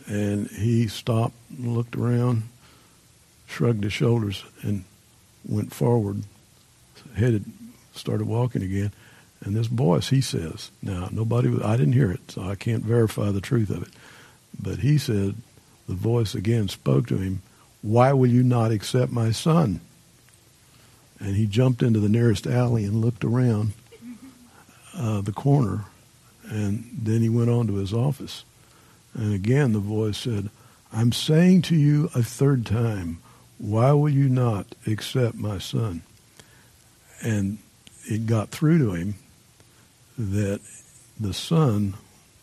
[0.07, 2.45] And he stopped and looked around,
[3.47, 4.85] shrugged his shoulders, and
[5.45, 6.23] went forward,
[7.17, 7.45] headed
[8.01, 8.93] started walking again.
[9.43, 13.31] And this voice, he says, now nobody, I didn't hear it, so I can't verify
[13.31, 13.89] the truth of it.
[14.61, 15.35] But he said,
[15.89, 17.43] the voice again spoke to him,
[17.83, 19.81] why will you not accept my son?
[21.19, 23.73] And he jumped into the nearest alley and looked around
[24.95, 25.85] uh, the corner,
[26.45, 28.45] and then he went on to his office.
[29.15, 30.51] And again the voice said,
[30.93, 33.19] I'm saying to you a third time,
[33.59, 36.03] Why will you not accept my son?
[37.23, 37.59] And
[38.05, 39.15] it got through to him
[40.19, 40.61] that
[41.19, 41.95] the son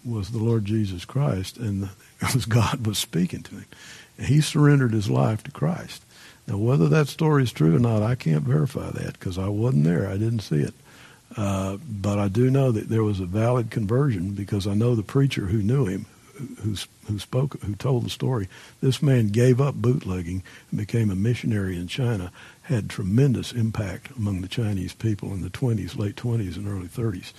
[0.06, 1.90] was the Lord Jesus Christ, and
[2.34, 3.66] was God was speaking to him.
[4.18, 6.04] And he surrendered his life to Christ.
[6.48, 9.84] Now, whether that story is true or not, I can't verify that because I wasn't
[9.84, 10.10] there.
[10.10, 10.74] I didn't see it.
[11.36, 15.04] Uh, but I do know that there was a valid conversion because I know the
[15.04, 16.06] preacher who knew him,
[16.62, 16.76] who,
[17.06, 18.48] who spoke, who told the story.
[18.80, 22.32] This man gave up bootlegging and became a missionary in China.
[22.68, 27.32] Had tremendous impact among the Chinese people in the 20s, late 20s, and early 30s.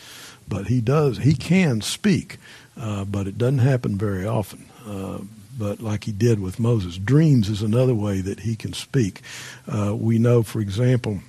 [0.48, 2.38] But he does, he can speak,
[2.80, 4.66] uh, but it doesn't happen very often.
[4.86, 5.18] Uh,
[5.59, 6.96] but like he did with Moses.
[6.96, 9.20] Dreams is another way that he can speak.
[9.66, 11.20] Uh, we know, for example,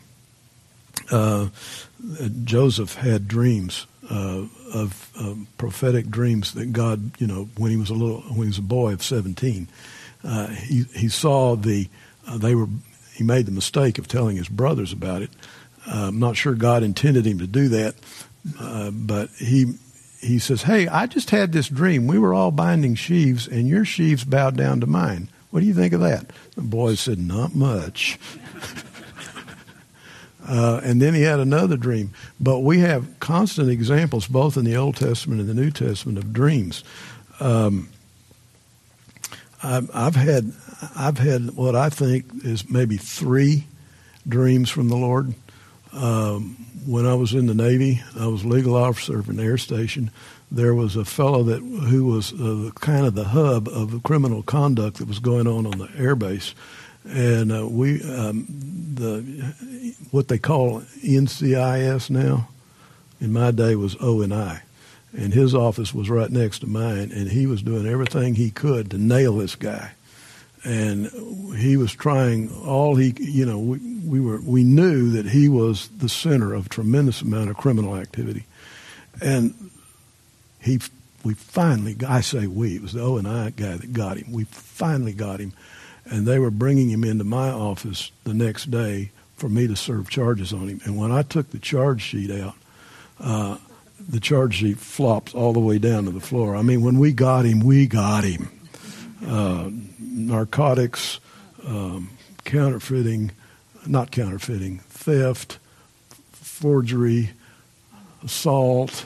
[1.11, 1.49] uh,
[2.43, 7.93] Joseph had dreams uh, of prophetic dreams that God, you know, when he was a
[7.93, 9.67] little, when he was a boy of seventeen,
[10.23, 11.89] uh, he he saw the
[12.27, 12.67] uh, they were
[13.19, 15.29] he made the mistake of telling his brothers about it.
[15.85, 17.95] Uh, I'm not sure God intended him to do that,
[18.93, 19.73] but he
[20.21, 22.07] he says, Hey, I just had this dream.
[22.07, 25.27] We were all binding sheaves, and your sheaves bowed down to mine.
[25.51, 26.31] What do you think of that?
[26.55, 28.17] The boy said, Not much.
[30.47, 32.13] uh, and then he had another dream.
[32.39, 36.31] But we have constant examples, both in the Old Testament and the New Testament, of
[36.31, 36.85] dreams.
[37.41, 37.89] Um,
[39.61, 40.53] I've had
[40.95, 43.67] I've had what I think is maybe three
[44.27, 45.33] dreams from the Lord.
[45.91, 50.11] Um, when I was in the Navy, I was legal officer of an air station.
[50.51, 54.43] There was a fellow that who was uh, kind of the hub of the criminal
[54.43, 56.53] conduct that was going on on the airbase,
[57.05, 59.21] and uh, we um, the
[60.11, 62.49] what they call NCIS now,
[63.19, 64.63] in my day was O and I,
[65.15, 68.89] and his office was right next to mine, and he was doing everything he could
[68.91, 69.91] to nail this guy
[70.63, 75.47] and he was trying all he you know we, we were we knew that he
[75.47, 78.45] was the center of a tremendous amount of criminal activity.
[79.21, 79.53] And
[80.59, 80.79] he
[81.23, 84.31] we finally I say we it was the O and I guy that got him.
[84.31, 85.53] We finally got him.
[86.05, 90.09] And they were bringing him into my office the next day for me to serve
[90.09, 90.81] charges on him.
[90.83, 92.55] And when I took the charge sheet out
[93.19, 93.57] uh,
[93.99, 96.55] the charge sheet flops all the way down to the floor.
[96.55, 98.49] I mean when we got him we got him.
[99.25, 99.69] Uh,
[100.09, 101.19] narcotics,
[101.65, 102.09] um,
[102.43, 103.31] counterfeiting,
[103.85, 105.59] not counterfeiting, theft,
[106.31, 107.31] forgery,
[108.23, 109.05] assault.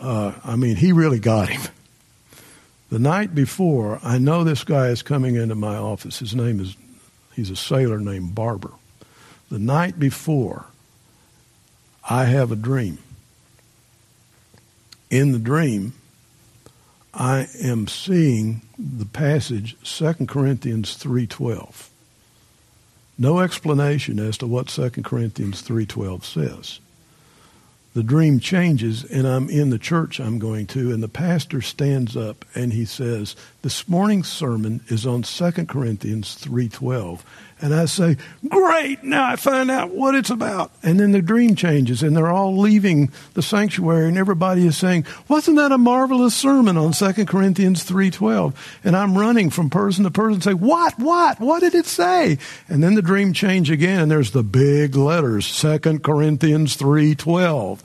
[0.00, 1.62] Uh, I mean, he really got him.
[2.90, 6.18] The night before, I know this guy is coming into my office.
[6.18, 6.76] His name is,
[7.34, 8.72] he's a sailor named Barber.
[9.50, 10.66] The night before,
[12.08, 12.98] I have a dream.
[15.10, 15.94] In the dream,
[17.14, 21.88] I am seeing the passage 2 Corinthians 3:12.
[23.16, 26.80] No explanation as to what 2 Corinthians 3:12 says.
[27.94, 32.16] The dream changes and I'm in the church I'm going to and the pastor stands
[32.16, 37.24] up and he says, "This morning's sermon is on 2 Corinthians 3:12."
[37.64, 40.70] And I say, Great, now I find out what it's about.
[40.82, 45.06] And then the dream changes, and they're all leaving the sanctuary, and everybody is saying,
[45.28, 48.54] Wasn't that a marvelous sermon on 2 Corinthians 3.12?
[48.84, 52.36] And I'm running from person to person and say, What, what, what did it say?
[52.68, 57.80] And then the dream change again, and there's the big letters, 2 Corinthians 3.12.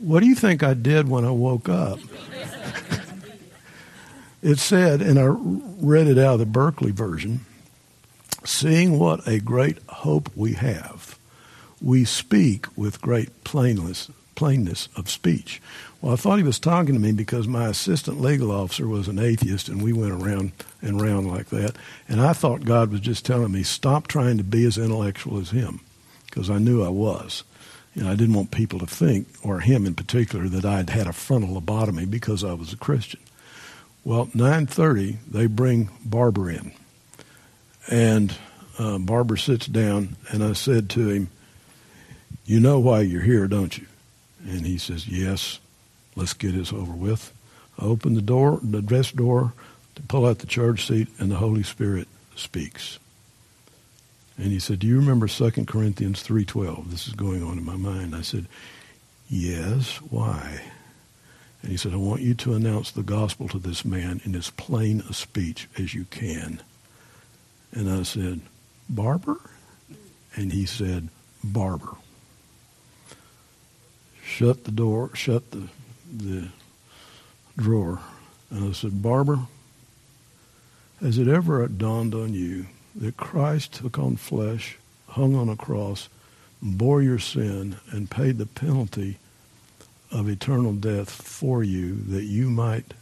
[0.00, 2.00] What do you think I did when I woke up?
[4.42, 7.46] it said, and I read it out of the Berkeley version,
[8.44, 11.18] Seeing what a great hope we have,
[11.80, 15.60] we speak with great plainness, plainness of speech.
[16.00, 19.18] Well, I thought he was talking to me because my assistant legal officer was an
[19.18, 21.76] atheist, and we went around and around like that.
[22.08, 25.50] And I thought God was just telling me, stop trying to be as intellectual as
[25.50, 25.80] him,
[26.24, 27.44] because I knew I was.
[27.94, 31.12] And I didn't want people to think, or him in particular, that I'd had a
[31.12, 33.20] frontal lobotomy because I was a Christian.
[34.04, 36.72] Well, 9:30, they bring Barber in.
[37.90, 38.34] And
[38.78, 41.30] uh, sits down, and I said to him,
[42.44, 43.86] You know why you're here, don't you?
[44.46, 45.58] And he says, Yes,
[46.16, 47.32] let's get this over with.
[47.78, 49.52] I open the door, the dress door,
[49.96, 52.98] to pull out the charge seat, and the Holy Spirit speaks.
[54.38, 56.90] And he said, Do you remember 2 Corinthians 3.12?
[56.90, 58.14] This is going on in my mind.
[58.14, 58.46] I said,
[59.28, 60.62] Yes, why?
[61.62, 64.48] And he said, I want you to announce the gospel to this man in as
[64.50, 66.62] plain a speech as you can.
[67.72, 68.40] And I said,
[68.88, 69.38] Barber?
[70.34, 71.08] And he said,
[71.42, 71.96] Barber.
[74.22, 75.68] Shut the door, shut the,
[76.12, 76.48] the
[77.56, 78.00] drawer.
[78.50, 79.40] And I said, Barber,
[81.00, 84.78] has it ever dawned on you that Christ took on flesh,
[85.08, 86.08] hung on a cross,
[86.60, 89.18] bore your sin, and paid the penalty
[90.10, 92.94] of eternal death for you that you might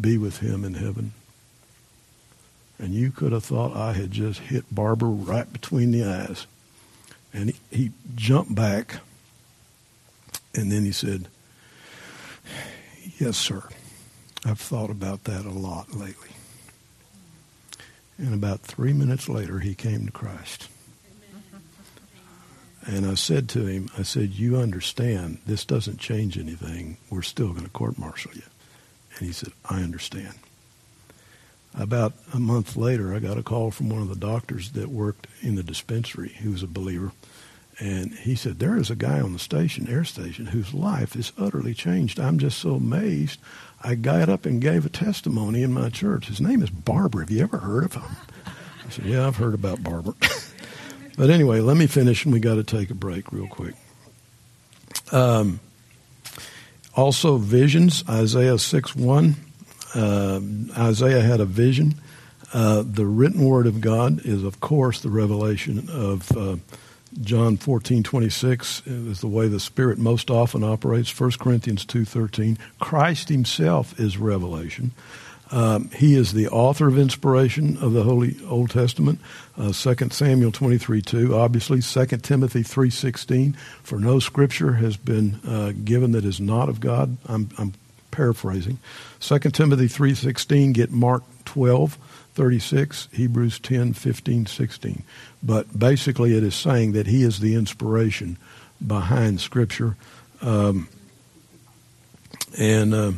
[0.00, 1.12] be with him in heaven?
[2.84, 6.46] And you could have thought I had just hit Barber right between the eyes.
[7.32, 8.96] And he, he jumped back,
[10.54, 11.28] and then he said,
[13.18, 13.62] Yes, sir.
[14.44, 16.28] I've thought about that a lot lately.
[18.18, 20.68] And about three minutes later, he came to Christ.
[22.84, 26.98] And I said to him, I said, You understand, this doesn't change anything.
[27.08, 28.42] We're still going to court martial you.
[29.16, 30.34] And he said, I understand.
[31.76, 35.26] About a month later, I got a call from one of the doctors that worked
[35.40, 37.12] in the dispensary who was a believer.
[37.80, 41.32] And he said, There is a guy on the station, air station, whose life is
[41.36, 42.20] utterly changed.
[42.20, 43.40] I'm just so amazed.
[43.82, 46.28] I got up and gave a testimony in my church.
[46.28, 47.20] His name is Barber.
[47.20, 48.16] Have you ever heard of him?
[48.86, 50.14] I said, Yeah, I've heard about Barber.
[51.16, 53.74] But anyway, let me finish, and we got to take a break real quick.
[55.12, 55.60] Um,
[56.96, 59.36] also, visions, Isaiah 6 1.
[59.94, 60.40] Uh,
[60.76, 61.94] Isaiah had a vision.
[62.52, 66.56] Uh, the written word of God is, of course, the revelation of uh,
[67.20, 71.18] John 14 26 is the way the Spirit most often operates.
[71.18, 72.58] 1 Corinthians 2 13.
[72.80, 74.92] Christ Himself is revelation.
[75.50, 79.20] Um, he is the author of inspiration of the Holy Old Testament.
[79.56, 81.80] Uh, 2 Samuel 23 2, obviously.
[81.80, 83.52] 2 Timothy 3 16.
[83.82, 87.16] For no scripture has been uh, given that is not of God.
[87.26, 87.74] I'm, I'm
[88.14, 88.78] paraphrasing.
[89.20, 91.98] 2 Timothy 3.16, get Mark 12
[92.34, 95.02] 36, Hebrews 10 15 16.
[95.42, 98.38] But basically, it is saying that he is the inspiration
[98.84, 99.96] behind Scripture.
[100.40, 100.88] Um,
[102.58, 102.94] and.
[102.94, 103.12] Uh,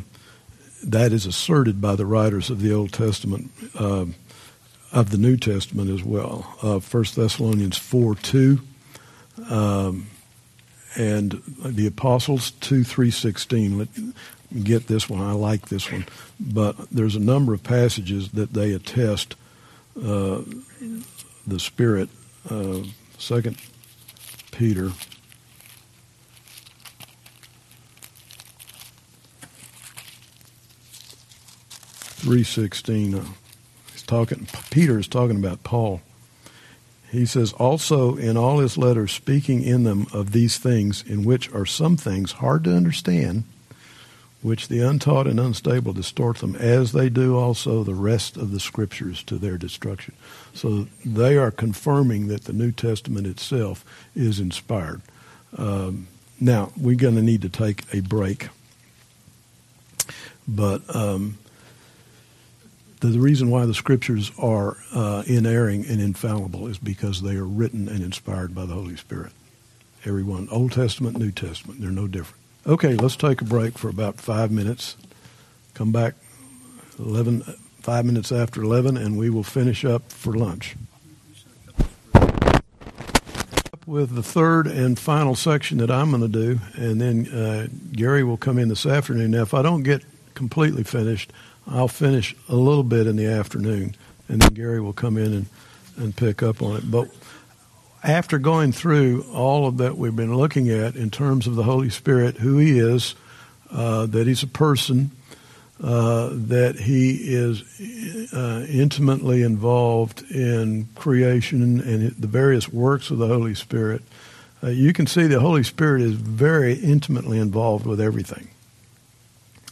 [0.83, 4.05] that is asserted by the writers of the Old Testament, uh,
[4.91, 6.55] of the New Testament as well.
[6.61, 8.59] Uh, 1 Thessalonians 4 2,
[9.49, 10.07] um,
[10.95, 14.13] and the Apostles 2 3 16.
[14.63, 15.21] Get this one.
[15.21, 16.05] I like this one.
[16.39, 19.35] But there's a number of passages that they attest
[19.97, 20.41] uh,
[21.45, 22.09] the Spirit.
[22.49, 22.83] Uh,
[23.17, 23.57] Second
[24.51, 24.91] Peter
[32.27, 33.15] 3:16.
[33.15, 33.25] Uh,
[33.91, 34.47] he's talking.
[34.69, 36.01] Peter is talking about Paul.
[37.09, 41.51] He says, also in all his letters, speaking in them of these things, in which
[41.53, 43.45] are some things hard to understand,
[44.47, 48.59] which the untaught and unstable distort them, as they do also the rest of the
[48.61, 50.15] scriptures to their destruction.
[50.53, 53.83] So they are confirming that the New Testament itself
[54.15, 55.01] is inspired.
[55.57, 56.07] Um,
[56.39, 58.47] now, we're going to need to take a break.
[60.47, 61.37] But um,
[63.01, 67.89] the reason why the scriptures are uh, inerring and infallible is because they are written
[67.89, 69.33] and inspired by the Holy Spirit.
[70.05, 72.46] Everyone, Old Testament, New Testament, they're no different.
[72.67, 74.97] Okay, let's take a break for about five minutes.
[75.73, 76.15] Come back
[76.99, 77.43] 11,
[77.79, 80.75] five minutes after 11, and we will finish up for lunch.
[83.85, 88.25] With the third and final section that I'm going to do, and then uh, Gary
[88.25, 89.31] will come in this afternoon.
[89.31, 90.03] Now, if I don't get
[90.33, 91.31] completely finished,
[91.67, 93.95] I'll finish a little bit in the afternoon,
[94.27, 95.45] and then Gary will come in and,
[95.95, 96.91] and pick up on it.
[96.91, 97.07] But
[98.07, 101.89] after going through all of that we've been looking at in terms of the Holy
[101.89, 103.15] Spirit, who He is,
[103.69, 105.11] uh, that He's a person,
[105.83, 107.61] uh, that He is
[108.33, 114.01] uh, intimately involved in creation and the various works of the Holy Spirit,
[114.63, 118.47] uh, you can see the Holy Spirit is very intimately involved with everything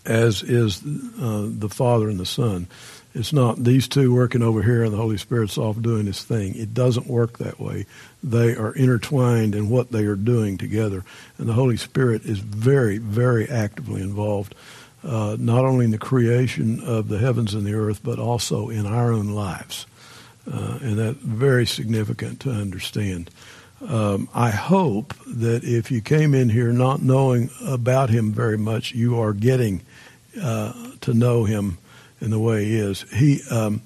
[0.05, 0.83] as is
[1.19, 2.67] uh, the Father and the Son.
[3.15, 6.53] It's not these two working over here and the Holy Spirit's off doing his thing.
[6.55, 7.85] It doesn't work that way.
[8.21, 11.05] They are intertwined in what they are doing together.
[11.37, 14.53] And the Holy Spirit is very, very actively involved,
[15.01, 18.85] uh, not only in the creation of the heavens and the earth, but also in
[18.85, 19.87] our own lives.
[20.51, 23.31] Uh, and that's very significant to understand.
[23.87, 28.93] Um, I hope that if you came in here not knowing about him very much,
[28.93, 29.83] you are getting
[30.41, 31.77] uh, to know him
[32.21, 33.01] in the way he is.
[33.13, 33.81] He, um,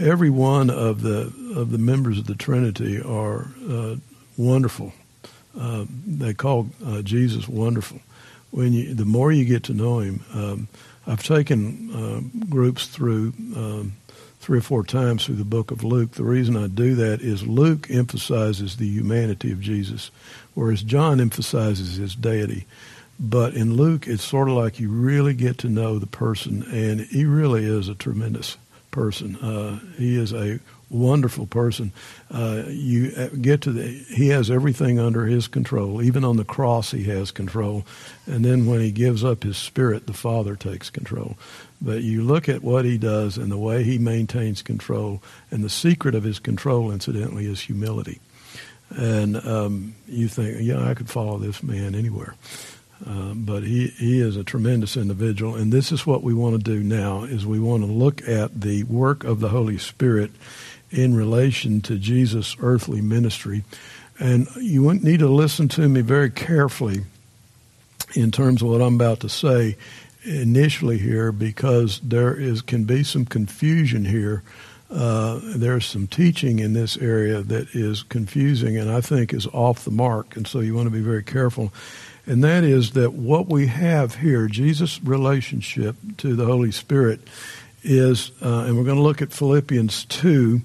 [0.00, 3.96] every one of the of the members of the Trinity are uh,
[4.36, 4.92] wonderful.
[5.58, 8.00] Uh, they call uh, Jesus wonderful.
[8.50, 10.68] When you, the more you get to know him, um,
[11.06, 13.92] I've taken uh, groups through um,
[14.40, 16.12] three or four times through the book of Luke.
[16.12, 20.10] The reason I do that is Luke emphasizes the humanity of Jesus,
[20.54, 22.66] whereas John emphasizes his deity.
[23.18, 27.00] But in Luke, it's sort of like you really get to know the person, and
[27.00, 28.58] he really is a tremendous
[28.90, 29.36] person.
[29.36, 31.92] Uh, he is a wonderful person.
[32.30, 36.02] Uh, you uh, get to the, he has everything under his control.
[36.02, 37.84] Even on the cross, he has control.
[38.26, 41.36] And then when he gives up his spirit, the Father takes control.
[41.80, 45.70] But you look at what he does and the way he maintains control, and the
[45.70, 48.20] secret of his control, incidentally, is humility.
[48.90, 52.34] And um, you think, yeah, I could follow this man anywhere.
[53.04, 56.62] Uh, but he, he is a tremendous individual, and this is what we want to
[56.62, 60.30] do now: is we want to look at the work of the Holy Spirit
[60.90, 63.64] in relation to Jesus' earthly ministry,
[64.18, 67.02] and you need to listen to me very carefully
[68.14, 69.76] in terms of what I'm about to say
[70.24, 74.42] initially here, because there is can be some confusion here.
[74.88, 79.84] Uh, there's some teaching in this area that is confusing and I think is off
[79.84, 81.74] the mark, and so you want to be very careful
[82.26, 87.20] and that is that what we have here, Jesus' relationship to the Holy Spirit,
[87.82, 90.60] is, uh, and we're going to look at Philippians 2,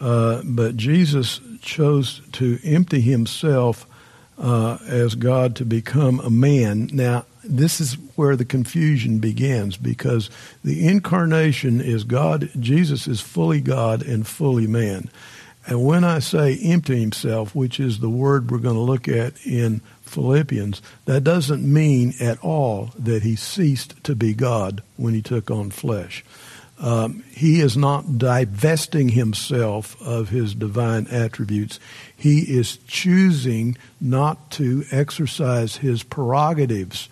[0.00, 3.86] uh, but Jesus chose to empty himself
[4.38, 6.88] uh, as God to become a man.
[6.92, 10.30] Now, this is where the confusion begins because
[10.64, 15.10] the incarnation is God, Jesus is fully God and fully man.
[15.66, 19.34] And when I say empty himself, which is the word we're going to look at
[19.46, 19.80] in
[20.14, 25.50] Philippians, that doesn't mean at all that he ceased to be God when he took
[25.50, 26.24] on flesh.
[26.78, 31.78] Um, he is not divesting himself of his divine attributes.
[32.16, 37.08] He is choosing not to exercise his prerogatives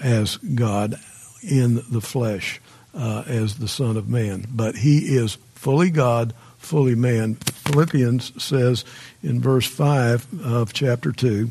[0.00, 0.96] as God
[1.42, 2.60] in the flesh
[2.94, 4.46] uh, as the Son of Man.
[4.50, 7.34] But he is fully God, fully man.
[7.34, 8.84] Philippians says
[9.22, 11.50] in verse 5 of chapter 2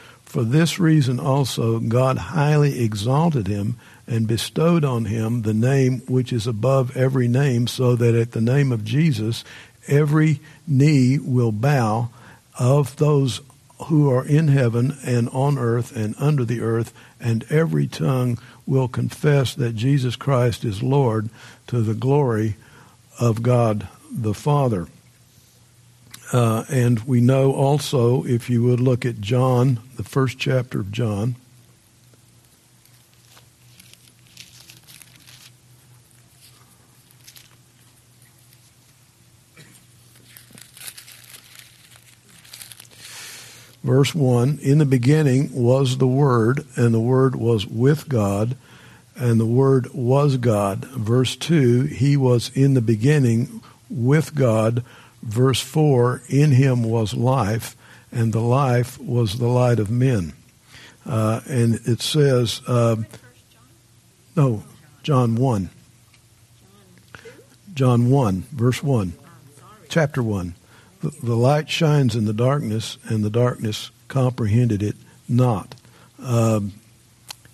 [0.31, 3.75] for this reason also God highly exalted him
[4.07, 8.39] and bestowed on him the name which is above every name, so that at the
[8.39, 9.43] name of Jesus
[9.89, 12.09] every knee will bow
[12.57, 13.41] of those
[13.87, 18.87] who are in heaven and on earth and under the earth, and every tongue will
[18.87, 21.29] confess that Jesus Christ is Lord
[21.67, 22.55] to the glory
[23.19, 24.87] of God the Father.
[26.31, 30.91] Uh, and we know also, if you would look at John, the first chapter of
[30.91, 31.35] John.
[43.83, 48.55] Verse 1 In the beginning was the Word, and the Word was with God,
[49.17, 50.85] and the Word was God.
[50.85, 54.85] Verse 2 He was in the beginning with God
[55.21, 57.75] verse 4 In him was life,
[58.11, 60.33] and the life was the light of men.
[61.05, 62.95] Uh, and it says, uh,
[64.35, 64.63] no,
[65.03, 65.69] John 1.
[67.73, 69.13] John 1, verse 1,
[69.87, 70.55] chapter 1.
[71.01, 74.95] The, the light shines in the darkness, and the darkness comprehended it
[75.27, 75.73] not.
[76.19, 76.73] Um,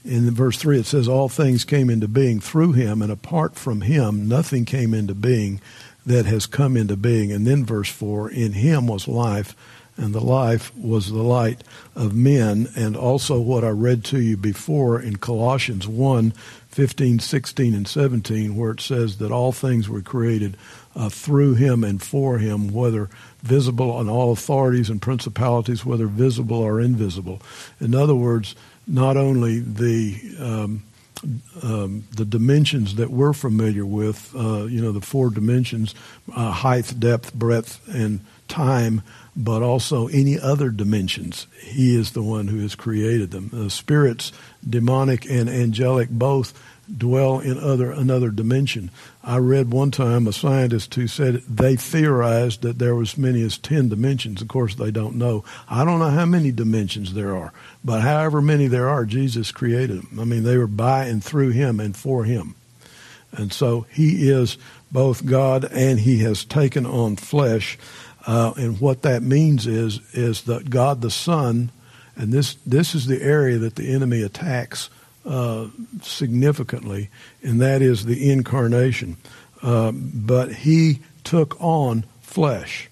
[0.04, 3.82] in verse 3, it says, All things came into being through him, and apart from
[3.82, 5.62] him, nothing came into being
[6.08, 7.32] that has come into being.
[7.32, 9.56] And then verse 4 In him was life,
[9.98, 11.64] and the life was the light
[11.96, 12.70] of men.
[12.76, 16.32] And also what I read to you before in Colossians 1
[16.70, 20.56] 15, 16, and 17, where it says that all things were created
[20.96, 23.10] uh, through him and for him, whether
[23.42, 27.42] visible and all authorities and principalities, whether visible or invisible.
[27.80, 28.56] In other words,
[28.86, 30.84] not only the um,
[31.64, 35.96] um, the dimensions that we're familiar with, uh, you know, the four dimensions
[36.36, 39.02] uh, height, depth, breadth, and time,
[39.36, 41.48] but also any other dimensions.
[41.62, 43.50] He is the one who has created them.
[43.52, 44.32] The spirits,
[44.68, 46.54] demonic and angelic, both
[46.96, 48.92] dwell in other another dimension.
[49.24, 53.42] I read one time a scientist who said they theorized that there was as many
[53.42, 54.42] as 10 dimensions.
[54.42, 55.44] Of course, they don't know.
[55.70, 57.52] I don't know how many dimensions there are,
[57.84, 60.20] but however many there are, Jesus created them.
[60.20, 62.56] I mean, they were by and through him and for him.
[63.32, 64.58] And so he is
[64.92, 67.78] both God and he has taken on flesh.
[68.26, 71.72] Uh, and what that means is is that God the Son,
[72.16, 74.90] and this this is the area that the enemy attacks
[75.28, 75.68] uh,
[76.02, 77.10] significantly,
[77.44, 79.18] and that is the incarnation.
[79.62, 82.90] uh, but he took on flesh,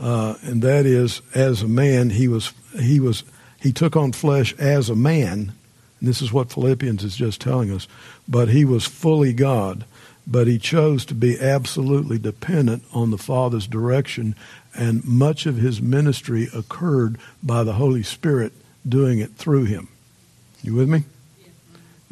[0.00, 3.24] uh, and that is as a man he was he was
[3.60, 5.52] he took on flesh as a man.
[6.00, 7.88] And this is what Philippians is just telling us.
[8.28, 9.84] But he was fully God,
[10.26, 14.34] but he chose to be absolutely dependent on the Father's direction,
[14.74, 18.52] and much of his ministry occurred by the Holy Spirit
[18.86, 19.88] doing it through him.
[20.62, 21.04] You with me?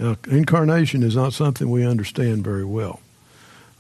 [0.03, 2.99] Now, incarnation is not something we understand very well.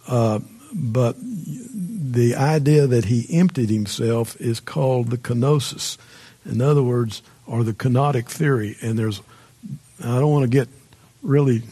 [0.06, 0.38] Uh,
[0.72, 5.98] but the idea that he emptied himself is called the kenosis.
[6.46, 8.76] In other words, or the kenotic theory.
[8.80, 9.20] And there's,
[10.00, 10.68] I don't want to get
[11.22, 11.64] really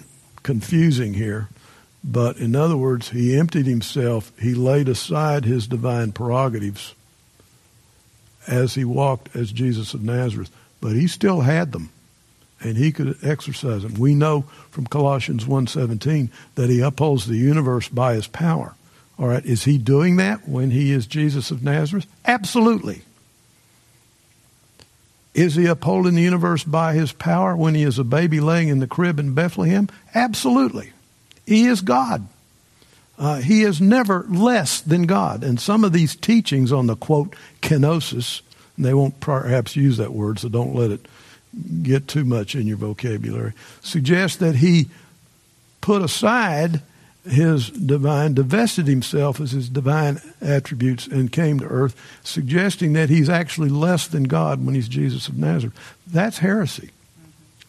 [0.43, 1.49] confusing here,
[2.03, 6.97] but in other words, he emptied himself, he laid aside his divine prerogatives
[8.49, 10.51] as he walked as Jesus of Nazareth,
[10.81, 11.91] but he still had them
[12.63, 13.95] and he could exercise them.
[13.95, 18.75] We know from Colossians 1:17 that he upholds the universe by his power.
[19.19, 22.07] All right, is he doing that when he is Jesus of Nazareth?
[22.25, 23.03] Absolutely.
[25.35, 28.81] Is he upholding the universe by his power when he is a baby laying in
[28.81, 29.89] the crib in Bethlehem?
[30.15, 30.93] Absolutely.
[31.47, 32.27] He is God.
[33.19, 35.45] Uh, he is never less than God.
[35.45, 38.41] And some of these teachings on the quote kenosis,
[38.79, 41.07] they won't perhaps use that word, so don't let it
[41.83, 44.89] get too much in your vocabulary, suggests that he
[45.81, 46.83] put aside
[47.29, 51.95] his divine, divested himself as his divine attributes and came to earth,
[52.25, 55.77] suggesting that he's actually less than God when he's Jesus of Nazareth.
[56.07, 56.91] That's heresy.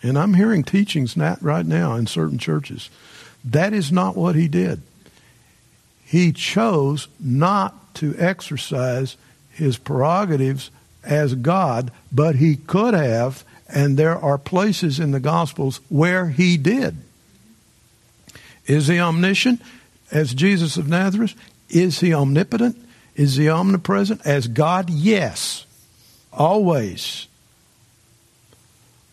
[0.02, 2.90] And I'm hearing teachings right now in certain churches.
[3.44, 4.82] That is not what he did.
[6.06, 9.18] He chose not to exercise
[9.52, 10.72] his prerogatives
[11.04, 16.58] as God, but he could have and there are places in the Gospels where he
[16.58, 16.98] did.
[18.66, 19.62] Is he omniscient
[20.12, 21.36] as Jesus of Nazareth?
[21.70, 22.78] Is he omnipotent?
[23.16, 24.90] Is he omnipresent as God?
[24.90, 25.66] Yes,
[26.32, 27.28] always.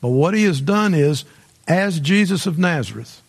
[0.00, 1.24] But what he has done is,
[1.66, 3.20] as Jesus of Nazareth,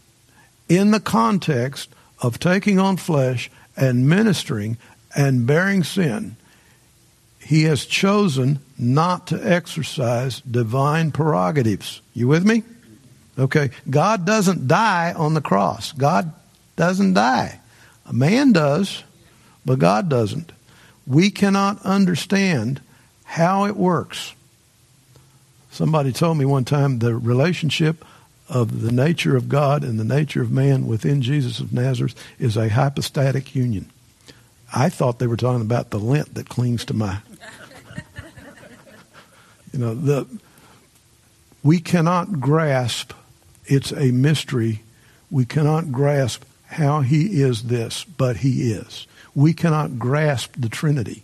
[0.68, 1.90] in the context
[2.22, 4.78] of taking on flesh and ministering
[5.16, 6.36] and bearing sin,
[7.50, 12.00] he has chosen not to exercise divine prerogatives.
[12.14, 12.62] You with me?
[13.40, 13.72] Okay.
[13.90, 15.92] God doesn't die on the cross.
[15.94, 16.32] God
[16.76, 17.60] doesn't die.
[18.06, 19.04] A man does,
[19.66, 20.52] but God doesn't.
[21.08, 22.82] We cannot understand
[23.24, 24.36] how it works.
[25.72, 28.06] Somebody told me one time the relationship
[28.48, 32.56] of the nature of God and the nature of man within Jesus of Nazareth is
[32.56, 33.90] a hypostatic union.
[34.72, 37.22] I thought they were talking about the lint that clings to my
[39.74, 40.28] you know, the,
[41.64, 43.14] we cannot grasp,
[43.66, 44.82] it's a mystery.
[45.30, 49.08] We cannot grasp how he is this, but he is.
[49.36, 51.24] We cannot grasp the Trinity.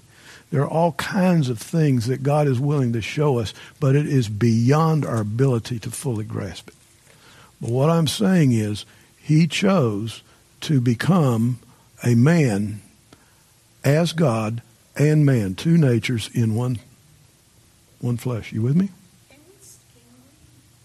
[0.52, 4.08] There are all kinds of things that God is willing to show us, but it
[4.08, 6.76] is beyond our ability to fully grasp it.
[7.60, 8.86] But what I'm saying is,
[9.18, 10.22] he chose
[10.62, 11.60] to become
[12.04, 12.82] a man
[13.84, 14.62] as God
[14.96, 16.80] and man, two natures in one
[18.06, 18.53] one flesh.
[18.53, 18.90] You with me?
[19.30, 20.30] Can we, can we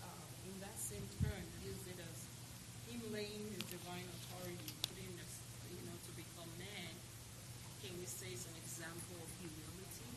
[0.01, 0.09] uh,
[0.49, 2.25] in that same term, use it as
[2.89, 6.97] him laying his divine authority, putting us, you know, to become man?
[7.85, 10.09] Can we say it's an example of humility?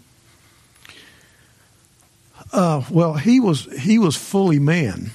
[2.54, 5.12] Uh, well, he was he was fully man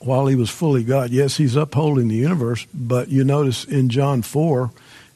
[0.00, 1.10] while he was fully God.
[1.10, 4.70] Yes, he's upholding the universe, but you notice in John four,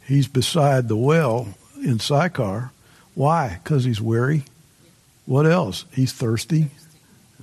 [0.06, 1.48] he's beside the well
[1.82, 2.70] in Sychar.
[3.14, 3.60] Why?
[3.62, 4.44] Because he's weary.
[5.27, 5.85] What else?
[5.93, 6.71] He's thirsty.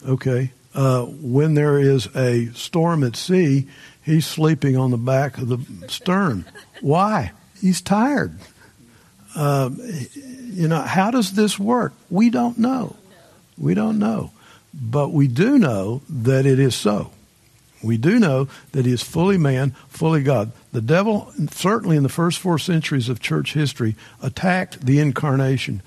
[0.08, 0.52] Okay.
[0.74, 3.68] Uh, when there is a storm at sea,
[4.04, 6.46] he's sleeping on the back of the stern.
[6.82, 7.32] Why?
[7.60, 8.38] He's tired.
[9.36, 9.70] Uh,
[10.14, 11.94] you know, how does this work?
[12.10, 12.96] We don't know.
[13.58, 14.32] We don't know.
[14.74, 17.12] But we do know that it is so.
[17.84, 20.52] We do know that he is fully man, fully God.
[20.72, 25.82] The devil, certainly in the first four centuries of church history, attacked the incarnation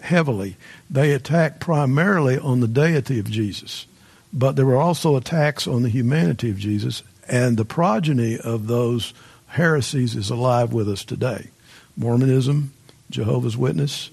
[0.00, 0.56] heavily.
[0.88, 3.86] They attacked primarily on the deity of Jesus,
[4.32, 9.12] but there were also attacks on the humanity of Jesus, and the progeny of those
[9.48, 11.48] heresies is alive with us today.
[11.96, 12.72] Mormonism,
[13.10, 14.10] Jehovah's Witness,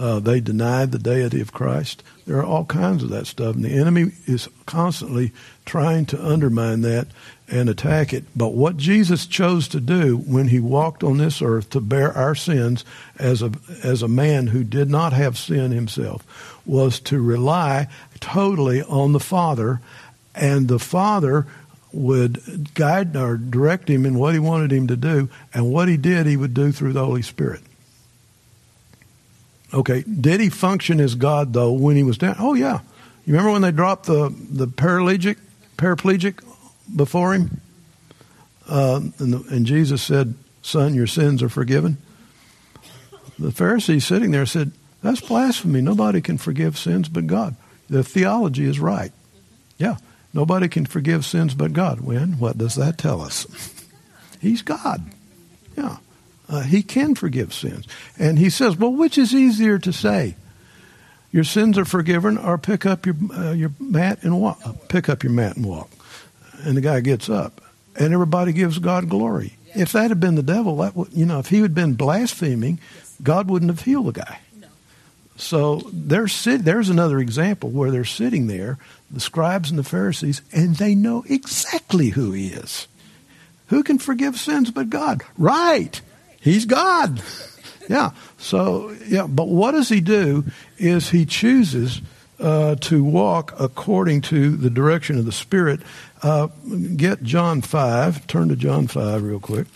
[0.00, 2.02] uh, they denied the deity of Christ.
[2.26, 5.32] There are all kinds of that stuff, and the enemy is constantly
[5.66, 7.08] trying to undermine that
[7.48, 8.24] and attack it.
[8.34, 12.34] But what Jesus chose to do when he walked on this earth to bear our
[12.34, 12.82] sins
[13.18, 13.52] as a,
[13.84, 16.24] as a man who did not have sin himself
[16.64, 17.88] was to rely
[18.20, 19.82] totally on the Father,
[20.34, 21.46] and the Father
[21.92, 25.98] would guide or direct him in what he wanted him to do, and what he
[25.98, 27.60] did, he would do through the Holy Spirit.
[29.72, 32.36] Okay, did he function as God though when he was down?
[32.38, 32.80] Oh yeah,
[33.24, 35.36] you remember when they dropped the the paraplegic
[35.76, 36.42] paraplegic
[36.94, 37.60] before him,
[38.68, 41.98] uh, and, the, and Jesus said, "Son, your sins are forgiven."
[43.38, 44.72] The Pharisees sitting there said,
[45.02, 45.80] "That's blasphemy.
[45.80, 47.54] Nobody can forgive sins but God."
[47.88, 49.12] The theology is right.
[49.78, 49.96] Yeah,
[50.34, 52.00] nobody can forgive sins but God.
[52.00, 52.38] When?
[52.38, 53.46] What does that tell us?
[54.40, 55.08] He's God.
[55.76, 55.98] Yeah.
[56.50, 57.86] Uh, he can forgive sins.
[58.18, 60.34] And he says, well, which is easier to say?
[61.30, 64.58] Your sins are forgiven, or pick up your uh, your mat and walk.
[64.64, 65.88] Uh, pick up your mat and walk.
[66.64, 67.60] And the guy gets up,
[67.94, 69.54] and everybody gives God glory.
[69.76, 72.80] If that had been the devil, that would, you know, if he had been blaspheming,
[73.22, 74.40] God wouldn't have healed the guy.
[75.36, 75.90] So
[76.26, 78.78] sit, there's another example where they're sitting there,
[79.10, 82.88] the scribes and the Pharisees, and they know exactly who he is.
[83.68, 85.22] Who can forgive sins but God?
[85.38, 86.00] Right.
[86.40, 87.22] He's God.
[87.88, 88.10] Yeah.
[88.38, 90.44] So, yeah, but what does he do
[90.78, 92.00] is he chooses
[92.38, 95.80] uh, to walk according to the direction of the Spirit.
[96.22, 96.46] Uh,
[96.94, 98.28] get John 5.
[98.28, 99.66] Turn to John 5 real quick.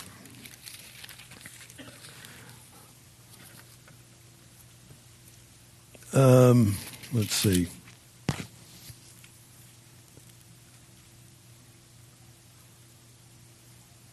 [6.13, 6.77] Um,
[7.13, 7.67] let's see.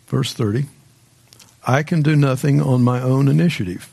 [0.08, 0.66] Verse 30.
[1.66, 3.90] I can do nothing on my own initiative.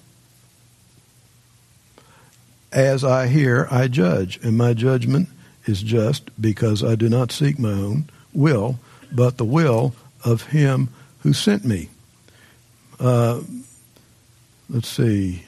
[2.72, 5.28] As I hear, I judge, and my judgment
[5.66, 8.78] is just because I do not seek my own will,
[9.12, 10.88] but the will of him
[11.20, 11.88] who sent me.
[13.00, 13.40] Uh,
[14.68, 15.44] let's see.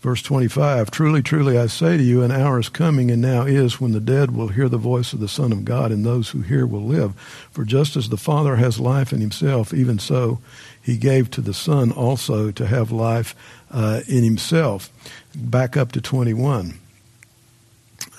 [0.00, 3.80] Verse 25 Truly, truly, I say to you, an hour is coming, and now is,
[3.80, 6.42] when the dead will hear the voice of the Son of God, and those who
[6.42, 7.14] hear will live.
[7.50, 10.38] For just as the Father has life in himself, even so
[10.86, 13.34] he gave to the Son also to have life
[13.72, 14.88] uh, in himself.
[15.34, 16.78] Back up to 21.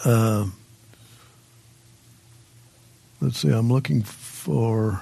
[0.04, 0.48] Uh,
[3.22, 5.00] let's see, I'm looking for.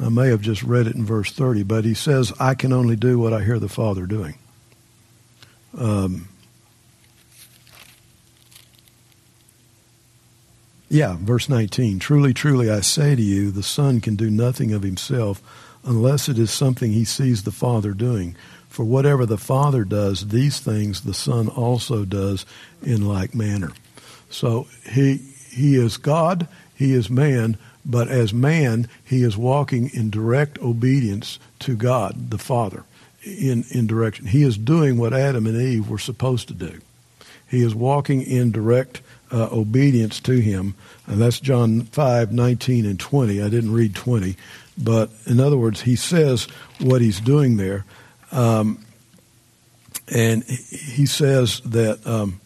[0.00, 2.96] I may have just read it in verse 30, but he says, I can only
[2.96, 4.38] do what I hear the Father doing.
[5.78, 6.28] Um,
[10.88, 11.98] Yeah, verse 19.
[11.98, 15.42] Truly, truly, I say to you, the Son can do nothing of himself
[15.84, 18.36] unless it is something he sees the Father doing.
[18.68, 22.44] For whatever the Father does, these things the Son also does
[22.82, 23.72] in like manner.
[24.30, 25.16] So he,
[25.50, 31.38] he is God, he is man, but as man, he is walking in direct obedience
[31.60, 32.84] to God, the Father,
[33.24, 34.26] in, in direction.
[34.26, 36.80] He is doing what Adam and Eve were supposed to do.
[37.48, 39.00] He is walking in direct
[39.32, 40.74] uh, obedience to him.
[41.06, 43.42] And that's John 5, 19 and 20.
[43.42, 44.36] I didn't read 20.
[44.78, 46.44] But in other words, he says
[46.80, 47.84] what he's doing there.
[48.32, 48.84] Um,
[50.08, 52.40] and he says that, um,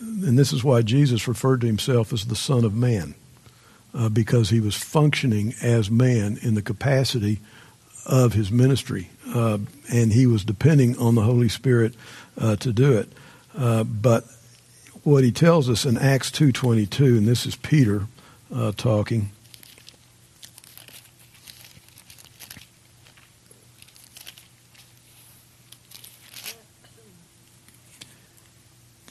[0.00, 3.14] and this is why Jesus referred to himself as the Son of Man,
[3.94, 7.40] uh, because he was functioning as man in the capacity
[8.06, 9.10] of his ministry.
[9.34, 9.58] Uh,
[9.92, 11.94] and he was depending on the Holy Spirit
[12.38, 13.12] uh, to do it.
[13.56, 14.24] Uh, but
[15.02, 18.06] what he tells us in Acts 2.22, and this is Peter
[18.54, 19.30] uh, talking.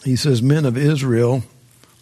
[0.03, 1.43] He says, Men of Israel,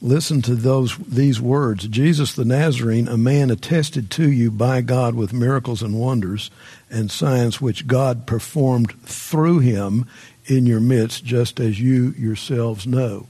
[0.01, 1.87] listen to those these words.
[1.87, 6.51] Jesus the Nazarene, a man attested to you by God with miracles and wonders
[6.89, 10.05] and signs which God performed through him
[10.45, 13.27] in your midst, just as you yourselves know.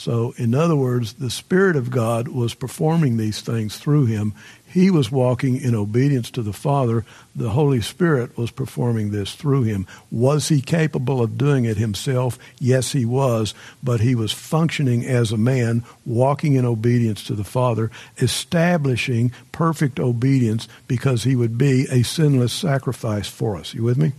[0.00, 4.32] So, in other words, the Spirit of God was performing these things through him.
[4.66, 7.04] He was walking in obedience to the Father.
[7.36, 9.86] The Holy Spirit was performing this through him.
[10.10, 12.38] Was he capable of doing it himself?
[12.58, 13.52] Yes, he was.
[13.82, 20.00] But he was functioning as a man, walking in obedience to the Father, establishing perfect
[20.00, 23.74] obedience because he would be a sinless sacrifice for us.
[23.74, 24.12] You with me?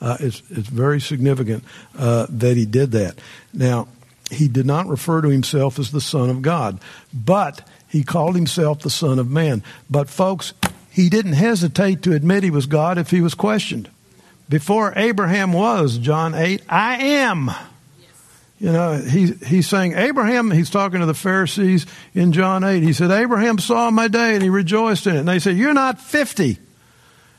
[0.00, 1.62] Uh, it's, it's very significant
[1.96, 3.16] uh, that he did that.
[3.52, 3.86] Now,
[4.30, 6.80] he did not refer to himself as the Son of God,
[7.12, 9.62] but he called himself the Son of Man.
[9.88, 10.52] But, folks,
[10.90, 13.90] he didn't hesitate to admit he was God if he was questioned.
[14.48, 17.50] Before Abraham was, John 8, I am.
[18.60, 22.82] You know, he, he's saying, Abraham, he's talking to the Pharisees in John 8.
[22.82, 25.20] He said, Abraham saw my day and he rejoiced in it.
[25.20, 26.58] And they said, You're not 50.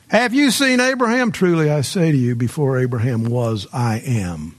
[0.09, 1.31] Have you seen Abraham?
[1.31, 4.55] Truly, I say to you, before Abraham was, I am.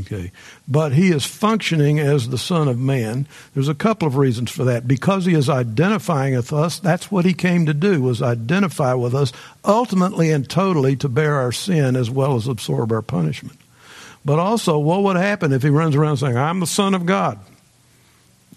[0.00, 0.32] Okay.
[0.66, 3.26] But he is functioning as the Son of Man.
[3.54, 4.88] There's a couple of reasons for that.
[4.88, 9.14] Because he is identifying with us, that's what he came to do, was identify with
[9.14, 9.32] us
[9.64, 13.58] ultimately and totally to bear our sin as well as absorb our punishment.
[14.24, 17.38] But also, what would happen if he runs around saying, I'm the Son of God?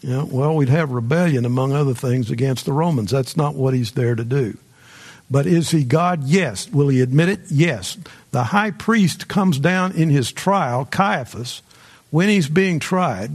[0.01, 3.11] You know, well, we'd have rebellion, among other things, against the Romans.
[3.11, 4.57] That's not what he's there to do.
[5.30, 6.23] But is he God?
[6.23, 6.69] Yes.
[6.69, 7.39] Will he admit it?
[7.49, 7.97] Yes.
[8.38, 11.64] The high priest comes down in his trial, Caiaphas,
[12.11, 13.31] when he's being tried,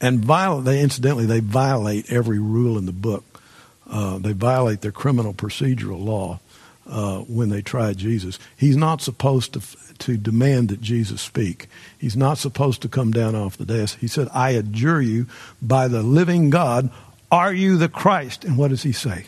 [0.00, 3.40] and violate, they, incidentally, they violate every rule in the book.
[3.88, 6.40] Uh, they violate their criminal procedural law
[6.88, 8.40] uh, when they try Jesus.
[8.56, 9.60] He's not supposed to
[9.98, 11.68] to demand that Jesus speak.
[11.96, 14.00] He's not supposed to come down off the desk.
[14.00, 15.26] He said, "I adjure you
[15.62, 16.90] by the living God,
[17.30, 19.26] are you the Christ?" And what does he say?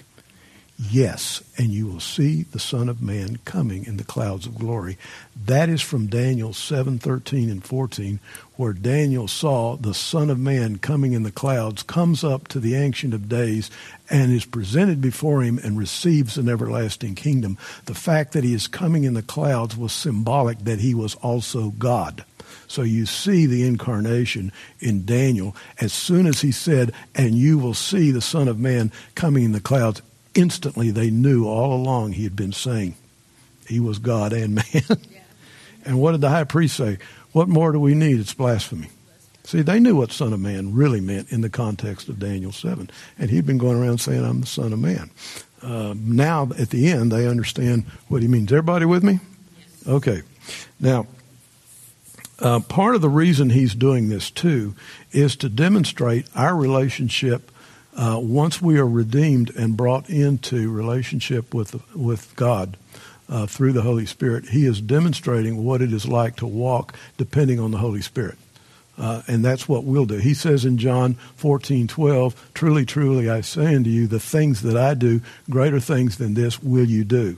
[0.81, 4.97] Yes, and you will see the Son of Man coming in the clouds of glory.
[5.45, 8.21] That is from Daniel 7 13 and 14,
[8.55, 12.77] where Daniel saw the Son of Man coming in the clouds, comes up to the
[12.77, 13.73] Ancient of Days,
[14.09, 17.59] and is presented before him and receives an everlasting kingdom.
[17.87, 21.71] The fact that he is coming in the clouds was symbolic that he was also
[21.71, 22.25] God.
[22.69, 27.75] So you see the incarnation in Daniel as soon as he said, And you will
[27.75, 30.03] see the Son of Man coming in the clouds
[30.39, 32.95] instantly they knew all along he had been saying
[33.67, 34.65] he was God and man.
[34.73, 35.21] Yeah.
[35.85, 36.99] and what did the high priest say?
[37.33, 38.21] What more do we need?
[38.21, 38.89] It's blasphemy.
[39.45, 42.91] See, they knew what Son of Man really meant in the context of Daniel 7.
[43.19, 45.11] And he'd been going around saying, I'm the Son of Man.
[45.63, 48.53] Uh, now, at the end, they understand what he means.
[48.53, 49.21] Everybody with me?
[49.59, 49.89] Yes.
[49.89, 50.23] Okay.
[50.79, 51.07] Now,
[52.41, 54.75] uh, part of the reason he's doing this, too,
[55.13, 57.51] is to demonstrate our relationship
[57.99, 62.77] uh, once we are redeemed and brought into relationship with with God
[63.29, 67.59] uh, through the Holy Spirit, He is demonstrating what it is like to walk depending
[67.59, 68.39] on the Holy Spirit.
[68.97, 70.17] Uh, and that's what we'll do.
[70.17, 74.77] He says in John 14, 12, Truly, truly, I say unto you, the things that
[74.77, 77.37] I do, greater things than this will you do.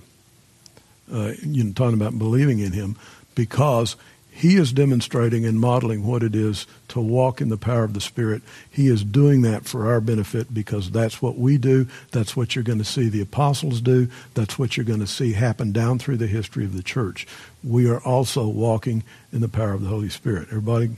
[1.13, 2.97] Uh, you know, talking about believing in him,
[3.35, 3.97] because
[4.41, 8.01] he is demonstrating and modeling what it is to walk in the power of the
[8.01, 8.41] Spirit.
[8.71, 11.87] He is doing that for our benefit because that's what we do.
[12.11, 14.09] That's what you're going to see the apostles do.
[14.33, 17.27] That's what you're going to see happen down through the history of the church.
[17.63, 20.49] We are also walking in the power of the Holy Spirit.
[20.49, 20.97] Everybody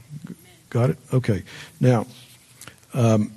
[0.70, 0.98] got it?
[1.12, 1.43] Okay.
[1.81, 2.06] Now,
[2.94, 3.36] um,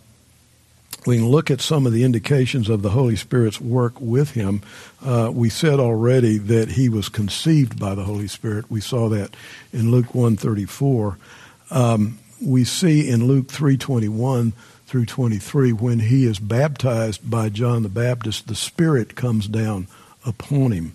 [1.05, 4.61] we can look at some of the indications of the Holy Spirit's work with him.
[5.03, 8.69] Uh, we said already that he was conceived by the Holy Spirit.
[8.69, 9.35] We saw that
[9.71, 11.17] in Luke 134.
[11.71, 14.53] Um, we see in Luke 321
[14.85, 19.87] through 23 when he is baptized by John the Baptist, the Spirit comes down
[20.25, 20.93] upon him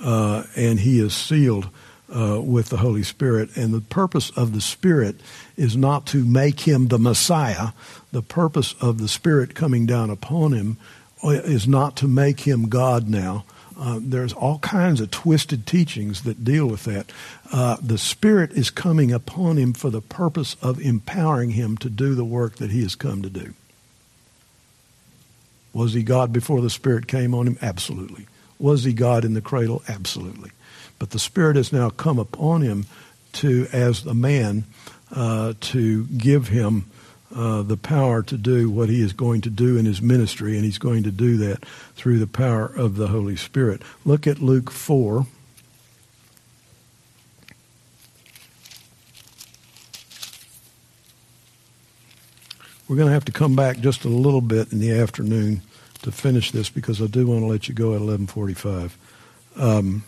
[0.00, 1.68] uh, and he is sealed
[2.14, 3.56] uh, with the Holy Spirit.
[3.56, 5.16] And the purpose of the Spirit
[5.58, 7.68] is not to make him the Messiah.
[8.12, 10.78] The purpose of the Spirit coming down upon him
[11.22, 13.44] uh, is not to make him God now.
[13.78, 17.10] Uh, there's all kinds of twisted teachings that deal with that.
[17.52, 22.14] Uh, the Spirit is coming upon him for the purpose of empowering him to do
[22.14, 23.54] the work that he has come to do.
[25.72, 27.58] Was he God before the Spirit came on him?
[27.60, 28.26] Absolutely.
[28.58, 29.82] Was he God in the cradle?
[29.88, 30.50] Absolutely.
[30.98, 32.86] But the Spirit has now come upon him
[33.34, 34.64] to, as a man,
[35.12, 36.90] uh, to give him
[37.34, 40.64] uh, the power to do what he is going to do in his ministry, and
[40.64, 41.64] he's going to do that
[41.94, 43.82] through the power of the Holy Spirit.
[44.04, 45.26] Look at Luke 4.
[52.88, 55.60] We're going to have to come back just a little bit in the afternoon
[56.02, 58.92] to finish this because I do want to let you go at 11:45.
[59.56, 60.04] Um,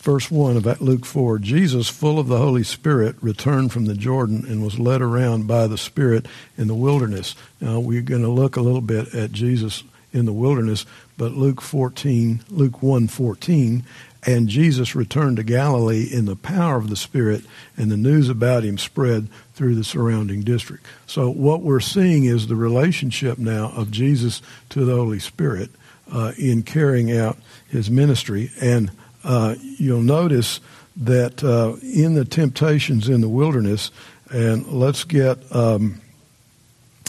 [0.00, 4.44] verse 1 of Luke 4 Jesus, full of the Holy Spirit, returned from the Jordan
[4.48, 7.36] and was led around by the Spirit in the wilderness.
[7.60, 10.86] Now, we're going to look a little bit at Jesus in the wilderness,
[11.16, 13.84] but Luke 14, Luke 1 14,
[14.26, 17.44] and Jesus returned to Galilee in the power of the Spirit,
[17.76, 20.84] and the news about him spread through the surrounding district.
[21.06, 25.70] So, what we're seeing is the relationship now of Jesus to the Holy Spirit
[26.12, 28.50] uh, in carrying out his ministry.
[28.60, 28.90] And
[29.24, 30.60] uh, you'll notice
[30.96, 33.90] that uh, in the temptations in the wilderness,
[34.30, 36.00] and let's get um,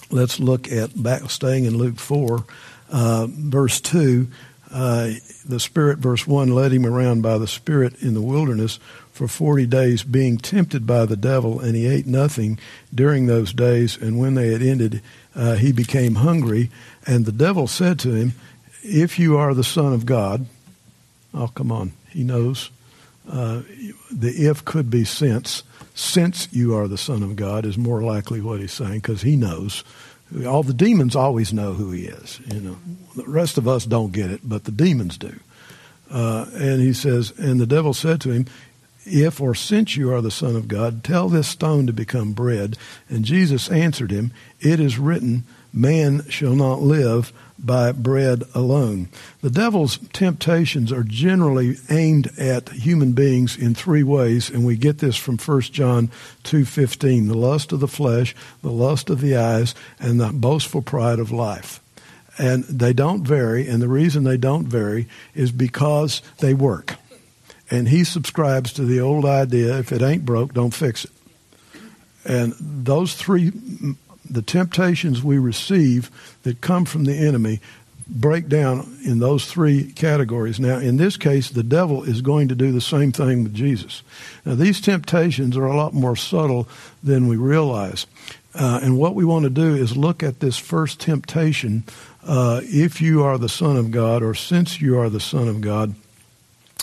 [0.10, 2.46] let's look at back staying in Luke four,
[2.92, 4.28] uh, verse two.
[4.74, 5.12] Uh,
[5.46, 8.80] the Spirit, verse one, led him around by the Spirit in the wilderness
[9.12, 12.58] for forty days, being tempted by the devil, and he ate nothing
[12.96, 13.98] during those days.
[13.98, 15.02] And when they had ended,
[15.36, 16.72] uh, he became hungry,
[17.06, 18.34] and the devil said to him
[18.84, 20.46] if you are the Son of God,
[21.34, 22.70] oh, come on, he knows.
[23.30, 23.62] Uh,
[24.12, 25.64] the if could be since.
[25.94, 29.36] Since you are the Son of God is more likely what he's saying because he
[29.36, 29.84] knows.
[30.48, 32.40] All the demons always know who he is.
[32.48, 32.78] You know,
[33.16, 35.40] the rest of us don't get it, but the demons do.
[36.10, 38.46] Uh, and he says, and the devil said to him,
[39.06, 42.78] if or since you are the Son of God, tell this stone to become bread.
[43.10, 45.44] And Jesus answered him, It is written,
[45.74, 47.34] Man shall not live
[47.64, 49.10] by bread alone.
[49.42, 54.98] The devil's temptations are generally aimed at human beings in three ways, and we get
[54.98, 56.10] this from 1 John
[56.44, 61.20] 2:15, the lust of the flesh, the lust of the eyes, and the boastful pride
[61.20, 61.80] of life.
[62.38, 66.96] And they don't vary, and the reason they don't vary is because they work.
[67.70, 71.12] And he subscribes to the old idea if it ain't broke, don't fix it.
[72.26, 73.52] And those three,
[74.32, 76.10] the temptations we receive
[76.44, 77.60] that come from the enemy
[78.08, 80.60] break down in those three categories.
[80.60, 84.03] Now, in this case, the devil is going to do the same thing with Jesus.
[84.45, 86.68] Now, these temptations are a lot more subtle
[87.02, 88.06] than we realize.
[88.53, 91.86] Uh, and what we want to do is look at this first temptation
[92.24, 95.62] uh, if you are the Son of God, or since you are the Son of
[95.62, 95.95] God,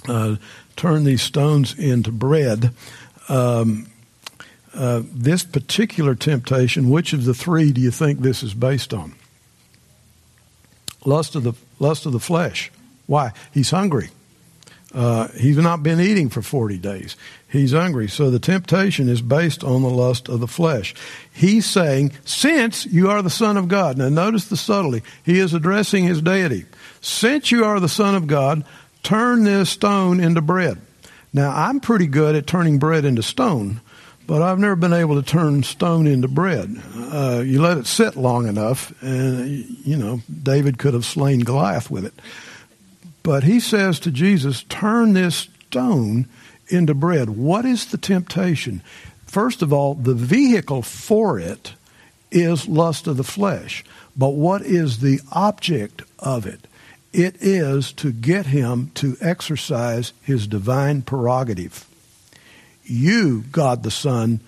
[0.09, 0.37] uh,
[0.77, 2.73] turn these stones into bread.
[3.29, 3.88] Um,
[4.75, 9.15] uh, this particular temptation, which of the three do you think this is based on?
[11.05, 12.71] Lust of the lust of the flesh.
[13.07, 13.33] Why?
[13.53, 14.11] He's hungry.
[14.93, 17.17] Uh, he's not been eating for 40 days.
[17.51, 18.09] He's hungry.
[18.09, 20.95] So the temptation is based on the lust of the flesh.
[21.33, 23.99] He's saying, since you are the Son of God.
[23.99, 25.07] Now notice the subtlety.
[25.23, 26.65] He is addressing his deity.
[27.01, 28.65] Since you are the Son of God,
[29.03, 30.81] turn this stone into bread.
[31.33, 33.81] Now, I'm pretty good at turning bread into stone,
[34.29, 36.77] but I've never been able to turn stone into bread.
[36.95, 41.91] Uh, you let it sit long enough, and, you know, David could have slain Goliath
[41.91, 42.13] with it.
[43.23, 46.29] But he says to Jesus, turn this stone
[46.69, 47.31] into bread.
[47.31, 48.83] What is the temptation?
[49.25, 51.73] First of all, the vehicle for it
[52.31, 53.83] is lust of the flesh.
[54.15, 56.67] But what is the object of it?
[57.15, 61.88] It is to get him to exercise his divine prerogative.
[62.89, 64.41] You, God the Son,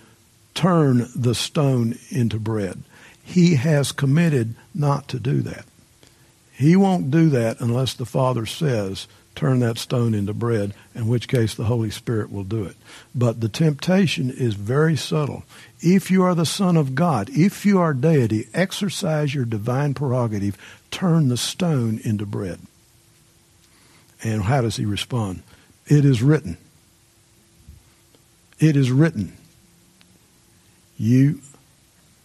[0.54, 2.82] turn the stone into bread.
[3.22, 5.64] He has committed not to do that.
[6.52, 11.28] He won't do that unless the Father says, turn that stone into bread, in which
[11.28, 12.76] case the Holy Spirit will do it.
[13.14, 15.44] But the temptation is very subtle.
[15.80, 20.58] If you are the Son of God, if you are deity, exercise your divine prerogative,
[20.90, 22.60] turn the stone into bread.
[24.22, 25.42] And how does he respond?
[25.86, 26.58] It is written.
[28.60, 29.36] It is written.
[30.98, 31.40] You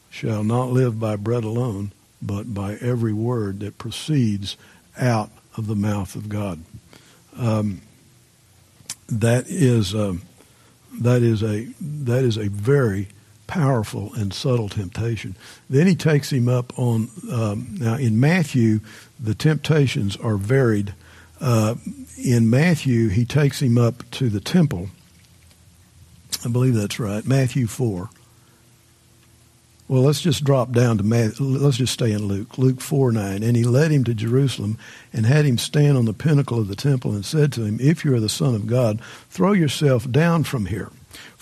[0.10, 4.58] shall not live by bread alone, but by every word that proceeds
[4.98, 6.64] out of the mouth of God.
[7.38, 7.82] Um,
[9.08, 10.24] that is um,
[11.00, 13.08] that is a that is a very
[13.48, 15.36] powerful and subtle temptation.
[15.70, 18.82] Then he takes him up on um, now in Matthew
[19.20, 20.94] the temptations are varied.
[21.40, 21.76] Uh,
[22.18, 24.90] in Matthew he takes him up to the temple.
[26.44, 27.26] I believe that's right.
[27.26, 28.10] Matthew four.
[29.88, 31.46] Well, let's just drop down to Matthew.
[31.46, 32.58] Let's just stay in Luke.
[32.58, 33.44] Luke 4 9.
[33.44, 34.80] And he led him to Jerusalem
[35.14, 38.04] and had him stand on the pinnacle of the temple and said to him, If
[38.04, 39.00] you are the Son of God,
[39.30, 40.90] throw yourself down from here.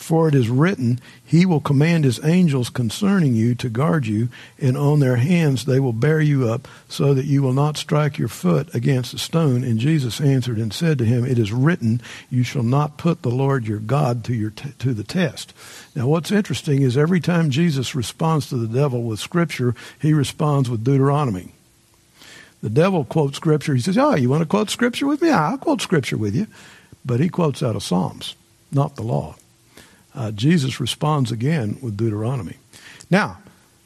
[0.03, 4.27] For it is written, He will command His angels concerning you to guard you,
[4.59, 8.17] and on their hands they will bear you up, so that you will not strike
[8.17, 9.63] your foot against a stone.
[9.63, 13.31] And Jesus answered and said to him, It is written, You shall not put the
[13.31, 15.53] Lord your God to, your t- to the test.
[15.95, 20.69] Now, what's interesting is every time Jesus responds to the devil with Scripture, he responds
[20.69, 21.53] with Deuteronomy.
[22.61, 23.73] The devil quotes Scripture.
[23.73, 25.29] He says, Oh, you want to quote Scripture with me?
[25.29, 26.47] Ah, I'll quote Scripture with you.
[27.05, 28.35] But he quotes out of Psalms,
[28.69, 29.37] not the law
[30.15, 32.57] uh, Jesus responds again with Deuteronomy.
[33.09, 33.39] Now,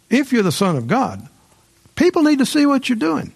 [0.09, 1.27] if you're the Son of God,
[1.95, 3.33] people need to see what you're doing.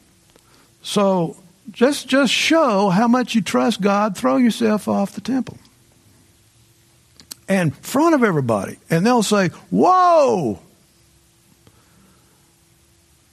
[0.81, 1.37] So
[1.71, 5.57] just, just show how much you trust God, throw yourself off the temple.
[7.47, 8.77] In front of everybody.
[8.89, 10.59] And they'll say, Whoa!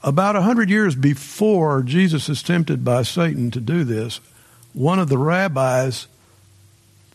[0.03, 4.21] About a hundred years before Jesus is tempted by Satan to do this,
[4.73, 6.07] one of the rabbis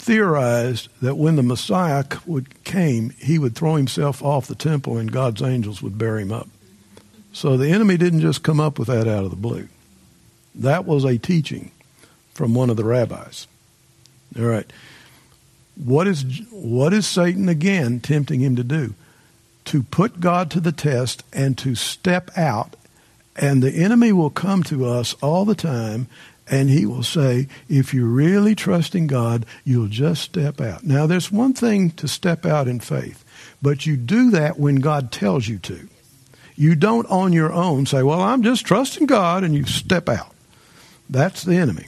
[0.03, 5.11] theorized that when the Messiah would came, he would throw himself off the temple and
[5.11, 6.47] God's angels would bear him up.
[7.31, 9.69] So the enemy didn't just come up with that out of the blue.
[10.53, 11.71] That was a teaching
[12.33, 13.47] from one of the rabbis.
[14.37, 14.71] All right.
[15.75, 18.93] What is what is Satan again tempting him to do?
[19.65, 22.75] To put God to the test and to step out
[23.35, 26.07] And the enemy will come to us all the time
[26.53, 30.83] and he will say, if you're really trusting God, you'll just step out.
[30.83, 33.25] Now, there's one thing to step out in faith,
[33.59, 35.89] but you do that when God tells you to.
[36.55, 40.31] You don't on your own say, well, I'm just trusting God, and you step out.
[41.09, 41.87] That's the enemy.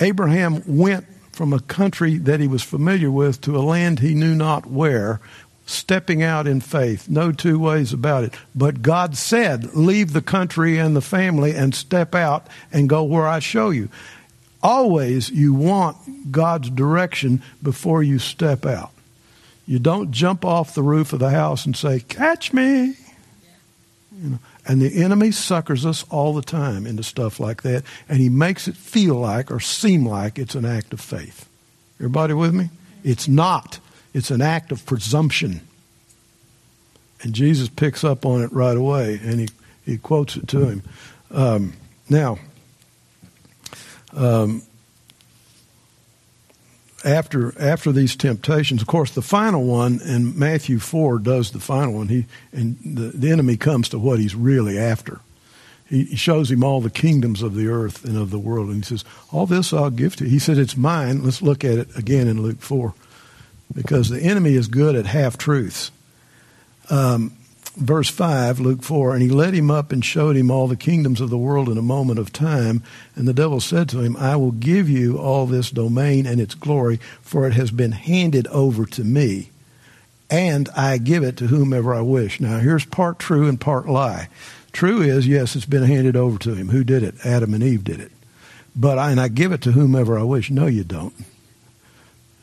[0.00, 4.36] Abraham went from a country that he was familiar with to a land he knew
[4.36, 5.20] not where,
[5.66, 7.08] stepping out in faith.
[7.08, 8.34] No two ways about it.
[8.54, 13.26] But God said, leave the country and the family and step out and go where
[13.26, 13.88] I show you.
[14.62, 18.92] Always you want God's direction before you step out.
[19.66, 22.94] You don't jump off the roof of the house and say, catch me.
[24.16, 28.18] You know, and the enemy suckers us all the time into stuff like that, and
[28.18, 31.48] he makes it feel like or seem like it's an act of faith.
[31.98, 32.70] Everybody with me?
[33.04, 33.78] It's not.
[34.16, 35.60] It's an act of presumption.
[37.20, 39.48] And Jesus picks up on it right away, and he,
[39.84, 40.82] he quotes it to him.
[41.30, 41.74] Um,
[42.08, 42.38] now,
[44.14, 44.62] um,
[47.04, 51.92] after after these temptations, of course, the final one, and Matthew four does the final
[51.92, 52.08] one.
[52.08, 55.20] He and the, the enemy comes to what he's really after.
[55.90, 58.76] He, he shows him all the kingdoms of the earth and of the world, and
[58.76, 61.78] he says, "All this I'll give to you." He said, "It's mine." Let's look at
[61.78, 62.94] it again in Luke four
[63.74, 65.90] because the enemy is good at half truths.
[66.90, 67.36] Um,
[67.76, 71.20] verse 5, Luke 4, and he led him up and showed him all the kingdoms
[71.20, 72.82] of the world in a moment of time.
[73.14, 76.54] And the devil said to him, I will give you all this domain and its
[76.54, 79.50] glory, for it has been handed over to me,
[80.30, 82.40] and I give it to whomever I wish.
[82.40, 84.28] Now, here's part true and part lie.
[84.72, 86.68] True is, yes, it's been handed over to him.
[86.68, 87.14] Who did it?
[87.24, 88.12] Adam and Eve did it.
[88.74, 90.50] But I, and I give it to whomever I wish.
[90.50, 91.14] No, you don't.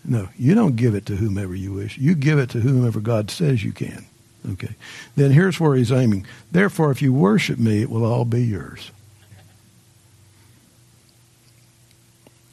[0.06, 1.98] No, you don't give it to whomever you wish.
[1.98, 4.06] You give it to whomever God says you can.
[4.52, 4.76] Okay.
[5.16, 6.26] Then here's where he's aiming.
[6.52, 8.92] Therefore, if you worship me, it will all be yours.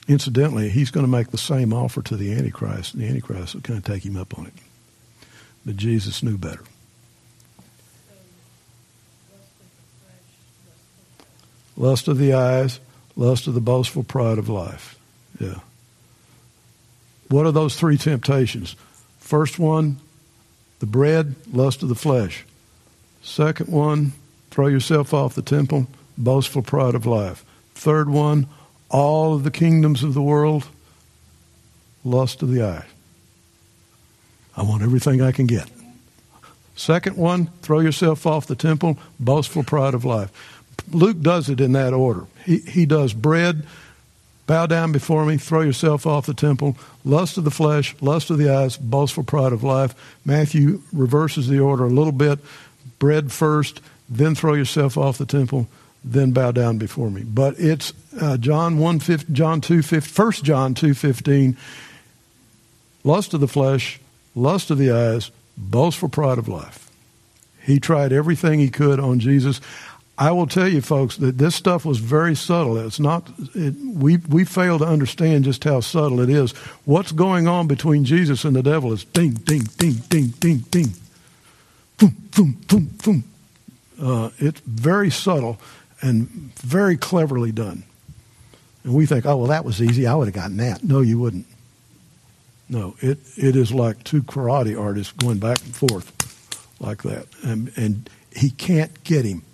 [0.07, 3.63] Incidentally, he's going to make the same offer to the Antichrist, and the Antichrist will
[3.63, 4.53] kind of take him up on it.
[5.65, 6.65] But Jesus knew better.
[11.77, 12.81] Lust of the eyes,
[13.17, 14.99] lust of the boastful pride of life.
[15.39, 15.61] Yeah.
[17.31, 18.77] What are those three temptations?
[19.21, 19.99] First one,
[20.81, 22.45] the bread, lust of the flesh.
[23.23, 24.13] Second one,
[24.51, 25.87] throw yourself off the temple,
[26.19, 27.45] boastful pride of life.
[27.75, 28.49] Third one,
[28.91, 30.67] all of the kingdoms of the world,
[32.05, 32.87] lust of the eye.
[34.57, 35.71] I want everything I can get.
[36.75, 40.33] Second one, throw yourself off the temple, boastful pride of life.
[40.91, 42.27] Luke does it in that order.
[42.45, 43.67] He, he does bread,
[44.51, 48.39] Bow down before me, throw yourself off the temple, lust of the flesh, lust of
[48.39, 49.95] the eyes, boastful pride of life.
[50.25, 52.41] Matthew reverses the order a little bit.
[52.99, 55.69] Bread first, then throw yourself off the temple,
[56.03, 57.23] then bow down before me.
[57.23, 61.57] But it's uh, John 1, 5, John 2, 5, 1 John 2, 15.
[63.05, 64.01] Lust of the flesh,
[64.35, 66.91] lust of the eyes, boastful pride of life.
[67.63, 69.61] He tried everything he could on Jesus.
[70.21, 72.77] I will tell you, folks, that this stuff was very subtle.
[72.77, 73.31] It's not.
[73.55, 76.53] It, we we fail to understand just how subtle it is.
[76.85, 80.93] What's going on between Jesus and the devil is ding, ding, ding, ding, ding, ding,
[81.97, 83.25] boom, boom, boom, boom.
[83.99, 85.59] Uh, it's very subtle
[86.03, 87.85] and very cleverly done.
[88.85, 90.07] And we think, oh well, that was easy.
[90.07, 90.85] I would have gotten that.
[90.85, 91.47] No, you wouldn't.
[92.69, 96.13] No, it it is like two karate artists going back and forth
[96.79, 99.45] like that, and and he can't get him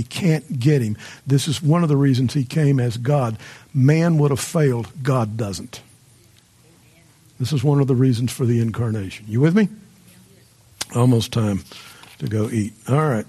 [0.00, 0.96] he can't get him.
[1.26, 3.36] This is one of the reasons he came as God.
[3.74, 5.82] Man would have failed, God doesn't.
[7.38, 9.26] This is one of the reasons for the incarnation.
[9.28, 9.68] You with me?
[10.96, 11.64] Almost time
[12.18, 12.72] to go eat.
[12.88, 13.26] All right.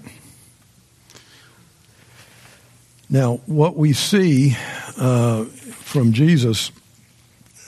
[3.10, 4.56] Now, what we see
[4.96, 6.72] uh, from Jesus,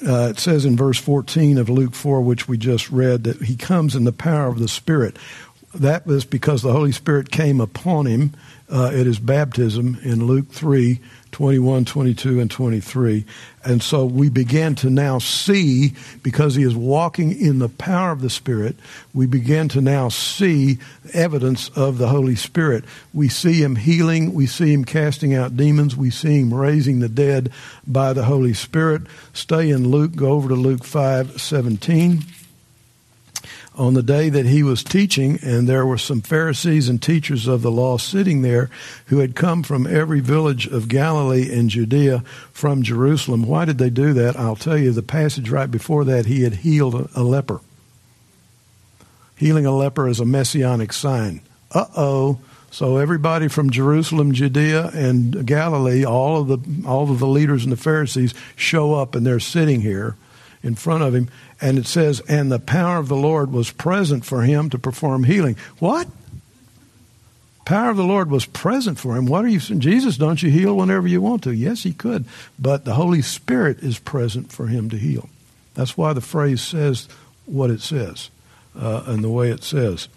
[0.07, 3.55] uh, it says in verse 14 of Luke 4, which we just read, that he
[3.55, 5.18] comes in the power of the Spirit.
[5.74, 8.33] That was because the Holy Spirit came upon him
[8.75, 10.99] uh, at his baptism in Luke 3
[11.31, 13.25] 21, 22, and 23.
[13.65, 18.20] And so we begin to now see, because he is walking in the power of
[18.20, 18.77] the Spirit,
[19.12, 20.78] we begin to now see
[21.12, 22.85] evidence of the Holy Spirit.
[23.12, 27.09] We see him healing, we see him casting out demons, we see him raising the
[27.09, 27.51] dead
[27.85, 29.03] by the Holy Spirit.
[29.33, 32.23] Stay in Luke, go over to Luke 5 17
[33.77, 37.62] on the day that he was teaching, and there were some Pharisees and teachers of
[37.62, 38.70] the law sitting there
[39.07, 42.20] who had come from every village of Galilee and Judea
[42.53, 43.43] from Jerusalem.
[43.43, 44.39] Why did they do that?
[44.39, 47.61] I'll tell you, the passage right before that, he had healed a leper.
[49.36, 51.41] Healing a leper is a messianic sign.
[51.73, 52.39] Uh oh,
[52.70, 57.73] So everybody from Jerusalem, Judea, and Galilee, all of the all of the leaders and
[57.73, 60.17] the Pharisees show up, and they're sitting here
[60.62, 61.28] in front of him.
[61.65, 65.25] And it says, "And the power of the Lord was present for him to perform
[65.25, 66.09] healing." What?
[67.65, 69.25] Power of the Lord was present for him.
[69.25, 69.81] What are you saying?
[69.81, 71.55] Jesus, don't you heal whenever you want to?
[71.55, 72.26] Yes, he could.
[72.59, 75.31] But the Holy Spirit is present for him to heal.
[75.73, 77.09] That's why the phrase says
[77.47, 78.28] what it says
[78.78, 80.09] uh, and the way it says.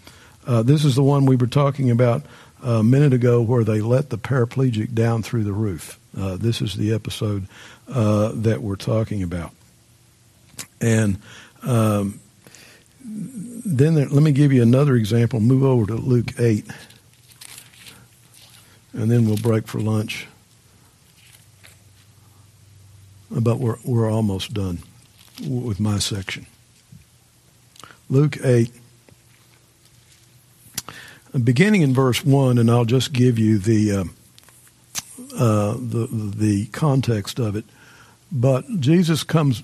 [0.45, 2.23] Uh, this is the one we were talking about
[2.61, 5.97] a minute ago where they let the paraplegic down through the roof.
[6.17, 7.47] Uh, this is the episode
[7.87, 9.53] uh, that we're talking about.
[10.81, 11.19] And
[11.63, 12.19] um,
[13.03, 15.39] then there, let me give you another example.
[15.39, 16.65] Move over to Luke 8,
[18.93, 20.27] and then we'll break for lunch.
[23.29, 24.79] But we're, we're almost done
[25.45, 26.45] with my section.
[28.09, 28.71] Luke 8
[31.43, 34.03] beginning in verse one, and I'll just give you the uh,
[35.35, 37.65] uh, the the context of it.
[38.31, 39.63] But Jesus comes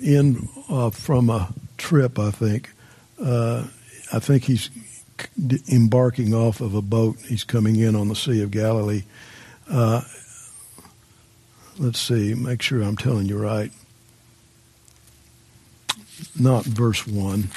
[0.00, 2.18] in uh, from a trip.
[2.18, 2.70] I think.
[3.22, 3.66] Uh,
[4.12, 4.70] I think he's
[5.70, 7.18] embarking off of a boat.
[7.26, 9.02] He's coming in on the Sea of Galilee.
[9.68, 10.02] Uh,
[11.78, 12.34] let's see.
[12.34, 13.72] Make sure I'm telling you right.
[16.38, 17.48] Not verse one.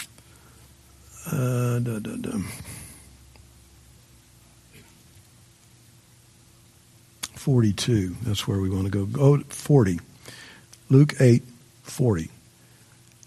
[1.31, 2.39] Uh, da, da, da.
[7.33, 8.15] 42.
[8.23, 9.05] That's where we want to go.
[9.05, 9.99] Go 40.
[10.89, 11.43] Luke 8,
[11.89, 12.29] 40.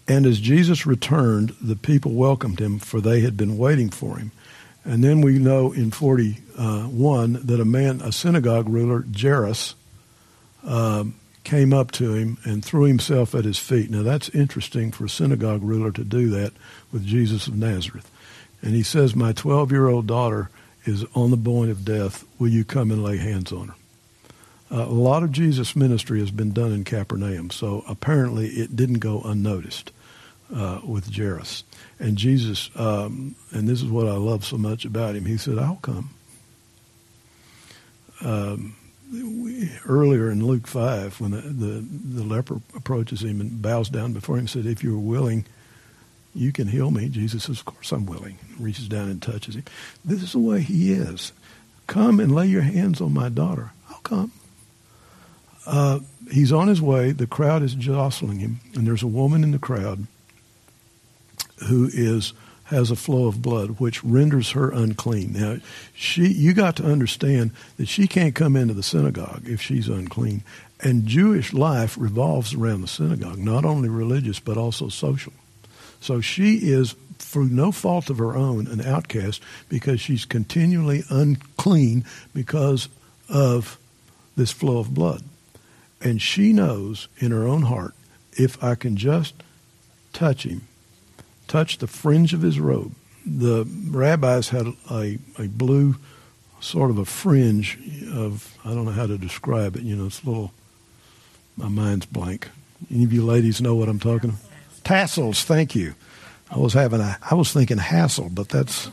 [0.07, 4.31] And as Jesus returned, the people welcomed him, for they had been waiting for him.
[4.83, 9.75] And then we know in 41 that a man, a synagogue ruler, Jairus,
[10.65, 11.05] uh,
[11.43, 13.89] came up to him and threw himself at his feet.
[13.89, 16.53] Now that's interesting for a synagogue ruler to do that
[16.91, 18.09] with Jesus of Nazareth.
[18.61, 20.49] And he says, My 12 year old daughter
[20.85, 22.25] is on the point of death.
[22.39, 23.75] Will you come and lay hands on her?
[24.73, 29.21] A lot of Jesus' ministry has been done in Capernaum, so apparently it didn't go
[29.21, 29.91] unnoticed
[30.51, 31.63] uh, with Jairus.
[31.99, 35.59] And Jesus, um, and this is what I love so much about him, he said,
[35.59, 36.09] I'll come.
[38.21, 38.75] Um,
[39.11, 41.85] we, earlier in Luke 5, when the, the,
[42.21, 45.45] the, leper approaches him and bows down before him, and said, If you're willing,
[46.33, 47.09] you can heal me.
[47.09, 48.39] Jesus says, Of course I'm willing.
[48.59, 49.65] Reaches down and touches him.
[50.03, 51.31] This is the way he is.
[51.85, 53.73] Come and lay your hands on my daughter.
[53.87, 54.31] I'll come.
[55.65, 55.99] Uh,
[56.31, 57.11] he's on his way.
[57.11, 60.07] The crowd is jostling him, and there's a woman in the crowd
[61.67, 62.33] who is
[62.65, 65.33] has a flow of blood, which renders her unclean.
[65.33, 65.57] Now,
[65.93, 70.43] she you got to understand that she can't come into the synagogue if she's unclean,
[70.79, 75.33] and Jewish life revolves around the synagogue, not only religious but also social.
[76.01, 82.03] So she is, through no fault of her own, an outcast because she's continually unclean
[82.33, 82.89] because
[83.29, 83.77] of
[84.35, 85.23] this flow of blood.
[86.03, 87.93] And she knows in her own heart,
[88.33, 89.35] if I can just
[90.11, 90.67] touch him,
[91.47, 92.93] touch the fringe of his robe.
[93.25, 95.95] The rabbis had a, a blue
[96.59, 97.77] sort of a fringe
[98.13, 100.51] of, I don't know how to describe it, you know, it's a little,
[101.55, 102.49] my mind's blank.
[102.91, 104.41] Any of you ladies know what I'm talking about?
[104.83, 105.95] Tassels, thank you.
[106.51, 108.89] I was having a, I was thinking hassle, but that's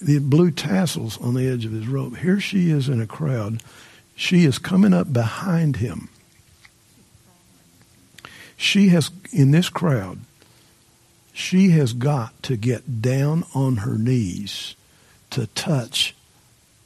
[0.00, 2.18] the blue tassels on the edge of his robe.
[2.18, 3.62] Here she is in a crowd
[4.16, 6.08] she is coming up behind him.
[8.56, 10.20] She has, in this crowd,
[11.34, 14.74] she has got to get down on her knees
[15.30, 16.14] to touch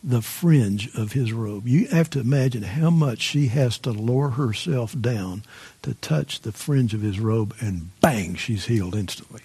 [0.02, 1.68] the fringe of his robe.
[1.68, 5.44] You have to imagine how much she has to lower herself down
[5.82, 9.42] to touch the fringe of his robe, and bang, she's healed instantly.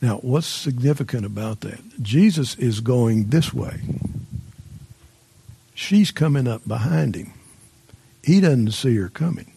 [0.00, 2.02] Now, what's significant about that?
[2.02, 3.80] Jesus is going this way.
[5.74, 7.32] She's coming up behind him.
[8.22, 9.52] He doesn't see her coming.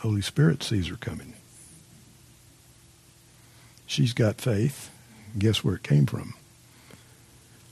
[0.00, 1.32] Holy Spirit sees her coming.
[3.86, 4.90] She's got faith.
[5.38, 6.34] Guess where it came from?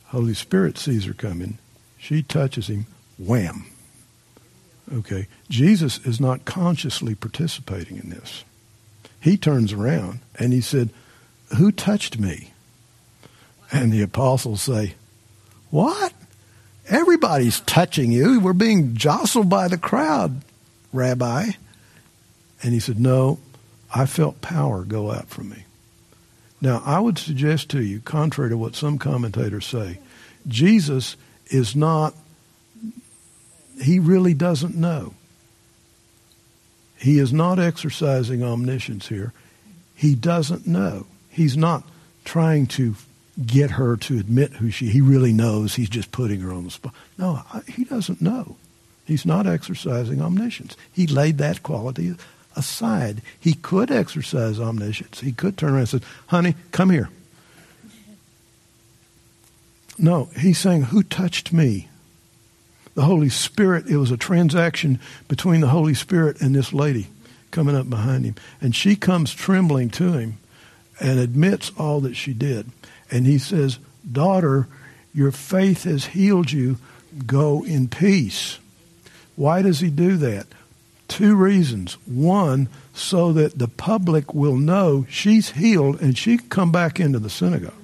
[0.07, 1.59] Holy Spirit sees her coming.
[1.99, 2.87] She touches him.
[3.19, 3.67] Wham.
[4.93, 5.29] Okay.
[5.49, 8.45] Jesus is not consciously participating in this.
[9.21, 10.91] He turns around and he said,
[11.57, 12.53] Who touched me?
[13.71, 14.95] And the apostles say,
[15.70, 16.12] what?
[16.89, 18.40] Everybody's touching you.
[18.40, 20.42] We're being jostled by the crowd,
[20.92, 21.50] Rabbi.
[22.62, 23.39] And he said, No,
[23.94, 25.65] I felt power go out from me.
[26.60, 29.99] Now, I would suggest to you, contrary to what some commentators say,
[30.47, 31.16] Jesus
[31.47, 32.15] is not,
[33.81, 35.15] he really doesn't know.
[36.99, 39.32] He is not exercising omniscience here.
[39.94, 41.07] He doesn't know.
[41.31, 41.84] He's not
[42.24, 42.94] trying to
[43.47, 45.75] get her to admit who she he really knows.
[45.75, 46.94] He's just putting her on the spot.
[47.19, 48.57] No, he doesn't know.
[49.05, 50.77] He's not exercising omniscience.
[50.93, 52.15] He laid that quality
[52.57, 53.23] aside.
[53.39, 55.20] He could exercise omniscience.
[55.20, 57.10] He could turn around and say, "Honey, come here."
[59.99, 61.89] No, he's saying, "Who touched me?"
[62.94, 63.86] The Holy Spirit.
[63.86, 67.09] It was a transaction between the Holy Spirit and this lady
[67.51, 70.39] coming up behind him, and she comes trembling to him
[71.01, 72.70] and admits all that she did.
[73.11, 73.79] And he says,
[74.11, 74.69] Daughter,
[75.13, 76.79] your faith has healed you.
[77.27, 78.59] Go in peace.
[79.37, 80.47] Why does he do that?
[81.09, 81.95] Two reasons.
[82.07, 87.19] One, so that the public will know she's healed and she can come back into
[87.19, 87.75] the synagogue.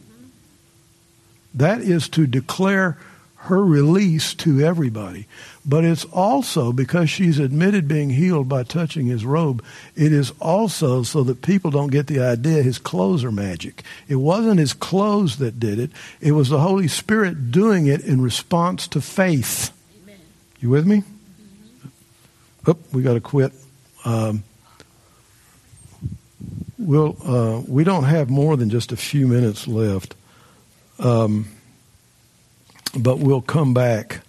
[1.55, 2.99] That is to declare
[3.37, 5.27] her release to everybody.
[5.69, 9.65] But it's also because she's admitted being healed by touching his robe,
[9.97, 13.83] it is also so that people don't get the idea his clothes are magic.
[14.07, 18.21] It wasn't his clothes that did it, it was the Holy Spirit doing it in
[18.21, 19.73] response to faith.
[20.05, 20.21] Amen.
[20.61, 20.99] You with me?
[20.99, 21.89] Mm-hmm.
[22.69, 23.53] Oh, we got to quit.
[24.05, 24.45] Um,
[26.79, 30.15] we'll, uh, we don't have more than just a few minutes left.
[31.01, 31.49] Um,
[32.97, 34.21] but we'll come back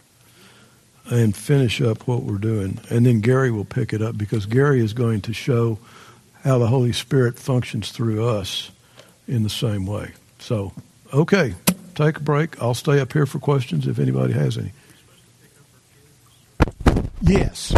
[1.09, 2.79] and finish up what we're doing.
[2.89, 5.79] And then Gary will pick it up because Gary is going to show
[6.43, 8.71] how the Holy Spirit functions through us
[9.27, 10.11] in the same way.
[10.39, 10.73] So,
[11.13, 11.55] okay,
[11.95, 12.61] take a break.
[12.61, 14.71] I'll stay up here for questions if anybody has any.
[17.21, 17.73] Yes.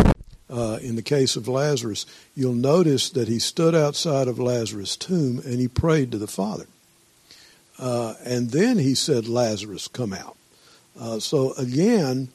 [0.50, 5.40] Uh, in the case of Lazarus, you'll notice that he stood outside of Lazarus' tomb
[5.46, 6.66] and he prayed to the Father.
[7.78, 10.36] Uh, and then he said, Lazarus, come out.
[11.00, 12.30] Uh, so again,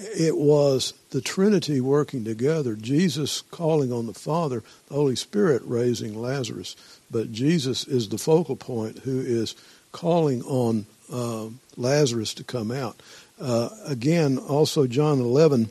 [0.00, 2.74] it was the Trinity working together.
[2.74, 6.76] Jesus calling on the Father, the Holy Spirit raising Lazarus,
[7.10, 9.54] but Jesus is the focal point who is
[9.92, 13.00] calling on uh, Lazarus to come out.
[13.40, 15.68] Uh, again, also John 11,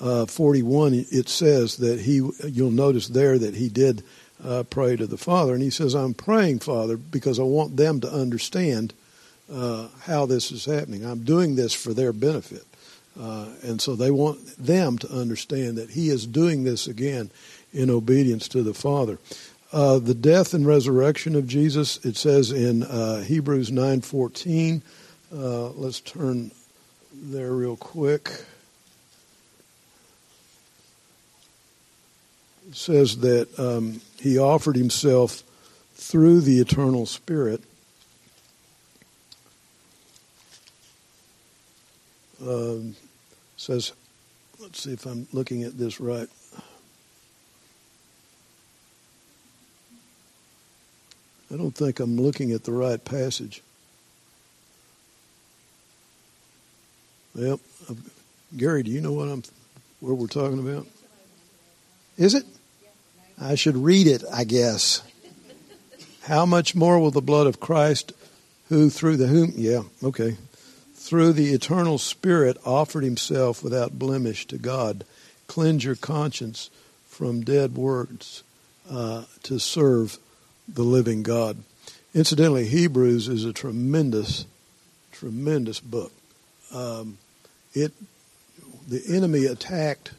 [0.00, 4.02] uh, 41, it says that he, you'll notice there that he did
[4.42, 5.52] uh, pray to the Father.
[5.52, 8.94] And he says, I'm praying, Father, because I want them to understand
[9.52, 11.04] uh, how this is happening.
[11.04, 12.64] I'm doing this for their benefit.
[13.18, 17.30] Uh, and so they want them to understand that he is doing this again
[17.72, 19.18] in obedience to the Father.
[19.72, 24.82] Uh, the death and resurrection of Jesus, it says in uh, Hebrews 9.14.
[25.30, 26.50] Uh, let's turn
[27.12, 28.30] there real quick.
[32.68, 35.42] It says that um, he offered himself
[35.94, 37.62] through the eternal Spirit
[42.40, 42.94] um,
[43.58, 43.92] says,
[44.60, 46.28] let's see if I'm looking at this right.
[51.52, 53.62] I don't think I'm looking at the right passage.
[57.34, 57.60] Yep.
[58.56, 59.42] Gary, do you know what I'm
[60.00, 60.86] where we're talking about?
[62.16, 62.44] Is it?
[63.40, 65.02] I should read it, I guess.
[66.22, 68.12] How much more will the blood of Christ,
[68.68, 69.52] who through the whom?
[69.56, 70.36] Yeah, okay
[71.08, 75.06] through the eternal Spirit, offered himself without blemish to God.
[75.46, 76.68] Cleanse your conscience
[77.06, 78.42] from dead works
[78.90, 80.18] uh, to serve
[80.68, 81.56] the living God.
[82.14, 84.44] Incidentally, Hebrews is a tremendous,
[85.10, 86.12] tremendous book.
[86.74, 87.16] Um,
[87.72, 87.92] it,
[88.86, 90.12] the enemy attacked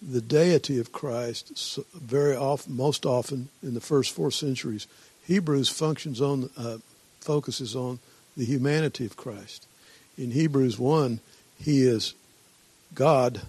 [0.00, 4.86] the deity of Christ very often, most often in the first four centuries.
[5.26, 6.78] Hebrews functions on, uh,
[7.20, 7.98] focuses on
[8.36, 9.66] the humanity of Christ
[10.16, 11.20] in Hebrews 1,
[11.58, 12.14] he is
[12.94, 13.42] God,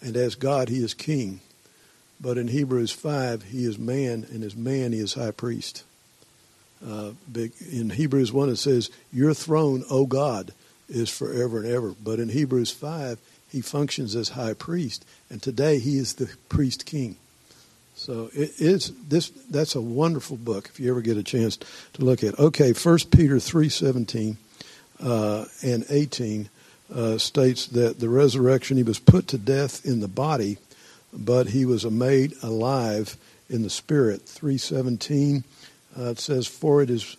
[0.00, 1.40] and as God, he is king.
[2.20, 5.84] But in Hebrews 5, he is man, and as man, he is high priest.
[6.84, 7.12] Uh,
[7.70, 10.52] in Hebrews 1, it says, Your throne, O God,
[10.88, 11.94] is forever and ever.
[12.02, 13.18] But in Hebrews 5,
[13.50, 17.16] he functions as high priest, and today he is the priest king.
[17.94, 19.28] So it is this.
[19.50, 20.70] That's a wonderful book.
[20.72, 21.58] If you ever get a chance
[21.92, 22.38] to look at.
[22.38, 24.38] Okay, First Peter three seventeen
[25.02, 26.48] uh, and 18
[26.94, 30.58] uh, states that the resurrection, he was put to death in the body,
[31.12, 33.16] but he was made alive
[33.48, 34.22] in the spirit.
[34.22, 35.44] 317,
[35.98, 37.16] uh, it says, for it is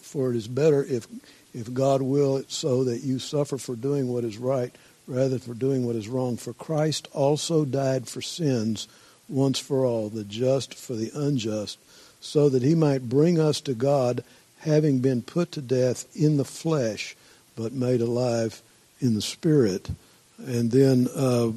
[0.00, 1.06] for it is better if
[1.52, 4.74] if God will it so that you suffer for doing what is right
[5.06, 6.36] rather than for doing what is wrong.
[6.36, 8.88] For Christ also died for sins
[9.28, 11.78] once for all, the just for the unjust,
[12.20, 14.24] so that he might bring us to God
[14.64, 17.16] having been put to death in the flesh,
[17.56, 18.62] but made alive
[19.00, 19.90] in the spirit.
[20.38, 21.50] And then uh,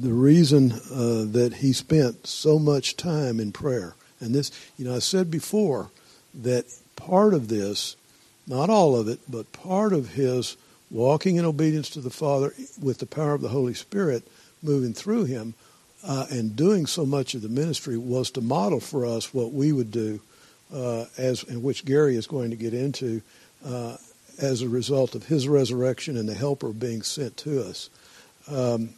[0.00, 3.94] the reason uh, that he spent so much time in prayer.
[4.20, 5.90] And this, you know, I said before
[6.34, 6.64] that
[6.96, 7.96] part of this,
[8.46, 10.56] not all of it, but part of his
[10.90, 14.26] walking in obedience to the Father with the power of the Holy Spirit
[14.62, 15.54] moving through him
[16.06, 19.72] uh, and doing so much of the ministry was to model for us what we
[19.72, 20.20] would do,
[20.72, 23.22] uh, as in which Gary is going to get into,
[23.64, 23.96] uh,
[24.38, 27.90] as a result of his resurrection and the Helper being sent to us.
[28.48, 28.90] Um,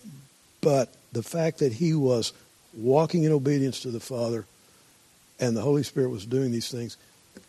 [0.60, 2.32] but the fact that he was
[2.76, 4.44] walking in obedience to the Father
[5.38, 6.96] and the Holy Spirit was doing these things,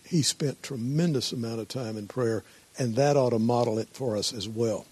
[0.05, 2.43] he spent tremendous amount of time in prayer,
[2.77, 4.85] and that ought to model it for us as well.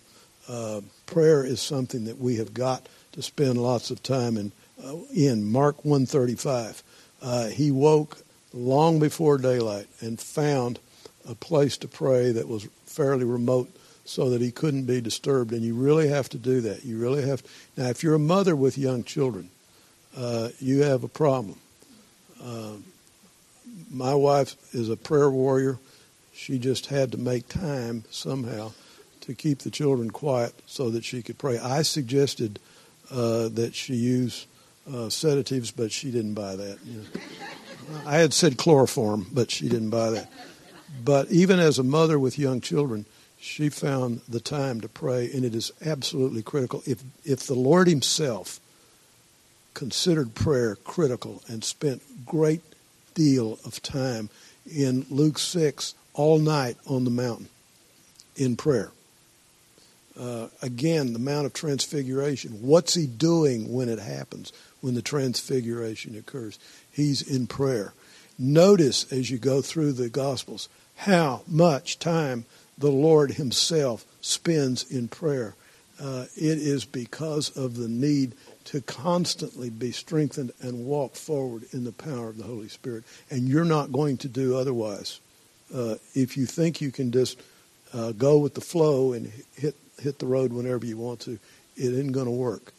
[0.48, 4.52] Uh, prayer is something that we have got to spend lots of time in.
[4.84, 6.84] Uh, in Mark 135,
[7.22, 8.18] uh, he woke
[8.56, 10.80] long before daylight and found
[11.28, 13.70] a place to pray that was fairly remote
[14.06, 15.52] so that he couldn't be disturbed.
[15.52, 16.86] And you really have to do that.
[16.86, 17.44] You really have.
[17.44, 17.50] To.
[17.78, 19.50] Now, if you're a mother with young children,
[20.16, 21.58] uh, you have a problem.
[22.42, 22.86] Um,
[23.92, 25.80] my wife is a prayer warrior.
[26.34, 28.72] She just had to make time somehow
[29.22, 31.58] to keep the children quiet so that she could pray.
[31.58, 32.60] I suggested
[33.12, 34.46] uh, that she use
[34.92, 36.78] uh, sedatives, but she didn't buy that.
[36.86, 37.22] You know.
[38.06, 40.32] I had said chloroform, but she didn't buy that.
[41.04, 43.06] But even as a mother with young children,
[43.40, 46.82] she found the time to pray, and it is absolutely critical.
[46.86, 48.60] If if the Lord Himself
[49.74, 52.62] considered prayer critical and spent great
[53.14, 54.30] deal of time
[54.72, 57.50] in Luke six all night on the mountain
[58.36, 58.92] in prayer.
[60.20, 62.52] Uh, again, the Mount of Transfiguration.
[62.62, 66.58] What's he doing when it happens, when the Transfiguration occurs?
[66.96, 67.94] He's in prayer.
[68.40, 72.46] Notice as you go through the Gospels how much time
[72.78, 75.56] the Lord Himself spends in prayer.
[76.00, 78.34] Uh, it is because of the need
[78.66, 83.04] to constantly be strengthened and walk forward in the power of the Holy Spirit.
[83.30, 85.20] And you're not going to do otherwise.
[85.74, 87.42] Uh, if you think you can just
[87.94, 91.94] uh, go with the flow and hit hit the road whenever you want to, it
[91.94, 92.74] isn't going to work.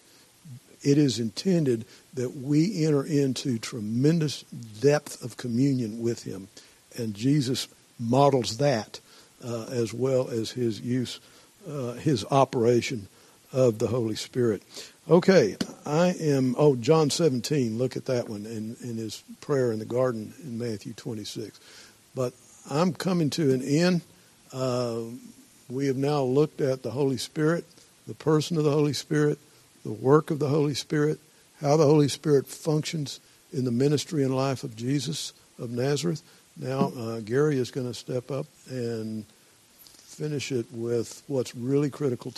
[0.82, 4.42] It is intended that we enter into tremendous
[4.80, 6.48] depth of communion with Him,
[6.96, 9.00] and Jesus models that
[9.44, 11.20] uh, as well as His use,
[11.68, 13.08] uh, His operation
[13.52, 14.62] of the Holy Spirit.
[15.08, 16.56] Okay, I am.
[16.58, 17.78] Oh, John 17.
[17.78, 21.60] Look at that one in, in his prayer in the garden in Matthew 26.
[22.14, 22.32] But
[22.68, 24.00] I'm coming to an end.
[24.52, 25.02] Uh,
[25.70, 27.64] we have now looked at the Holy Spirit,
[28.06, 29.38] the person of the Holy Spirit,
[29.86, 31.20] the work of the Holy Spirit,
[31.60, 33.20] how the Holy Spirit functions
[33.52, 36.22] in the ministry and life of Jesus of Nazareth.
[36.56, 39.24] Now, uh, Gary is going to step up and
[39.86, 42.34] finish it with what's really critical to